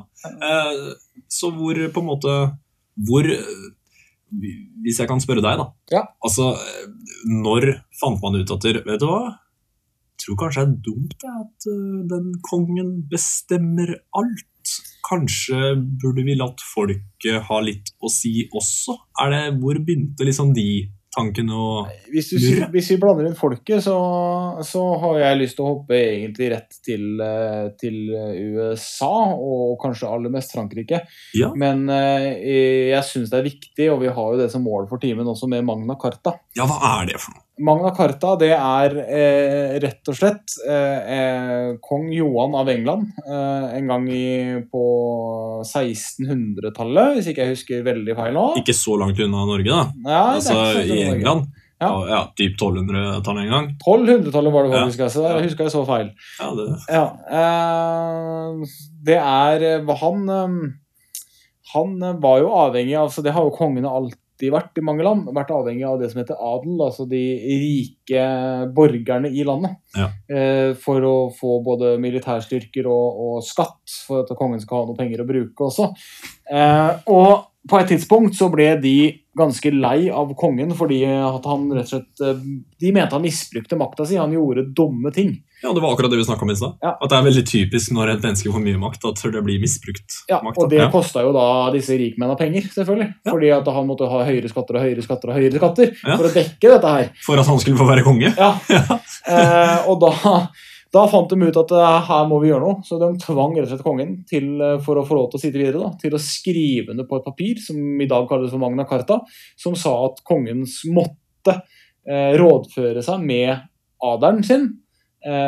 Så 1.32 1.52
hvor 1.56 1.78
på 1.94 2.02
en 2.02 2.08
måte 2.08 2.32
Hvor 3.08 3.28
eh, 3.30 3.68
Hvis 4.84 5.00
jeg 5.00 5.10
kan 5.10 5.22
spørre 5.22 5.44
deg, 5.46 5.62
da. 5.62 5.68
Ja. 5.94 6.02
Altså, 6.26 6.52
eh, 6.58 6.90
når 7.30 7.72
fant 8.00 8.20
man 8.24 8.40
ut 8.40 8.52
at 8.56 8.68
Vet 8.74 9.00
du 9.02 9.08
hva? 9.08 9.22
Jeg 10.20 10.26
tror 10.26 10.40
kanskje 10.42 10.66
det 10.66 10.70
er 10.70 10.82
dumt 10.90 11.28
at 11.30 11.70
eh, 11.72 12.00
den 12.12 12.32
kongen 12.44 12.94
bestemmer 13.12 13.96
alt. 14.20 14.74
Kanskje 15.08 15.78
burde 16.02 16.26
vi 16.28 16.36
latt 16.38 16.60
folket 16.74 17.48
ha 17.48 17.62
litt 17.64 17.94
å 18.04 18.12
si 18.12 18.44
også? 18.52 18.98
Er 19.24 19.32
det, 19.34 19.44
hvor 19.62 19.80
begynte 19.80 20.28
liksom 20.28 20.52
de 20.58 20.68
tankene 21.16 21.56
og 21.58 21.90
Hvis, 22.14 22.30
du, 22.32 22.38
hvis 22.74 22.92
vi 22.94 22.98
blander 23.02 23.30
inn 23.30 23.38
folket, 23.38 23.82
så, 23.86 23.98
så 24.66 24.84
har 25.04 25.20
jeg 25.24 25.40
lyst 25.42 25.58
til 25.58 25.66
å 25.66 25.74
hoppe 25.74 25.98
egentlig 25.98 26.52
rett 26.54 26.80
til, 26.86 27.06
eh, 27.26 27.66
til 27.82 27.98
USA, 28.14 29.12
og 29.34 29.76
kanskje 29.82 30.10
aller 30.10 30.34
mest 30.34 30.54
Frankrike. 30.56 31.04
Ja. 31.38 31.52
Men 31.58 31.88
eh, 31.94 32.30
jeg 32.94 33.04
syns 33.10 33.34
det 33.34 33.42
er 33.42 33.50
viktig, 33.50 33.92
og 33.94 34.04
vi 34.06 34.14
har 34.14 34.34
jo 34.34 34.42
det 34.42 34.50
som 34.54 34.66
mål 34.66 34.90
for 34.92 35.02
timen 35.02 35.28
også 35.30 35.50
med 35.52 35.66
Magna 35.68 35.98
Carta. 36.00 36.38
Ja, 36.58 36.70
hva 36.70 36.80
er 37.00 37.14
det 37.14 37.22
for 37.22 37.36
noe? 37.36 37.49
Magna 37.60 37.92
Carta 37.96 38.36
det 38.40 38.52
er 38.56 38.94
eh, 39.04 39.78
rett 39.84 40.12
og 40.12 40.16
slett 40.16 40.56
eh, 40.64 41.12
eh, 41.16 41.70
kong 41.84 42.08
Johan 42.16 42.56
av 42.56 42.70
England 42.72 43.10
eh, 43.26 43.66
en 43.80 43.90
gang 43.92 44.06
i, 44.08 44.26
på 44.72 44.84
1600-tallet, 45.68 47.18
hvis 47.18 47.32
ikke 47.32 47.44
jeg 47.46 47.56
husker 47.58 47.84
veldig 47.88 48.16
feil 48.18 48.38
nå. 48.38 48.46
Ikke 48.62 48.76
så 48.78 48.96
langt 49.02 49.20
unna 49.24 49.44
Norge, 49.50 49.68
da. 49.70 49.82
Ja, 50.08 50.22
Altså 50.38 50.60
i 50.86 51.02
England. 51.10 51.50
Ja. 51.52 51.66
Ja, 51.80 51.92
ja 52.12 52.22
typ 52.36 52.58
1200-tallet 52.60 53.46
en 53.46 53.54
gang. 53.54 53.68
1200-tallet 53.88 54.52
var 54.56 54.66
det 54.68 54.74
Ja. 54.74 54.82
faktisk, 54.84 55.04
altså. 55.06 55.22
Der 55.24 55.44
husker 55.46 55.64
jeg 55.64 55.72
så 55.72 55.86
feil. 55.88 56.10
Ja, 56.40 56.50
det, 56.56 56.66
Ja, 56.92 57.06
eh, 57.40 58.66
det 59.08 59.20
er 59.20 59.68
eh, 59.80 59.96
Han 60.02 60.28
Han 61.74 62.00
var 62.22 62.40
jo 62.40 62.50
avhengig 62.50 62.96
av 62.98 63.08
altså 63.08 63.22
det 63.24 63.32
har 63.32 63.44
jo 63.44 63.56
kongene 63.56 63.88
alltid 63.88 64.18
vært 64.48 64.80
i 64.80 64.84
mange 64.86 65.04
land. 65.04 65.28
Vært 65.36 65.52
avhengig 65.52 65.84
av 65.90 66.00
det 66.00 66.08
som 66.14 66.22
heter 66.22 66.40
adel, 66.40 66.80
altså 66.86 67.04
de 67.10 67.22
rike 67.60 68.24
borgerne 68.76 69.32
i 69.36 69.44
landet. 69.48 69.76
Ja. 69.98 70.08
Eh, 70.32 70.72
for 70.80 71.04
å 71.04 71.16
få 71.36 71.60
både 71.66 71.98
militærstyrker 72.00 72.88
og, 72.88 73.20
og 73.26 73.44
skatt, 73.44 73.84
for 74.08 74.24
at 74.24 74.32
kongen 74.40 74.64
skal 74.64 74.86
ha 74.86 74.90
noe 74.90 75.00
penger 75.00 75.26
å 75.26 75.28
bruke 75.28 75.68
også. 75.68 75.92
Eh, 76.48 76.92
og 77.12 77.50
på 77.70 77.82
et 77.82 77.92
tidspunkt 77.92 78.38
så 78.40 78.48
ble 78.52 78.72
de 78.80 78.96
ganske 79.38 79.72
lei 79.76 80.08
av 80.14 80.32
kongen 80.40 80.72
fordi 80.78 81.04
at 81.06 81.46
han 81.48 81.68
rett 81.76 81.90
og 81.90 81.92
slett 81.92 82.24
eh, 82.24 82.42
De 82.80 82.92
mente 82.96 83.16
han 83.16 83.24
misbrukte 83.24 83.78
makta 83.80 84.08
si, 84.08 84.18
han 84.20 84.34
gjorde 84.34 84.70
dumme 84.76 85.12
ting. 85.16 85.36
Ja, 85.62 85.74
det 85.74 85.82
var 85.84 85.94
akkurat 85.94 86.12
det 86.12 86.18
vi 86.18 86.26
snakka 86.28 86.46
om 86.46 86.52
i 86.54 86.56
stad. 86.56 86.78
Ja. 86.82 86.94
At 86.96 87.12
det 87.12 87.18
er 87.18 87.26
veldig 87.26 87.44
typisk 87.50 87.92
når 87.96 88.14
et 88.14 88.24
menneske 88.24 88.54
får 88.54 88.64
mye 88.64 88.80
makt, 88.80 89.06
at 89.10 89.24
det 89.34 89.44
blir 89.44 89.60
misbrukt. 89.62 90.22
Ja, 90.32 90.40
makt, 90.46 90.62
og 90.64 90.72
det 90.72 90.80
ja. 90.80 90.88
kosta 90.94 91.24
jo 91.26 91.34
da 91.36 91.46
disse 91.76 91.98
rikmennene 92.00 92.40
penger, 92.40 92.70
selvfølgelig. 92.78 93.10
Ja. 93.20 93.34
Fordi 93.34 93.52
at 93.58 93.70
han 93.76 93.90
måtte 93.90 94.10
ha 94.12 94.24
høyere 94.30 94.52
skatter 94.52 94.80
og 94.80 94.88
høyere 94.88 95.06
skatter 95.06 95.34
og 95.34 95.40
høyere 95.40 95.62
skatter 95.62 95.94
for 96.06 96.30
å 96.30 96.34
dekke 96.34 96.74
dette 96.74 96.96
her. 96.96 97.14
For 97.26 97.42
at 97.42 97.52
han 97.52 97.62
skulle 97.64 97.80
få 97.82 97.88
være 97.90 98.08
konge. 98.08 98.34
Ja, 98.40 98.54
eh, 99.28 99.88
Og 99.90 100.00
da, 100.02 100.12
da 100.96 101.04
fant 101.12 101.30
de 101.30 101.38
ut 101.50 101.58
at 101.62 101.74
eh, 101.76 102.08
her 102.08 102.28
må 102.30 102.40
vi 102.42 102.50
gjøre 102.50 102.64
noe, 102.64 102.84
så 102.86 102.98
de 103.02 103.10
tvang 103.22 103.56
rett 103.58 103.68
og 103.68 103.74
slett 103.74 103.86
kongen 103.86 104.16
til, 104.30 104.48
eh, 104.64 104.78
for 104.86 104.98
å 104.98 105.06
få 105.06 105.18
lov 105.18 105.30
til 105.30 105.40
å 105.40 105.44
sitte 105.44 105.62
videre, 105.62 105.82
da, 105.84 105.92
til 106.02 106.16
å 106.16 106.22
skrive 106.24 106.94
under 106.96 107.08
på 107.10 107.20
et 107.20 107.28
papir, 107.28 107.60
som 107.62 107.78
i 107.78 108.08
dag 108.10 108.26
kalles 108.30 108.54
for 108.54 108.62
Magna 108.62 108.88
Carta, 108.90 109.20
som 109.60 109.78
sa 109.78 109.94
at 110.08 110.24
kongens 110.28 110.80
måtte 110.90 111.60
eh, 112.08 112.34
rådføre 112.40 113.04
seg 113.06 113.26
med 113.28 113.68
adelen 114.10 114.46
sin, 114.48 114.70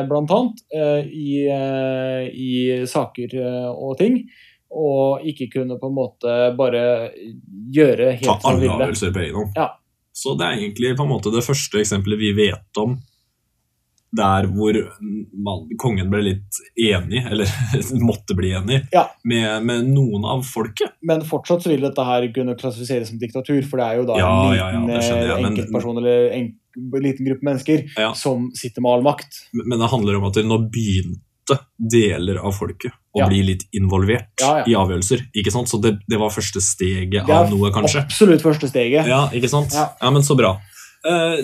blant 0.08 0.32
annet, 0.36 0.64
eh, 0.76 1.06
i, 1.08 1.36
eh, 1.48 2.26
i 2.32 2.52
saker 2.88 3.36
eh, 3.40 3.70
og 3.72 3.98
ting. 4.02 4.22
Og 4.72 5.24
ikke 5.28 5.50
kunne 5.58 5.76
på 5.80 5.90
en 5.92 5.96
måte 5.98 6.36
bare 6.56 6.82
gjøre 7.76 8.14
Ta 8.22 8.36
helt 8.36 8.42
som 8.42 8.52
han 8.54 8.60
alle 8.62 8.74
avgjørelser 8.78 9.14
på 9.16 9.24
egen 9.26 9.36
hånd. 9.42 9.56
Ja. 9.60 9.70
Så 10.16 10.36
det 10.40 10.46
er 10.48 10.60
egentlig 10.60 10.94
på 11.00 11.04
en 11.08 11.12
måte 11.12 11.32
det 11.34 11.44
første 11.44 11.80
eksempelet 11.82 12.20
vi 12.20 12.34
vet 12.38 12.80
om 12.80 12.98
der 14.12 14.44
hvor 14.52 14.76
man, 15.40 15.62
kongen 15.80 16.10
ble 16.12 16.20
litt 16.26 16.58
enig, 16.76 17.22
eller 17.32 17.48
måtte 18.10 18.36
bli 18.36 18.50
enig, 18.58 18.82
Ja. 18.92 19.06
med, 19.24 19.64
med 19.64 19.86
noen 19.88 20.26
av 20.28 20.42
folket. 20.44 20.98
Men 21.08 21.24
fortsatt 21.24 21.64
vil 21.70 21.80
dette 21.86 22.04
her 22.04 22.28
kunne 22.36 22.58
klassifiseres 22.60 23.08
som 23.14 23.22
diktatur, 23.22 23.62
for 23.64 23.80
det 23.80 23.86
er 23.88 24.02
jo 24.02 24.08
da 24.10 24.18
Ja, 24.20 24.32
en 24.50 24.58
ja, 24.58 24.68
ja, 24.76 24.82
liten 24.84 25.16
eh, 25.16 25.32
men- 25.38 25.52
enkeltperson 25.54 26.02
eller 26.04 26.28
en 26.36 26.50
liten 26.76 27.26
gruppe 27.26 27.44
mennesker 27.44 27.86
Ja. 27.98 28.14
som 28.14 28.52
sitter 28.56 28.82
med 28.82 28.92
all 28.92 29.04
makt. 29.04 29.42
Men 29.54 29.80
det 29.80 29.90
handler 29.92 30.16
om 30.18 30.26
at 30.26 30.36
nå 30.36 30.58
begynte 30.72 31.18
deler 31.78 32.38
av 32.40 32.54
folket 32.56 32.92
å 33.16 33.20
Ja. 33.20 33.28
bli 33.28 33.42
litt 33.44 33.64
involvert 33.76 34.30
Ja, 34.40 34.64
i 34.66 34.72
avgjørelser. 34.78 35.26
ikke 35.36 35.52
sant? 35.52 35.68
Så 35.68 35.82
det, 35.82 36.00
det 36.08 36.18
var 36.20 36.30
første 36.30 36.62
steget 36.62 37.28
av 37.30 37.50
noe, 37.52 37.72
kanskje. 37.72 38.06
Absolutt 38.06 38.42
første 38.42 38.70
steget. 38.70 39.06
Ja, 39.08 39.28
ikke 39.30 39.50
sant? 39.50 39.74
Ja. 39.74 39.90
Ja, 40.02 40.10
men 40.12 40.22
så 40.22 40.38
bra. 40.38 40.54
Eh, 41.04 41.44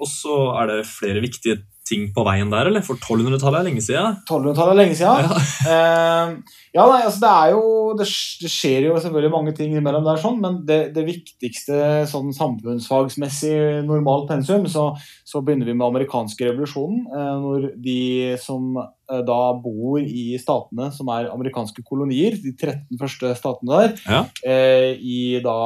og 0.00 0.06
så 0.08 0.36
er 0.62 0.66
det 0.70 0.86
flere 0.86 1.20
viktige 1.20 1.60
ting 1.86 2.08
på 2.14 2.24
veien 2.26 2.50
der, 2.52 2.68
eller? 2.70 2.82
For 2.86 2.98
1200-tallet 2.98 3.60
er 3.60 3.66
lenge 3.68 3.82
siden. 3.84 4.16
1200-tallet 4.26 4.72
er 4.74 4.80
lenge 4.80 4.96
siden. 4.98 5.30
Ja. 5.30 5.40
uh, 5.70 6.32
ja, 6.76 6.86
nei, 6.90 7.00
altså 7.06 7.22
det 7.22 7.30
er 7.32 7.52
jo 7.54 7.62
det, 8.00 8.06
det 8.42 8.50
skjer 8.52 8.88
jo 8.88 8.96
selvfølgelig 9.00 9.32
mange 9.32 9.54
ting 9.56 9.76
imellom 9.78 10.04
der, 10.06 10.18
sånn, 10.22 10.40
men 10.42 10.60
det, 10.68 10.80
det 10.96 11.06
viktigste 11.06 11.78
sånn 12.10 12.34
samfunnsfagsmessig 12.36 13.54
normalt 13.86 14.28
pensum, 14.30 14.66
så, 14.70 14.88
så 15.26 15.42
begynner 15.46 15.68
vi 15.70 15.76
med 15.78 15.86
amerikanske 15.88 16.50
revolusjonen. 16.50 17.06
uh, 17.14 17.34
når 17.46 17.68
de 17.82 17.98
som 18.42 18.76
uh, 18.76 19.20
da 19.26 19.40
bor 19.62 20.00
i 20.02 20.36
statene 20.42 20.90
som 20.94 21.10
er 21.14 21.30
amerikanske 21.32 21.84
kolonier, 21.86 22.36
de 22.42 22.52
13 22.56 22.98
første 23.00 23.34
statene 23.38 23.82
der, 23.82 23.94
Ja. 24.06 24.24
eh, 24.46 24.94
i 24.98 25.38
da 25.44 25.56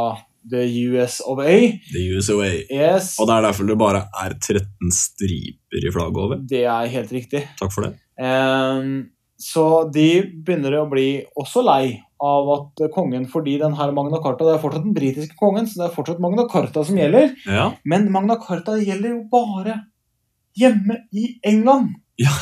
the 0.49 0.63
US 0.91 1.21
of 1.27 1.39
A. 1.45 1.55
The 1.93 2.03
US 2.17 2.29
of 2.33 2.41
A. 2.45 2.51
Yes, 2.73 3.15
Og 3.21 3.27
det 3.29 3.35
er 3.37 3.43
derfor 3.49 3.67
det 3.69 3.79
bare 3.81 4.05
er 4.23 4.35
13 4.39 4.93
striper 4.95 5.87
i 5.87 5.93
flagget 5.93 6.17
over. 6.25 6.37
det 6.49 6.65
er 6.65 6.87
helt 6.93 7.13
riktig. 7.13 7.43
Takk 7.61 7.73
for 7.75 7.87
det. 7.89 7.95
Um, 8.21 9.11
så 9.41 9.67
de 9.93 10.23
begynner 10.45 10.79
å 10.81 10.87
bli 10.91 11.25
også 11.41 11.63
lei 11.65 12.01
av 12.21 12.49
at 12.53 12.83
kongen, 12.93 13.25
fordi 13.33 13.55
den 13.61 13.73
her 13.79 13.93
Magna 13.97 14.19
Carta 14.21 14.45
Det 14.45 14.53
er 14.59 14.61
fortsatt 14.61 14.85
den 14.85 14.93
britiske 14.97 15.37
kongen, 15.41 15.65
så 15.67 15.81
det 15.81 15.87
er 15.89 15.95
fortsatt 15.95 16.21
Magna 16.21 16.45
Carta 16.53 16.83
som 16.85 16.99
gjelder. 17.01 17.33
Ja. 17.49 17.71
Men 17.89 18.11
Magna 18.13 18.37
Carta 18.37 18.75
gjelder 18.77 19.15
jo 19.15 19.23
bare 19.33 19.79
hjemme 20.61 20.99
i 21.17 21.39
England. 21.47 21.95
Ja. 22.21 22.33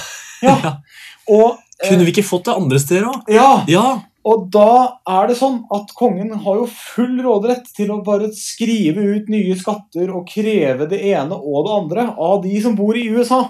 Ja. 0.42 0.56
Og, 1.34 1.58
eh, 1.82 1.90
Kunne 1.90 2.04
vi 2.06 2.12
ikke 2.16 2.26
fått 2.26 2.46
det 2.48 2.54
andre 2.58 2.78
steder 2.82 3.06
òg? 3.10 3.30
ja, 3.30 3.64
Ja. 3.70 3.86
Og 4.28 4.48
da 4.52 4.70
er 5.08 5.30
det 5.30 5.38
sånn 5.38 5.62
at 5.72 5.92
kongen 5.96 6.34
har 6.44 6.58
jo 6.60 6.66
full 6.68 7.16
råderett 7.24 7.68
til 7.76 7.92
å 7.94 8.00
bare 8.04 8.28
skrive 8.36 9.04
ut 9.14 9.28
nye 9.32 9.56
skatter 9.56 10.10
og 10.12 10.26
kreve 10.28 10.88
det 10.90 10.98
ene 11.14 11.36
og 11.38 11.64
det 11.64 11.76
andre 11.78 12.08
av 12.28 12.42
de 12.44 12.58
som 12.64 12.74
bor 12.76 12.98
i 12.98 13.06
USA. 13.08 13.44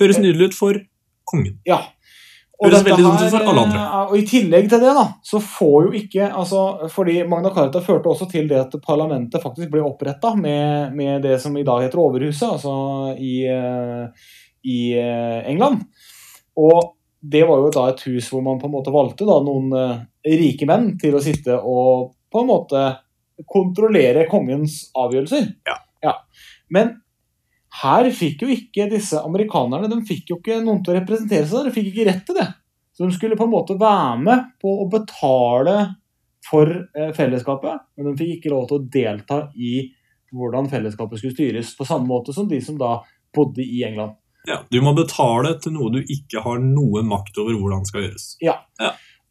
Høres 0.00 0.18
nydelig 0.18 0.50
ut 0.50 0.56
for 0.58 0.80
kongen. 1.28 1.60
Ja. 1.68 1.84
Høres 2.62 2.80
dette 2.80 2.94
veldig 2.94 3.04
dumt 3.04 3.22
ut 3.22 3.34
for 3.34 3.50
alle 3.50 3.62
andre. 3.66 3.82
eh, 3.84 4.08
Og 4.08 4.16
I 4.18 4.24
tillegg 4.30 4.68
til 4.72 4.82
det, 4.82 4.94
da, 4.96 5.04
så 5.26 5.40
får 5.42 5.88
jo 5.88 5.92
ikke 6.00 6.30
altså, 6.30 6.62
fordi 6.94 7.16
Magna 7.30 7.52
Carta 7.54 7.82
førte 7.84 8.10
også 8.10 8.28
til 8.30 8.48
det 8.50 8.60
at 8.62 8.74
parlamentet 8.84 9.42
faktisk 9.42 9.70
ble 9.72 9.82
oppretta 9.84 10.34
med, 10.38 10.94
med 10.96 11.22
det 11.26 11.38
som 11.42 11.54
i 11.58 11.66
dag 11.66 11.82
heter 11.84 12.00
Overhuset, 12.02 12.48
altså 12.56 12.74
i, 13.18 13.36
eh, 13.50 14.26
i 14.70 14.80
eh, 14.98 15.40
England. 15.50 15.84
Og 16.58 16.94
det 17.20 17.42
var 17.48 17.62
jo 17.62 17.70
da 17.74 17.86
et 17.90 18.02
hus 18.06 18.30
hvor 18.30 18.42
man 18.44 18.58
på 18.60 18.68
en 18.68 18.74
måte 18.76 18.92
valgte 18.94 19.26
da 19.28 19.38
noen 19.42 19.70
rike 20.24 20.68
menn 20.68 20.94
til 21.00 21.16
å 21.16 21.22
sitte 21.22 21.56
og 21.60 22.14
på 22.32 22.42
en 22.42 22.50
måte 22.50 22.84
kontrollere 23.50 24.26
kongens 24.30 24.86
avgjørelser. 24.96 25.48
Ja. 25.66 25.78
Men 26.74 26.92
her 27.82 28.08
fikk 28.14 28.44
jo 28.44 28.52
ikke 28.54 28.86
disse 28.90 29.20
amerikanerne 29.24 29.90
de 29.90 29.98
fikk 30.06 30.30
jo 30.30 30.38
ikke 30.40 30.60
noen 30.62 30.82
til 30.84 30.94
å 30.94 31.00
representere 31.00 31.48
seg. 31.50 31.66
De 31.66 31.74
fikk 31.74 31.90
ikke 31.90 32.06
rett 32.10 32.24
til 32.26 32.38
det. 32.38 32.48
Så 32.94 33.08
de 33.08 33.16
skulle 33.16 33.38
på 33.38 33.48
en 33.48 33.54
måte 33.54 33.76
være 33.78 34.18
med 34.22 34.50
på 34.62 34.70
å 34.84 34.88
betale 34.90 35.76
for 36.44 36.68
eh, 36.68 37.10
fellesskapet, 37.16 37.86
men 37.96 38.10
de 38.10 38.18
fikk 38.20 38.36
ikke 38.36 38.52
lov 38.52 38.68
til 38.68 38.78
å 38.78 38.86
delta 38.92 39.38
i 39.56 39.78
hvordan 40.34 40.68
fellesskapet 40.70 41.18
skulle 41.20 41.34
styres, 41.34 41.72
på 41.78 41.86
samme 41.88 42.06
måte 42.10 42.34
som 42.36 42.46
de 42.50 42.60
som 42.62 42.76
da 42.78 42.98
bodde 43.34 43.64
i 43.64 43.82
England. 43.86 44.18
Ja, 44.46 44.60
Du 44.70 44.76
må 44.84 44.92
betale 44.94 45.54
til 45.62 45.72
noe 45.74 45.88
du 45.94 46.02
ikke 46.02 46.42
har 46.44 46.60
noen 46.60 47.08
makt 47.08 47.38
over 47.40 47.56
hvordan 47.56 47.86
skal 47.88 48.04
gjøres. 48.04 48.26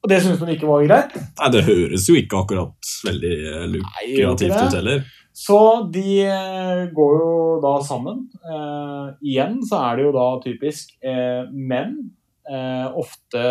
Og 0.04 0.12
det 0.12 0.20
syns 0.20 0.42
de 0.42 0.56
ikke 0.58 0.68
var 0.68 0.84
greit. 0.84 1.14
Nei, 1.16 1.52
Det 1.56 1.64
høres 1.64 2.08
jo 2.10 2.16
ikke 2.20 2.42
akkurat 2.44 2.96
veldig 3.08 3.36
eh, 3.52 3.68
lukrativt 3.72 4.58
ut 4.58 4.80
heller. 4.80 5.06
Så 5.34 5.60
de 5.94 6.26
eh, 6.28 6.82
går 6.94 7.14
jo 7.22 7.30
da 7.64 7.78
sammen. 7.86 8.26
Eh, 8.44 9.06
igjen 9.32 9.62
så 9.66 9.80
er 9.88 9.98
det 9.98 10.10
jo 10.10 10.12
da 10.14 10.26
typisk 10.44 10.92
eh, 11.00 11.48
menn, 11.50 11.96
eh, 12.44 12.86
ofte 13.00 13.46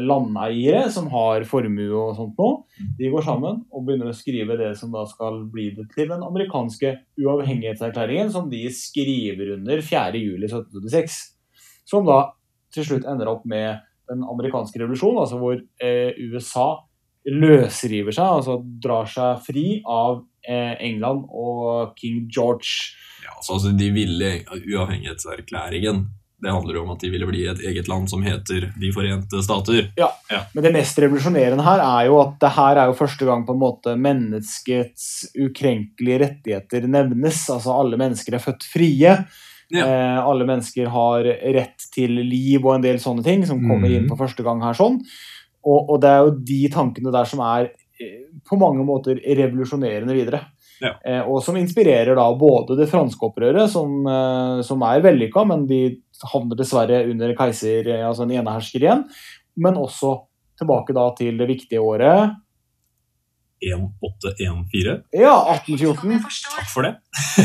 landeiere 0.00 0.86
som 0.94 1.10
har 1.10 1.44
formue 1.50 1.90
og 1.90 2.14
sånt 2.20 2.38
nå. 2.38 2.52
De 3.00 3.10
går 3.10 3.26
sammen 3.26 3.60
og 3.68 3.84
begynner 3.84 4.12
å 4.12 4.16
skrive 4.16 4.56
det 4.62 4.72
som 4.78 4.94
da 4.94 5.02
skal 5.10 5.42
bli 5.52 5.72
det 5.74 5.88
til 5.96 6.08
den 6.14 6.22
amerikanske 6.24 6.94
uavhengighetserklæringen, 7.18 8.30
som 8.32 8.46
de 8.52 8.62
skriver 8.70 9.56
under 9.58 9.82
4.7.1776. 9.82 11.18
Som 11.86 12.06
da 12.06 12.22
til 12.74 12.86
slutt 12.86 13.10
ender 13.10 13.34
opp 13.34 13.44
med 13.48 13.82
den 14.10 14.24
amerikanske 14.26 14.80
revolusjonen, 14.82 15.22
altså 15.24 15.40
hvor 15.40 15.58
eh, 15.82 16.18
USA 16.32 16.68
løsriver 17.26 18.14
seg, 18.14 18.26
altså 18.40 18.60
drar 18.82 19.08
seg 19.10 19.40
fri 19.46 19.66
av 19.82 20.20
eh, 20.46 20.76
England 20.86 21.26
og 21.26 21.96
king 21.98 22.26
George. 22.30 22.94
Ja, 23.24 23.34
så 23.42 23.56
altså, 23.56 23.74
De 23.74 23.90
ville 23.94 24.38
uavhengighetserklæringen. 24.46 26.06
Det 26.36 26.52
handler 26.52 26.76
jo 26.76 26.82
om 26.84 26.90
at 26.92 27.00
de 27.00 27.08
ville 27.10 27.26
bli 27.26 27.46
et 27.48 27.62
eget 27.64 27.86
land 27.88 28.10
som 28.12 28.20
heter 28.22 28.68
De 28.76 28.90
forente 28.92 29.40
stater. 29.42 29.88
Ja, 29.96 30.10
Men 30.52 30.66
det 30.66 30.74
mest 30.74 30.98
revolusjonerende 31.00 31.64
her 31.64 31.80
er 31.80 32.10
jo 32.10 32.18
at 32.20 32.36
det 32.42 32.52
her 32.58 32.80
er 32.82 32.90
jo 32.90 32.98
første 32.98 33.24
gang 33.28 33.46
på 33.48 33.56
en 33.56 33.62
måte 33.62 33.96
menneskets 33.96 35.32
ukrenkelige 35.32 36.20
rettigheter 36.26 36.86
nevnes. 36.92 37.40
Altså 37.50 37.72
alle 37.80 37.98
mennesker 38.00 38.36
er 38.36 38.44
født 38.44 38.68
frie. 38.68 39.16
Ja. 39.74 39.86
Eh, 39.86 40.18
alle 40.22 40.44
mennesker 40.46 40.86
har 40.92 41.24
rett 41.56 41.86
til 41.94 42.10
liv 42.22 42.64
og 42.64 42.76
en 42.76 42.82
del 42.84 43.00
sånne 43.02 43.24
ting 43.24 43.44
som 43.46 43.58
kommer 43.60 43.88
Mhm. 43.88 43.96
inn 43.96 44.08
for 44.08 44.16
første 44.26 44.44
gang 44.44 44.60
her. 44.62 44.72
sånn. 44.74 45.00
Og, 45.66 45.90
og 45.90 46.00
det 46.00 46.08
er 46.10 46.20
jo 46.24 46.36
de 46.38 46.68
tankene 46.68 47.10
der 47.12 47.24
som 47.24 47.40
er 47.40 47.70
eh, 48.00 48.28
på 48.46 48.58
mange 48.60 48.84
måter 48.86 49.18
revolusjonerende 49.18 50.14
videre. 50.14 50.40
Ja. 50.80 50.92
Eh, 51.04 51.22
og 51.26 51.42
som 51.42 51.56
inspirerer 51.56 52.14
da 52.14 52.26
både 52.36 52.76
det 52.76 52.88
franske 52.90 53.18
opprøret, 53.26 53.68
som, 53.72 54.06
eh, 54.06 54.62
som 54.62 54.82
er 54.82 55.00
vellykka, 55.00 55.44
men 55.48 55.66
de 55.66 55.96
havner 56.32 56.54
dessverre 56.54 57.10
under 57.10 57.34
keiser, 57.34 57.88
eh, 57.88 58.04
altså 58.06 58.22
en 58.22 58.30
enehersker 58.36 58.80
igjen, 58.84 59.04
men 59.56 59.74
også 59.74 60.20
tilbake 60.60 60.94
da 60.94 61.10
til 61.16 61.36
det 61.38 61.48
viktige 61.48 61.80
året 61.82 62.36
1814. 63.62 65.02
ja, 65.16 65.34
1814. 65.56 66.20
Takk 66.56 66.68
for 66.72 66.82
det. 66.86 66.94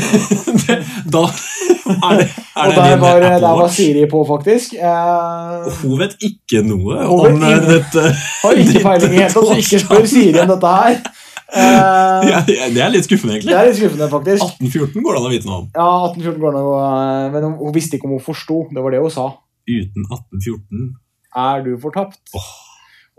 det 0.66 0.76
da 1.12 1.22
er 1.26 2.18
det, 2.20 2.26
er 2.28 2.66
Og 2.66 2.68
det 2.68 2.76
der 2.76 2.90
din 2.92 3.00
var, 3.00 3.16
Apple 3.16 3.40
der 3.46 3.56
var 3.62 3.68
Siri 3.72 4.04
på, 4.10 4.20
faktisk. 4.28 4.74
Eh, 4.74 5.66
Og 5.66 5.72
hun 5.82 5.98
vet 6.02 6.14
ikke 6.28 6.62
noe 6.66 6.98
vet 7.00 7.08
om 7.08 7.26
eh, 7.26 7.32
ingen- 7.32 7.66
dette. 7.70 8.04
har 8.42 8.52
ikke 8.62 8.82
peiling 8.84 9.12
i 9.12 9.16
det 9.16 9.22
hele 9.22 9.32
tatt, 9.32 9.48
så 9.50 9.58
ikke 9.64 9.80
spør 9.86 10.06
Siri 10.06 10.38
om 10.44 10.54
dette 10.56 10.76
her. 10.78 11.02
Uh, 11.52 12.24
Ja, 12.24 12.38
det 12.48 12.80
er 12.80 12.88
litt 12.88 13.04
skuffende, 13.04 13.34
det 13.34 13.42
egentlig. 13.42 13.52
er 13.60 13.66
litt 13.68 13.76
skuffende, 13.76 14.06
faktisk. 14.08 14.40
1814 14.62 15.02
går 15.04 15.12
det 15.12 15.20
an 15.20 15.26
å 15.28 15.32
vite 15.34 15.48
noe 15.50 15.58
om. 15.60 15.66
Ja, 15.76 15.88
1814 16.08 16.40
går 16.40 16.54
det 16.56 16.62
å 16.64 16.70
eh, 16.80 17.26
Men 17.34 17.44
hun- 17.58 17.74
visste 17.74 17.98
ikke 17.98 18.08
om 18.08 18.14
hun 18.16 18.22
forsto. 18.24 18.56
Det 18.72 18.80
var 18.86 18.94
det 18.94 19.02
hun 19.04 19.12
sa. 19.12 19.26
Uten 19.68 20.06
1814 20.08 20.96
Er 21.36 21.60
du 21.66 21.76
fortapt? 21.82 22.16
Åh. 22.40 22.48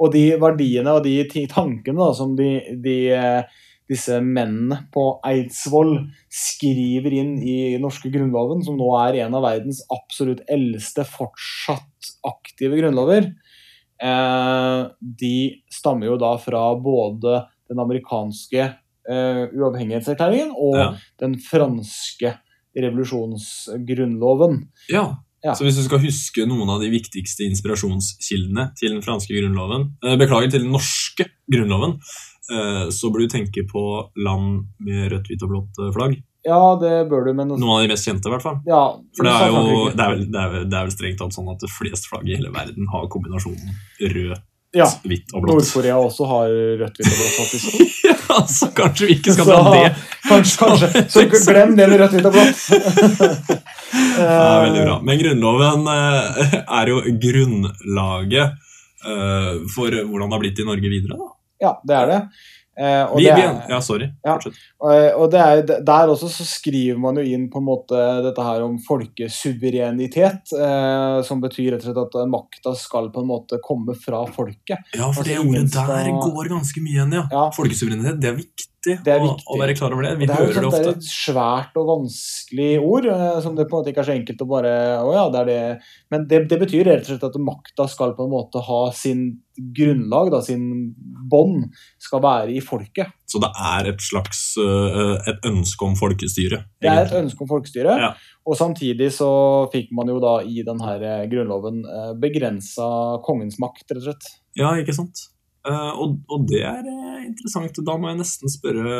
Og 0.03 0.11
de 0.11 0.23
verdiene 0.41 0.97
og 0.97 1.05
de 1.05 1.21
tankene 1.47 1.99
da, 2.01 2.09
som 2.17 2.33
de, 2.35 2.49
de, 2.83 2.97
eh, 3.15 3.61
disse 3.89 4.17
mennene 4.23 4.81
på 4.93 5.05
Eidsvoll 5.27 5.93
skriver 6.33 7.15
inn 7.21 7.33
i 7.39 7.77
norske 7.79 8.11
grunnloven, 8.11 8.63
som 8.65 8.75
nå 8.79 8.89
er 9.05 9.21
en 9.23 9.37
av 9.39 9.45
verdens 9.45 9.81
absolutt 9.93 10.43
eldste 10.51 11.05
fortsatt 11.07 12.13
aktive 12.27 12.79
grunnlover, 12.81 13.31
eh, 14.03 14.79
de 15.23 15.35
stammer 15.71 16.11
jo 16.11 16.17
da 16.19 16.35
fra 16.41 16.65
både 16.75 17.43
den 17.71 17.79
amerikanske 17.83 18.63
eh, 19.09 19.43
uavhengighetserklæringen 19.51 20.53
og 20.55 20.77
Ja. 20.79 20.89
den 21.19 21.35
franske 21.39 22.35
revolusjonsgrunnloven. 22.75 24.67
Ja. 24.89 25.05
Ja. 25.43 25.53
Så 25.59 25.65
hvis 25.67 25.75
du 25.75 25.83
skal 25.83 25.99
huske 25.99 26.45
noen 26.47 26.69
av 26.71 26.79
de 26.79 26.87
viktigste 26.93 27.43
inspirasjonskildene 27.49 28.69
til 28.79 28.93
den 28.95 29.01
franske 29.03 29.33
grunnloven 29.35 29.89
eh, 30.05 30.15
Beklager, 30.19 30.51
til 30.53 30.63
den 30.63 30.71
norske 30.71 31.25
grunnloven, 31.51 31.97
eh, 32.53 32.85
så 32.95 33.11
bør 33.11 33.25
du 33.25 33.33
tenke 33.33 33.65
på 33.69 33.83
land 34.23 34.61
med 34.79 35.09
rødt, 35.11 35.27
hvitt 35.31 35.43
og 35.43 35.51
blått 35.51 35.81
eh, 35.83 35.91
flagg. 35.95 36.15
Ja, 36.47 36.61
det 36.79 36.93
bør 37.11 37.27
du, 37.27 37.33
men 37.35 37.51
Noen 37.53 37.69
av 37.71 37.83
de 37.85 37.91
mest 37.93 38.07
kjente, 38.07 38.27
i 38.27 38.33
hvert 38.33 38.43
fall. 38.43 38.57
ja, 38.67 38.81
For 39.15 39.27
det 39.27 39.35
er 39.35 39.51
jo 39.51 39.83
det 39.95 40.03
er 40.03 40.09
vel, 40.15 40.23
det 40.31 40.39
er, 40.41 40.49
vel- 40.55 40.65
det 40.71 40.79
er 40.79 40.87
vel 40.89 40.95
strengt 40.95 41.21
tatt 41.21 41.35
sånn 41.35 41.51
at 41.53 41.61
det 41.63 41.69
flest 41.71 42.09
flagg 42.11 42.27
i 42.27 42.35
hele 42.35 42.51
verden 42.51 42.89
har 42.91 43.05
kombinasjonen 43.11 43.77
rød, 44.15 44.33
Ja, 44.75 44.87
hvitt 45.05 45.31
og 45.37 45.43
blått. 45.45 45.59
Nord-Korea 45.61 45.99
også 46.01 46.25
har 46.31 46.51
rødt, 46.81 46.97
hvitt 46.99 47.11
og 47.13 47.19
blått, 47.19 47.37
faktisk. 47.37 47.95
ja, 48.09 48.39
så 48.49 48.71
kanskje 48.75 49.07
vi 49.11 49.19
ikke 49.19 49.35
skal 49.37 49.51
ta 49.53 49.75
det. 49.75 49.93
Kanskje, 50.27 50.57
kanskje. 50.59 51.03
Så 51.13 51.25
glem 51.51 51.75
det 51.75 51.87
med 51.87 51.99
rødt, 51.99 52.15
hvitt 52.15 52.29
og 52.29 52.35
blått. 52.35 53.61
Det 53.93 54.25
er 54.25 54.63
veldig 54.63 54.81
bra. 54.87 54.95
Men 55.05 55.19
Grunnloven 55.21 55.85
eh, 55.91 56.57
er 56.63 56.89
jo 56.89 57.03
grunnlaget 57.21 58.55
eh, 59.05 59.53
for 59.73 59.93
hvordan 59.93 60.31
det 60.31 60.35
har 60.37 60.41
blitt 60.41 60.63
i 60.63 60.67
Norge 60.67 60.89
videre. 60.89 61.19
da. 61.19 61.31
Ja, 61.63 61.71
det 61.85 61.97
er 61.99 62.09
det. 62.09 62.19
Eh, 62.73 63.03
og 63.05 63.19
det 63.21 63.29
er, 63.29 63.59
ja, 63.69 63.79
sorry. 63.85 64.07
Ja. 64.25 64.39
Og 65.13 65.27
det 65.29 65.43
er, 65.43 65.61
der 65.85 66.09
også 66.09 66.31
så 66.33 66.45
skriver 66.49 66.97
man 67.01 67.21
jo 67.21 67.25
inn 67.35 67.45
på 67.53 67.61
en 67.61 67.67
måte 67.67 68.01
dette 68.25 68.47
her 68.47 68.65
om 68.65 68.79
folkesuverenitet, 68.81 70.55
som 71.27 71.43
betyr 71.43 71.75
rett 71.75 71.85
og 71.85 71.91
slett 71.91 72.01
at 72.23 72.33
makta 72.33 72.73
skal 72.79 73.11
på 73.13 73.21
en 73.21 73.29
måte 73.29 73.61
komme 73.61 73.93
fra 73.93 74.25
folket. 74.25 74.89
Ja, 74.97 75.11
for 75.11 75.21
Altså, 75.21 75.29
det 75.29 75.39
ordet 75.45 75.67
der 75.77 76.13
går 76.17 76.53
ganske 76.55 76.81
mye 76.81 76.97
igjen, 76.97 77.17
ja. 77.21 77.27
Ja. 77.29 77.49
Folkesuverenitet, 77.53 78.21
det 78.25 78.33
er 78.33 78.39
viktig, 78.41 78.72
Det 78.83 79.13
er 79.13 79.21
viktig. 79.23 79.45
å 79.47 79.59
være 79.61 79.75
klar 79.77 79.93
over 79.95 80.05
det. 80.07 80.13
Vi 80.19 80.27
det 80.27 80.35
er 80.35 80.41
hører 80.41 80.57
det 80.59 80.67
ofte. 80.67 80.81
det 80.83 80.91
er 80.91 80.97
et 80.97 81.07
svært 81.07 81.79
og 81.79 81.87
vanskelig 81.87 82.71
ord, 82.83 83.07
eh, 83.13 83.39
som 83.45 83.55
det 83.55 83.67
på 83.69 83.77
en 83.77 83.81
måte 83.81 83.93
ikke 83.93 84.03
er 84.03 84.09
så 84.09 84.15
enkelt 84.17 84.43
å 84.43 84.49
bare 84.49 84.73
Å 84.99 85.13
ja, 85.15 85.23
det 85.31 85.39
er 85.41 85.49
det. 85.49 85.61
Men 86.11 86.27
det, 86.27 86.41
det 86.51 86.59
betyr 86.61 86.89
rett 86.89 87.07
og 87.07 87.13
slett 87.13 87.25
at 87.29 87.39
makta 87.39 87.87
skal 87.91 88.15
på 88.17 88.27
en 88.27 88.33
måte 88.33 88.63
ha 88.67 88.81
sin 88.95 89.25
grunnlag, 89.77 90.31
da, 90.33 90.41
sin 90.43 90.93
bånd, 91.29 91.67
skal 92.01 92.23
være 92.23 92.55
i 92.57 92.61
folket. 92.63 93.13
Så 93.29 93.39
det 93.41 93.51
er 93.53 93.91
et 93.93 94.01
slags 94.03 94.41
øh, 94.61 95.15
et 95.29 95.45
ønske 95.47 95.87
om 95.87 95.95
folkestyre. 95.97 96.63
Det 96.81 96.89
er 96.89 97.05
et 97.05 97.17
ønske 97.23 97.45
om 97.45 97.49
folkestyre. 97.49 97.97
Ja. 98.01 98.13
Og 98.49 98.57
samtidig 98.59 99.11
så 99.15 99.29
fikk 99.73 99.93
man 99.95 100.11
jo 100.11 100.19
da 100.23 100.39
i 100.43 100.65
denne 100.65 100.97
grunnloven 101.31 101.83
eh, 101.87 102.15
begrensa 102.19 102.89
kongens 103.25 103.59
makt, 103.63 103.85
rett 103.91 104.01
og 104.01 104.09
slett. 104.09 104.33
Ja, 104.59 104.73
ikke 104.81 104.95
sant? 104.97 105.29
Eh, 105.63 105.91
og, 105.95 106.17
og 106.27 106.45
det 106.49 106.61
er 106.67 106.83
eh, 106.83 107.23
interessant. 107.29 107.79
Da 107.87 107.95
må 107.99 108.11
jeg 108.11 108.19
nesten 108.19 108.51
spørre 108.51 108.97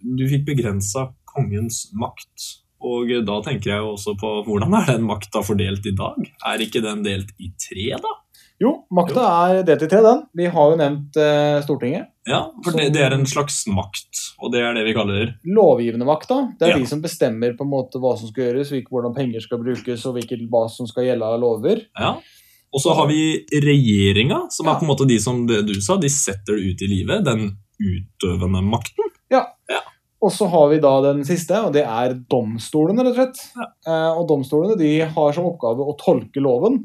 Du 0.00 0.24
fikk 0.30 0.46
begrensa 0.48 1.10
kongens 1.32 1.86
makt. 1.96 2.48
Og 2.82 3.12
da 3.26 3.38
tenker 3.46 3.74
jeg 3.74 3.84
jo 3.84 3.92
også 3.94 4.16
på 4.18 4.30
hvordan 4.48 4.74
er 4.80 4.88
den 4.96 5.06
makta 5.06 5.44
fordelt 5.46 5.84
i 5.86 5.94
dag? 5.94 6.26
Er 6.50 6.64
ikke 6.64 6.82
den 6.82 7.04
delt 7.06 7.30
i 7.38 7.52
tre, 7.60 7.92
da? 8.02 8.16
Jo, 8.62 8.72
makta 8.94 9.22
er 9.50 9.62
delt 9.66 9.84
i 9.86 9.88
tre, 9.90 10.00
den. 10.04 10.24
Vi 10.38 10.48
har 10.50 10.72
jo 10.72 10.78
nevnt 10.78 11.16
eh, 11.18 11.60
Stortinget. 11.64 12.10
Ja, 12.28 12.44
for 12.62 12.76
det, 12.78 12.92
det 12.94 13.00
er 13.02 13.14
en 13.16 13.24
slags 13.26 13.64
makt, 13.66 14.20
og 14.38 14.52
det 14.54 14.60
er 14.62 14.76
det 14.76 14.84
vi 14.86 14.92
kaller 14.94 15.32
Lovgivende 15.42 16.06
makta. 16.06 16.36
Det 16.58 16.68
er 16.68 16.76
Ja. 16.76 16.78
de 16.78 16.86
som 16.86 17.00
bestemmer 17.02 17.56
på 17.58 17.66
en 17.66 17.72
måte 17.72 17.98
hva 18.02 18.12
som 18.18 18.30
skal 18.30 18.44
gjøres, 18.50 18.70
hvordan 18.86 19.16
penger 19.16 19.42
skal 19.42 19.58
brukes 19.62 20.04
og 20.06 20.20
hva 20.22 20.62
som 20.70 20.86
skal 20.86 21.08
gjelde 21.08 21.26
av 21.26 21.40
lover. 21.42 21.82
Ja. 21.98 22.12
Og 22.72 22.80
så 22.80 22.94
har 22.96 23.06
vi 23.10 23.44
regjeringa, 23.52 24.46
som 24.50 24.66
Ja. 24.66 24.72
er 24.74 24.78
på 24.80 24.86
en 24.86 24.88
måte 24.96 25.06
de 25.08 25.18
som 25.20 25.46
det 25.46 25.66
du 25.66 25.74
sa, 25.80 25.96
de 26.00 26.08
setter 26.08 26.56
det 26.56 26.72
ut 26.72 26.82
i 26.82 26.88
livet. 26.88 27.24
Den 27.24 27.56
utøvende 27.80 28.62
makten. 28.64 29.10
Ja, 29.30 29.46
Og 30.22 30.30
så 30.30 30.46
har 30.48 30.68
vi 30.70 30.78
da 30.78 31.00
den 31.02 31.24
siste, 31.24 31.50
og 31.66 31.72
det 31.74 31.82
er 31.82 32.12
domstolene, 32.30 33.02
rett 33.02 33.10
og 33.10 33.16
slett. 33.16 33.40
Eh, 33.88 34.12
og 34.16 34.28
domstolene 34.28 34.76
de 34.78 35.00
har 35.00 35.32
som 35.32 35.44
oppgave 35.48 35.82
å 35.82 35.96
tolke 35.98 36.38
loven 36.40 36.76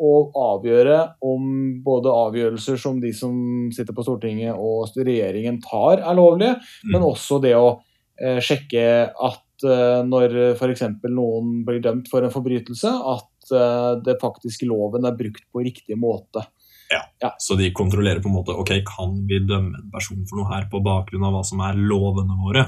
og 0.00 0.30
avgjøre 0.38 1.14
om 1.20 1.82
både 1.82 2.06
avgjørelser 2.06 2.78
som 2.78 3.00
de 3.00 3.10
som 3.12 3.68
sitter 3.74 3.92
på 3.92 4.04
Stortinget 4.06 4.54
og 4.54 4.94
regjeringen 4.94 5.60
tar, 5.60 5.98
er 5.98 6.14
lovlige, 6.14 6.54
Mm. 6.86 6.92
men 6.92 7.02
også 7.02 7.40
det 7.42 7.54
å 7.58 7.80
eh, 8.22 8.38
sjekke 8.38 9.10
at 9.10 9.64
eh, 9.64 10.02
når 10.06 10.54
f.eks. 10.54 10.82
noen 11.10 11.64
blir 11.66 11.80
dømt 11.82 12.06
for 12.08 12.22
en 12.22 12.30
forbrytelse, 12.30 12.86
at 12.86 13.26
eh, 13.54 13.90
det 14.04 14.18
faktisk 14.22 14.64
loven 14.68 15.08
er 15.08 15.18
brukt 15.18 15.44
på 15.52 15.64
riktig 15.64 15.98
måte. 15.98 16.44
Ja, 16.88 17.34
Så 17.38 17.54
de 17.54 17.68
kontrollerer 17.76 18.22
på 18.24 18.30
en 18.30 18.38
måte 18.38 18.54
ok, 18.56 18.70
kan 18.86 19.18
vi 19.28 19.42
dømme 19.44 19.76
en 19.76 19.90
person 19.92 20.22
for 20.28 20.40
noe 20.40 20.48
her 20.48 20.70
på 20.72 20.80
bakgrunn 20.80 21.26
av 21.28 21.34
hva 21.36 21.42
som 21.44 21.60
er 21.66 21.76
lovene 21.76 22.36
våre. 22.40 22.64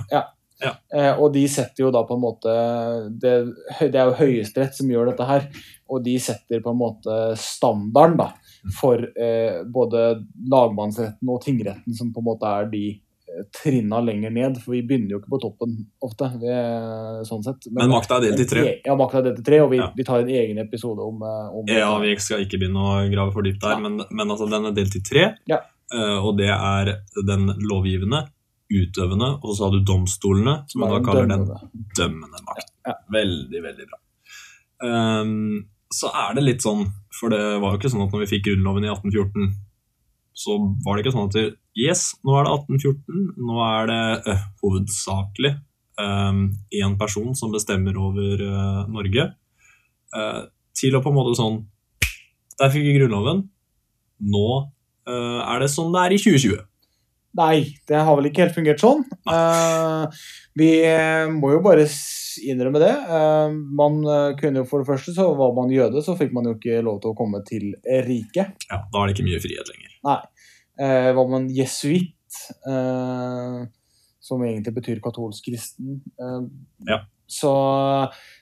Eh, 0.93 1.14
og 1.16 1.31
de 1.33 1.47
setter 1.49 1.87
jo 1.87 1.91
da 1.95 2.03
på 2.05 2.18
en 2.18 2.20
måte 2.20 2.53
Det, 3.16 3.31
det 3.81 3.97
er 3.97 4.11
jo 4.11 4.18
Høyesterett 4.18 4.74
som 4.76 4.91
gjør 4.93 5.09
dette 5.09 5.28
her. 5.28 5.47
Og 5.91 6.05
de 6.05 6.18
setter 6.22 6.61
på 6.62 6.74
en 6.74 6.81
måte 6.81 7.14
standarden 7.41 8.18
da, 8.20 8.28
for 8.76 9.01
eh, 9.01 9.62
både 9.66 10.20
lagmannsretten 10.53 11.33
og 11.33 11.41
tingretten, 11.43 11.97
som 11.97 12.12
på 12.14 12.22
en 12.22 12.28
måte 12.28 12.51
er 12.61 12.68
de 12.70 12.85
trinna 13.57 14.01
lenger 14.05 14.31
ned. 14.35 14.59
For 14.62 14.72
vi 14.76 14.83
begynner 14.87 15.14
jo 15.14 15.20
ikke 15.20 15.33
på 15.35 15.41
toppen 15.43 15.76
ofte. 16.03 16.28
Vi, 16.43 16.55
sånn 17.28 17.45
sett. 17.47 17.68
Men 17.72 17.91
makta 17.93 18.18
er 18.18 18.26
delt 18.28 18.41
i 18.45 18.49
tre. 18.51 18.64
Ja, 18.87 18.97
makta 18.99 19.18
er 19.20 19.28
delt 19.31 19.41
i 19.43 19.47
tre, 19.47 19.61
og 19.64 19.70
vi, 19.70 19.78
Ja. 19.83 19.91
vi 19.97 20.05
tar 20.05 20.20
en 20.24 20.28
egen 20.28 20.59
episode 20.59 21.01
om, 21.01 21.22
eh, 21.22 21.49
om 21.61 21.64
Ja, 21.68 21.99
vi 21.99 22.16
skal 22.16 22.45
ikke 22.45 22.59
begynne 22.61 22.81
å 22.83 23.11
grave 23.12 23.33
for 23.33 23.43
dypt 23.43 23.61
der, 23.61 23.76
Ja. 23.76 23.78
men, 23.78 24.01
men 24.11 24.28
altså, 24.28 24.49
den 24.51 24.66
er 24.66 24.72
delt 24.72 24.97
i 24.97 25.01
tre. 25.01 25.35
Ja. 25.47 25.61
eh, 25.93 26.18
og 26.24 26.37
det 26.39 26.49
er 26.51 27.01
den 27.26 27.49
lovgivende, 27.66 28.28
utøvende, 28.70 29.41
og 29.43 29.57
så 29.57 29.64
har 29.66 29.72
du 29.72 29.81
domstolene, 29.85 30.64
som 30.70 30.81
man 30.81 30.91
da 30.91 31.01
kaller 31.01 31.26
den 31.26 31.47
dømmende. 31.99 32.39
makten. 32.47 32.95
Veldig, 33.11 33.62
veldig 33.64 33.87
bra. 33.91 33.99
Um, 34.83 35.66
så 35.93 36.09
er 36.14 36.35
det 36.37 36.45
litt 36.45 36.62
sånn, 36.62 36.87
for 37.18 37.28
det 37.31 37.41
var 37.61 37.72
jo 37.74 37.78
ikke 37.81 37.91
sånn 37.91 38.07
at 38.07 38.12
når 38.14 38.22
vi 38.24 38.31
fikk 38.39 38.45
Grunnloven 38.47 38.85
i 38.87 38.89
1814, 38.93 39.51
så 40.41 40.57
var 40.84 40.97
det 40.97 41.05
ikke 41.05 41.14
sånn 41.14 41.28
at 41.28 41.36
det, 41.36 41.47
yes, 41.78 42.07
nå 42.24 42.36
er 42.38 42.47
det 42.47 42.55
1814, 42.57 43.26
nå 43.45 43.61
er 43.66 43.91
det 43.91 44.05
øh, 44.32 44.47
hovedsakelig 44.64 45.57
én 46.01 46.95
person 46.97 47.34
som 47.36 47.53
bestemmer 47.53 47.97
over 48.01 48.41
øh, 48.41 48.86
Norge, 48.88 49.26
til 50.80 50.97
å 50.97 51.03
på 51.05 51.11
en 51.11 51.16
måte 51.18 51.36
sånn 51.38 51.59
Der 52.59 52.70
fikk 52.72 52.86
vi 52.86 52.95
Grunnloven. 52.97 53.45
Nå 54.32 54.47
øh, 55.07 55.41
er 55.45 55.61
det 55.62 55.68
sånn 55.70 55.93
det 55.95 56.01
er 56.03 56.14
i 56.16 56.18
2020. 56.18 56.64
Nei, 57.38 57.59
det 57.86 58.01
har 58.01 58.16
vel 58.18 58.26
ikke 58.30 58.43
helt 58.43 58.57
fungert 58.57 58.82
sånn. 58.82 59.05
Uh, 59.28 60.11
vi 60.59 60.72
må 61.36 61.53
jo 61.53 61.61
bare 61.62 61.84
innrømme 62.43 62.82
det. 62.82 62.91
Uh, 63.07 63.55
man 63.78 64.01
kunne 64.41 64.64
jo 64.64 64.66
For 64.66 64.82
det 64.82 64.91
første 64.91 65.14
så 65.14 65.28
var 65.38 65.55
man 65.55 65.70
jøde, 65.70 66.03
så 66.03 66.16
fikk 66.18 66.34
man 66.34 66.51
jo 66.51 66.57
ikke 66.57 66.82
lov 66.82 66.99
til 67.05 67.14
å 67.14 67.18
komme 67.20 67.45
til 67.47 67.70
riket. 68.09 68.66
Ja, 68.66 68.82
Da 68.82 69.05
er 69.05 69.07
det 69.07 69.14
ikke 69.14 69.28
mye 69.30 69.45
frihet 69.47 69.70
lenger. 69.70 69.89
Eh, 70.80 71.12
var 71.12 71.28
man 71.28 71.48
jesuitt, 71.53 72.16
eh, 72.66 73.62
som 74.20 74.44
egentlig 74.46 74.74
betyr 74.78 75.01
katolsk 75.05 75.44
kristen, 75.51 76.01
eh, 76.20 76.44
Ja. 76.88 77.01
så, 77.28 77.51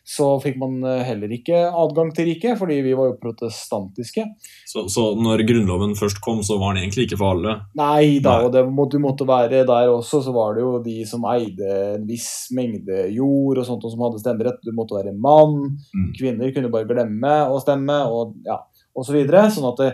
så 0.07 0.27
fikk 0.41 0.57
man 0.57 0.77
heller 1.05 1.29
ikke 1.35 1.59
adgang 1.67 2.13
til 2.15 2.29
riket, 2.31 2.57
fordi 2.61 2.77
vi 2.85 2.93
var 2.97 3.11
jo 3.11 3.17
protestantiske. 3.21 4.23
Så, 4.71 4.87
så 4.89 5.09
når 5.19 5.43
Grunnloven 5.49 5.97
først 5.99 6.21
kom, 6.25 6.41
så 6.47 6.61
var 6.61 6.75
den 6.77 6.85
egentlig 6.85 7.09
ikke 7.09 7.19
for 7.21 7.35
alle? 7.35 7.57
Nei 7.77 8.21
da, 8.23 8.37
Nei. 8.39 8.45
og 8.47 8.53
det 8.55 8.63
måtte, 8.71 8.97
du 8.97 9.03
måtte 9.05 9.27
være 9.29 9.65
der 9.69 9.91
også, 9.93 10.23
så 10.25 10.33
var 10.37 10.55
det 10.55 10.63
jo 10.63 10.79
de 10.85 10.97
som 11.11 11.27
eide 11.33 11.73
en 11.99 12.07
viss 12.09 12.49
mengde 12.55 13.09
jord 13.17 13.59
og 13.59 13.67
sånt, 13.67 13.85
og 13.85 13.93
som 13.97 14.07
hadde 14.07 14.23
stemmerett. 14.23 14.63
Du 14.65 14.71
måtte 14.77 14.97
være 14.97 15.13
mann. 15.17 15.75
Mm. 15.93 16.13
Kvinner 16.17 16.55
kunne 16.55 16.71
bare 16.73 16.89
glemme 16.89 17.35
å 17.51 17.59
stemme, 17.61 17.99
og 18.09 18.39
ja, 18.47 18.61
og 18.95 19.05
så 19.05 19.19
videre. 19.19 19.49
Sånn 19.53 19.69
at 19.73 19.83
det, 19.83 19.91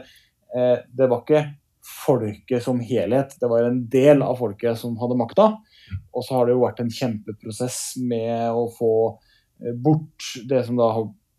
det 0.54 1.06
var 1.10 1.22
ikke 1.24 1.40
folket 1.84 2.62
som 2.64 2.80
helhet, 2.80 3.36
det 3.40 3.48
var 3.48 3.66
en 3.66 3.82
del 3.90 4.22
av 4.22 4.38
folket 4.40 4.78
som 4.80 4.96
hadde 5.00 5.18
makta. 5.20 5.50
Og 6.16 6.24
så 6.24 6.38
har 6.38 6.46
det 6.46 6.54
jo 6.54 6.62
vært 6.62 6.80
en 6.80 6.92
kjempeprosess 6.92 7.80
med 8.08 8.56
å 8.56 8.64
få 8.72 8.94
eh, 9.60 9.74
bort 9.76 10.30
det 10.48 10.64
som 10.66 10.80
da 10.80 10.88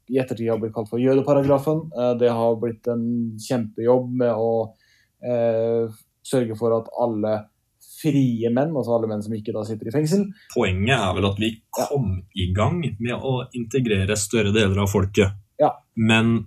i 0.06 0.20
ettertid 0.22 0.52
har 0.52 0.62
blitt 0.62 0.76
kalt 0.76 0.92
for 0.92 1.02
jødeparagrafen. 1.02 1.88
Eh, 1.90 2.14
det 2.22 2.30
har 2.30 2.62
blitt 2.62 2.86
en 2.94 3.08
kjempejobb 3.42 4.14
med 4.22 4.38
å 4.38 4.54
eh, 5.26 5.90
sørge 6.26 6.58
for 6.60 6.78
at 6.78 6.94
alle 7.02 7.40
frie 7.96 8.50
menn, 8.54 8.76
altså 8.76 8.98
alle 8.98 9.10
menn 9.10 9.24
som 9.26 9.34
ikke 9.34 9.54
da 9.56 9.64
sitter 9.66 9.90
i 9.90 9.94
fengsel, 9.94 10.28
Poenget 10.54 11.00
er 11.00 11.14
vel 11.16 11.30
at 11.30 11.40
vi 11.42 11.56
kom 11.74 12.20
i 12.38 12.52
gang 12.54 12.84
med 12.84 13.16
å 13.16 13.40
integrere 13.58 14.18
større 14.20 14.54
deler 14.54 14.84
av 14.84 14.92
folket. 14.92 15.38
Ja. 15.62 15.72
Men 15.96 16.44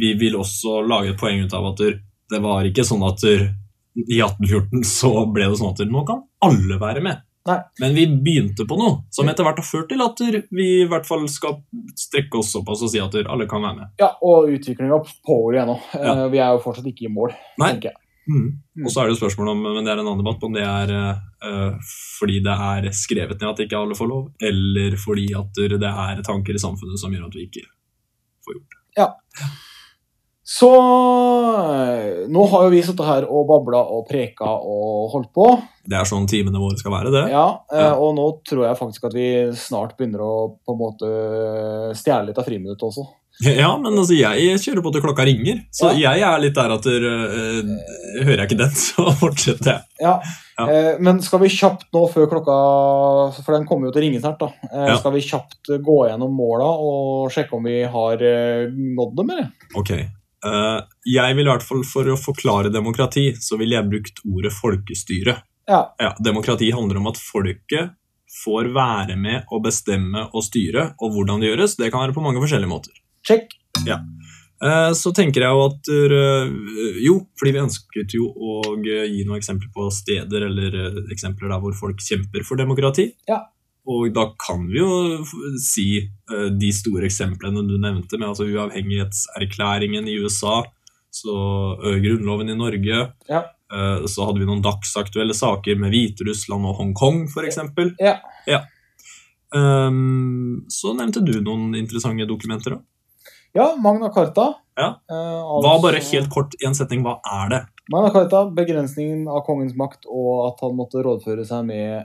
vi 0.00 0.14
vil 0.16 0.38
også 0.40 0.78
lage 0.88 1.10
et 1.12 1.18
poeng 1.20 1.42
ut 1.44 1.52
av 1.56 1.66
at 1.72 1.82
det 2.30 2.38
var 2.40 2.64
ikke 2.64 2.86
sånn 2.88 3.02
at 3.04 3.24
i 3.26 4.20
1814 4.22 4.86
så 4.86 5.10
ble 5.28 5.50
det 5.50 5.58
sånn 5.60 5.74
at 5.74 5.82
nå 5.90 6.04
kan 6.08 6.22
alle 6.46 6.78
være 6.80 7.02
med. 7.04 7.26
Nei. 7.48 7.56
Men 7.80 7.94
vi 7.96 8.04
begynte 8.06 8.66
på 8.68 8.76
noe 8.76 9.06
som 9.14 9.28
etter 9.30 9.46
hvert 9.46 9.62
har 9.62 9.66
ført 9.66 9.88
til 9.90 10.02
at 10.04 10.20
vi 10.52 10.66
i 10.82 10.88
hvert 10.88 11.08
fall 11.08 11.24
skal 11.32 11.56
strekke 11.98 12.42
oss 12.42 12.52
såpass 12.52 12.84
og 12.84 12.92
si 12.92 13.00
at 13.00 13.16
alle 13.22 13.48
kan 13.50 13.64
være 13.64 13.78
med. 13.78 13.94
Ja, 14.02 14.12
og 14.20 14.52
utviklinga 14.52 15.00
pågår 15.26 15.56
igjen 15.56 15.72
nå. 15.72 15.78
Ja. 15.96 16.14
Vi 16.32 16.42
er 16.42 16.54
jo 16.54 16.62
fortsatt 16.66 16.90
ikke 16.92 17.08
i 17.08 17.12
mål, 17.12 17.34
Nei. 17.62 17.72
tenker 17.72 17.92
jeg. 17.92 18.00
Mm. 18.30 18.42
Mm. 18.76 18.84
Og 18.84 18.92
så 18.92 19.00
er 19.00 19.08
det 19.08 19.14
jo 19.14 19.22
spørsmål 19.22 19.54
om 19.54 19.62
men 19.64 19.86
det 19.86 19.90
er 19.90 20.02
en 20.02 20.04
annen 20.04 20.20
debatt, 20.20 20.44
om 20.46 20.54
det 20.54 20.66
er 20.66 20.92
uh, 20.92 21.94
fordi 22.20 22.42
det 22.44 22.56
er 22.68 22.90
skrevet 22.94 23.40
ned 23.40 23.48
at 23.48 23.64
ikke 23.64 23.80
alle 23.80 23.96
får 23.98 24.10
lov, 24.10 24.28
eller 24.50 24.98
fordi 25.00 25.30
at 25.40 25.64
det 25.72 25.80
er 25.90 26.22
tanker 26.26 26.54
i 26.54 26.62
samfunnet 26.62 27.00
som 27.00 27.16
gjør 27.16 27.30
at 27.30 27.40
vi 27.40 27.48
ikke 27.48 27.66
Så 30.50 30.68
eh, 30.74 32.24
nå 32.26 32.44
har 32.50 32.64
jo 32.66 32.70
vi 32.72 32.80
sittet 32.82 33.06
her 33.06 33.26
og 33.30 33.44
babla 33.46 33.84
og 33.94 34.08
preka 34.08 34.48
og 34.50 35.12
holdt 35.12 35.30
på. 35.36 35.46
Det 35.86 35.94
er 35.94 36.08
sånn 36.08 36.26
timene 36.30 36.58
våre 36.58 36.78
skal 36.80 36.94
være, 36.96 37.12
det. 37.14 37.22
Ja, 37.30 37.44
eh, 37.70 37.84
Ja. 37.84 37.92
Og 37.94 38.16
nå 38.18 38.26
tror 38.48 38.66
jeg 38.66 38.78
faktisk 38.80 39.06
at 39.06 39.14
vi 39.14 39.28
snart 39.54 39.94
begynner 39.98 40.24
å 40.26 40.32
på 40.58 40.74
en 40.74 40.80
måte 40.80 41.10
stjele 41.98 42.30
litt 42.30 42.40
av 42.42 42.48
friminuttet 42.48 42.82
også. 42.88 43.06
Ja, 43.40 43.70
men 43.80 43.94
altså, 43.96 44.12
jeg 44.18 44.58
kjører 44.60 44.82
på 44.84 44.92
til 44.92 45.00
klokka 45.04 45.24
ringer, 45.24 45.62
så 45.72 45.90
Ja. 45.96 46.12
jeg 46.14 46.24
er 46.28 46.42
litt 46.42 46.54
der 46.58 46.74
at 46.74 46.82
der, 46.84 47.06
uh, 47.08 47.70
hører 48.24 48.42
jeg 48.42 48.48
ikke 48.50 48.58
den, 48.60 48.74
så 48.86 49.06
fortsetter 49.20 49.72
jeg. 49.72 49.82
Ja, 50.04 50.20
Ja. 50.60 50.66
Eh, 50.68 50.96
Men 51.00 51.22
skal 51.24 51.40
vi 51.40 51.48
kjapt 51.48 51.86
nå 51.96 52.02
før 52.12 52.26
klokka 52.28 52.54
For 53.42 53.54
den 53.56 53.64
kommer 53.64 53.88
jo 53.88 53.92
til 53.94 54.02
å 54.02 54.04
ringe 54.04 54.20
snart. 54.20 54.38
da. 54.42 54.50
Eh, 54.68 54.88
Ja. 54.90 54.96
Skal 55.00 55.14
vi 55.14 55.22
kjapt 55.24 55.70
gå 55.80 55.94
gjennom 56.10 56.34
måla 56.36 56.66
og 56.68 57.30
sjekke 57.32 57.56
om 57.56 57.64
vi 57.64 57.78
har 57.88 58.20
eh, 58.20 58.66
nådd 58.68 59.14
dem, 59.16 59.30
eller? 59.30 59.48
Ok. 59.74 59.90
øh, 60.44 60.80
jeg 61.06 61.36
vil 61.36 61.46
i 61.46 61.50
hvert 61.50 61.64
fall, 61.64 61.82
for 61.84 62.04
å 62.12 62.18
forklare 62.20 62.70
demokrati, 62.72 63.30
så 63.40 63.56
ville 63.56 63.76
jeg 63.78 63.88
brukt 63.88 64.20
ordet 64.28 64.52
folkestyre. 64.52 65.38
Ja. 65.68 65.80
Ja, 66.00 66.12
demokrati 66.20 66.70
handler 66.72 66.96
om 67.00 67.06
at 67.08 67.16
folket 67.16 67.92
får 68.44 68.68
være 68.74 69.16
med 69.16 69.44
å 69.50 69.62
bestemme 69.64 70.28
og 70.34 70.42
styre, 70.44 70.92
og 71.00 71.12
hvordan 71.16 71.40
det 71.40 71.50
gjøres, 71.54 71.76
det 71.80 71.90
kan 71.92 72.04
være 72.04 72.14
på 72.16 72.22
mange 72.22 72.40
forskjellige 72.40 72.68
måter. 72.68 72.92
Check. 73.26 73.52
Ja. 73.86 74.00
Så 74.92 75.08
tenker 75.16 75.40
jeg 75.40 75.56
jo 75.56 75.60
at 75.70 75.88
øh, 75.88 76.50
Jo, 77.00 77.14
fordi 77.40 77.52
vi 77.54 77.62
ønsket 77.62 78.12
jo 78.12 78.26
å 78.28 78.74
gi 78.84 79.22
noen 79.24 79.38
eksempler 79.38 79.70
på 79.72 79.86
steder 79.94 80.44
eller 80.50 80.74
eksempler 81.14 81.48
der 81.48 81.62
hvor 81.62 81.72
folk 81.78 82.02
kjemper 82.04 82.44
for 82.44 82.60
demokrati. 82.60 83.06
Ja. 83.30 83.38
Og 83.88 84.10
da 84.12 84.26
kan 84.36 84.66
vi 84.68 84.82
jo 84.82 84.90
si 85.56 85.86
de 86.28 86.72
store 86.76 87.08
eksemplene 87.08 87.64
du 87.64 87.78
nevnte, 87.80 88.18
med 88.20 88.28
altså 88.28 88.44
uavhengighetserklæringen 88.44 90.04
i 90.12 90.18
USA, 90.20 90.60
så 91.08 91.38
grunnloven 92.04 92.52
i 92.52 92.58
Norge. 92.60 93.00
Ja. 93.32 93.40
Så 94.04 94.28
hadde 94.28 94.42
vi 94.42 94.50
noen 94.50 94.62
dagsaktuelle 94.62 95.34
saker 95.34 95.80
med 95.80 95.96
Hviterussland 95.96 96.68
og 96.68 96.76
Hongkong, 96.82 97.24
f.eks. 97.32 97.58
Ja. 98.04 98.18
ja. 98.46 98.60
Um, 99.50 100.66
så 100.70 100.92
nevnte 100.94 101.22
du 101.26 101.40
noen 101.42 101.74
interessante 101.78 102.28
dokumenter. 102.28 102.76
da. 102.76 102.84
Ja, 103.52 103.74
Magna 103.76 104.10
Carta. 104.14 104.54
Ja. 104.76 105.00
Eh, 105.10 105.14
Hva 105.14 105.60
altså- 105.60 105.82
bare 105.82 106.00
helt 106.00 106.30
kort 106.30 106.54
i 106.54 106.66
en 106.66 106.74
setning, 106.74 107.02
hva 107.02 107.18
er 107.26 107.48
det? 107.48 107.66
Magna 107.90 108.10
Carta, 108.10 108.44
begrensningen 108.54 109.26
av 109.28 109.44
kongens 109.44 109.74
makt 109.74 110.06
og 110.06 110.52
at 110.52 110.60
han 110.60 110.76
måtte 110.76 111.02
rådføre 111.02 111.44
seg 111.46 111.66
med 111.66 112.04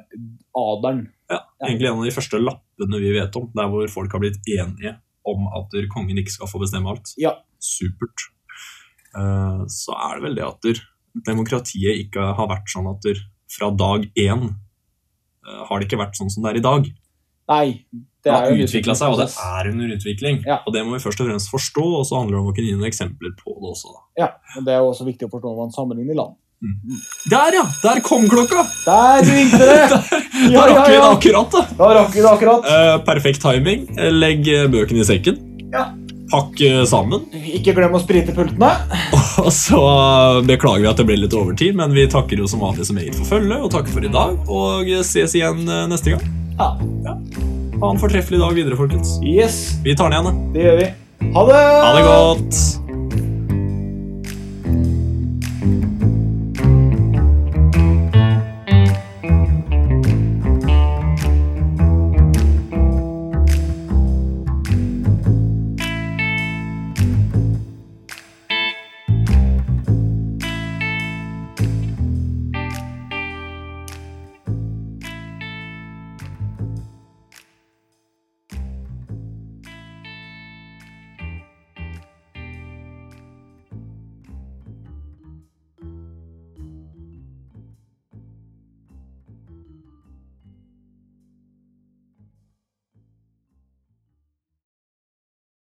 adelen. 0.56 1.12
Ja, 1.30 1.40
egentlig 1.64 1.88
en 1.90 2.00
av 2.00 2.04
de 2.04 2.12
første 2.12 2.40
lappene 2.42 3.00
vi 3.00 3.14
vet 3.14 3.36
om, 3.36 3.52
der 3.54 3.68
hvor 3.70 3.88
folk 3.90 4.12
har 4.12 4.20
blitt 4.20 4.42
enige 4.48 4.98
om 5.26 5.48
at 5.48 5.70
kongen 5.94 6.18
ikke 6.18 6.32
skal 6.32 6.48
få 6.48 6.60
bestemme 6.60 6.90
alt. 6.90 7.14
Ja. 7.18 7.36
Supert. 7.60 8.30
Eh, 9.16 9.66
Så 9.68 9.94
er 9.94 10.16
det 10.16 10.24
vel 10.24 10.36
det 10.36 10.44
at 10.44 10.84
demokratiet 11.26 12.08
ikke 12.08 12.36
har 12.36 12.48
vært 12.48 12.68
sånn 12.68 12.90
at 12.90 13.02
fra 13.48 13.70
dag 13.72 14.10
én 14.18 14.56
eh, 15.48 15.66
har 15.66 15.80
det 15.80 15.88
ikke 15.88 16.02
vært 16.02 16.18
sånn 16.18 16.32
som 16.32 16.44
det 16.44 16.56
er 16.56 16.58
i 16.58 16.66
dag. 16.66 16.90
Nei, 17.48 17.86
det 18.26 18.34
har 18.34 18.64
utvikla 18.66 18.96
seg, 18.98 19.14
og 19.14 19.20
det 19.22 19.28
er 19.30 19.70
under 19.70 19.92
utvikling. 19.94 20.40
Ja. 20.48 20.58
Og 20.66 20.74
det 20.74 20.82
må 20.86 20.96
vi 20.96 21.04
først 21.04 21.22
og 21.22 21.30
fremst 21.30 21.52
forstå, 21.52 21.86
og 22.00 22.08
så 22.10 22.18
handler 22.22 22.40
det 22.40 22.42
om 22.42 22.50
å 22.50 22.56
kunne 22.56 22.72
gi 22.72 22.78
noen 22.80 22.90
eksempler 22.90 23.36
på 23.38 23.54
det 23.60 23.70
også. 23.76 23.94
Da. 23.94 24.32
Men 24.56 24.66
det 24.66 24.74
er 24.74 24.88
også 24.88 25.06
viktig 25.06 25.30
å 25.30 25.34
forstå 25.36 25.54
hva 25.54 25.68
en 25.70 25.76
sammenligner 25.76 26.18
land. 26.18 26.34
Der, 27.30 27.58
ja! 27.60 27.66
Der 27.84 28.00
kom 28.06 28.26
klokka! 28.30 28.64
Der 28.86 29.22
ringte 29.28 29.60
det! 29.60 29.76
der, 29.92 30.24
Ja, 30.54 30.64
ja, 30.64 30.64
rakk 30.72 30.90
vi 30.90 30.96
det 30.96 31.04
akkurat, 31.10 31.52
da. 31.52 31.62
Da 31.78 31.92
rakk 32.00 32.16
vi 32.16 32.24
det 32.24 32.32
akkurat. 32.32 32.66
Uh, 32.66 32.96
perfekt 33.06 33.44
timing. 33.44 33.86
Legg 34.16 34.50
eh, 34.50 34.66
bøkene 34.72 35.04
i 35.04 35.08
sekken. 35.08 35.40
Ja. 35.74 35.88
Pakk 36.32 36.62
eh, 36.66 36.82
sammen. 36.90 37.28
Ikke 37.54 37.76
glem 37.78 37.98
å 37.98 38.02
sprite 38.02 38.34
pultene. 38.36 38.72
Og 39.46 39.52
så 39.54 39.82
beklager 40.48 40.86
vi 40.86 40.92
at 40.94 41.02
det 41.02 41.08
ble 41.10 41.20
litt 41.22 41.38
overtid, 41.38 41.78
men 41.78 41.94
vi 41.94 42.08
takker 42.10 42.42
jo 42.42 42.50
som 42.50 42.64
vanlig 42.66 42.88
som 42.90 43.02
eget 43.02 43.18
for 43.20 43.36
følget, 43.36 43.60
og 43.62 43.74
takker 43.74 43.94
for 43.94 44.08
i 44.08 44.14
dag, 44.14 44.40
og 44.50 44.96
ses 45.06 45.38
igjen 45.38 45.68
neste 45.92 46.16
gang. 46.16 46.32
Ja. 46.56 46.72
Ha 47.82 47.90
en 47.92 48.00
fortreffelig 48.00 48.40
dag 48.40 48.56
videre, 48.56 48.78
folkens. 48.80 49.18
Yes, 49.26 49.76
Vi 49.84 49.96
tar 49.98 50.10
den 50.10 50.16
igjen, 50.16 50.32
da. 50.32 50.54
det 50.56 50.64
gjør 50.66 50.78
vi. 50.80 50.88
Ha 51.36 51.46
det! 51.50 51.62
Ha 51.84 51.90
det 51.98 52.04
godt! 52.08 52.85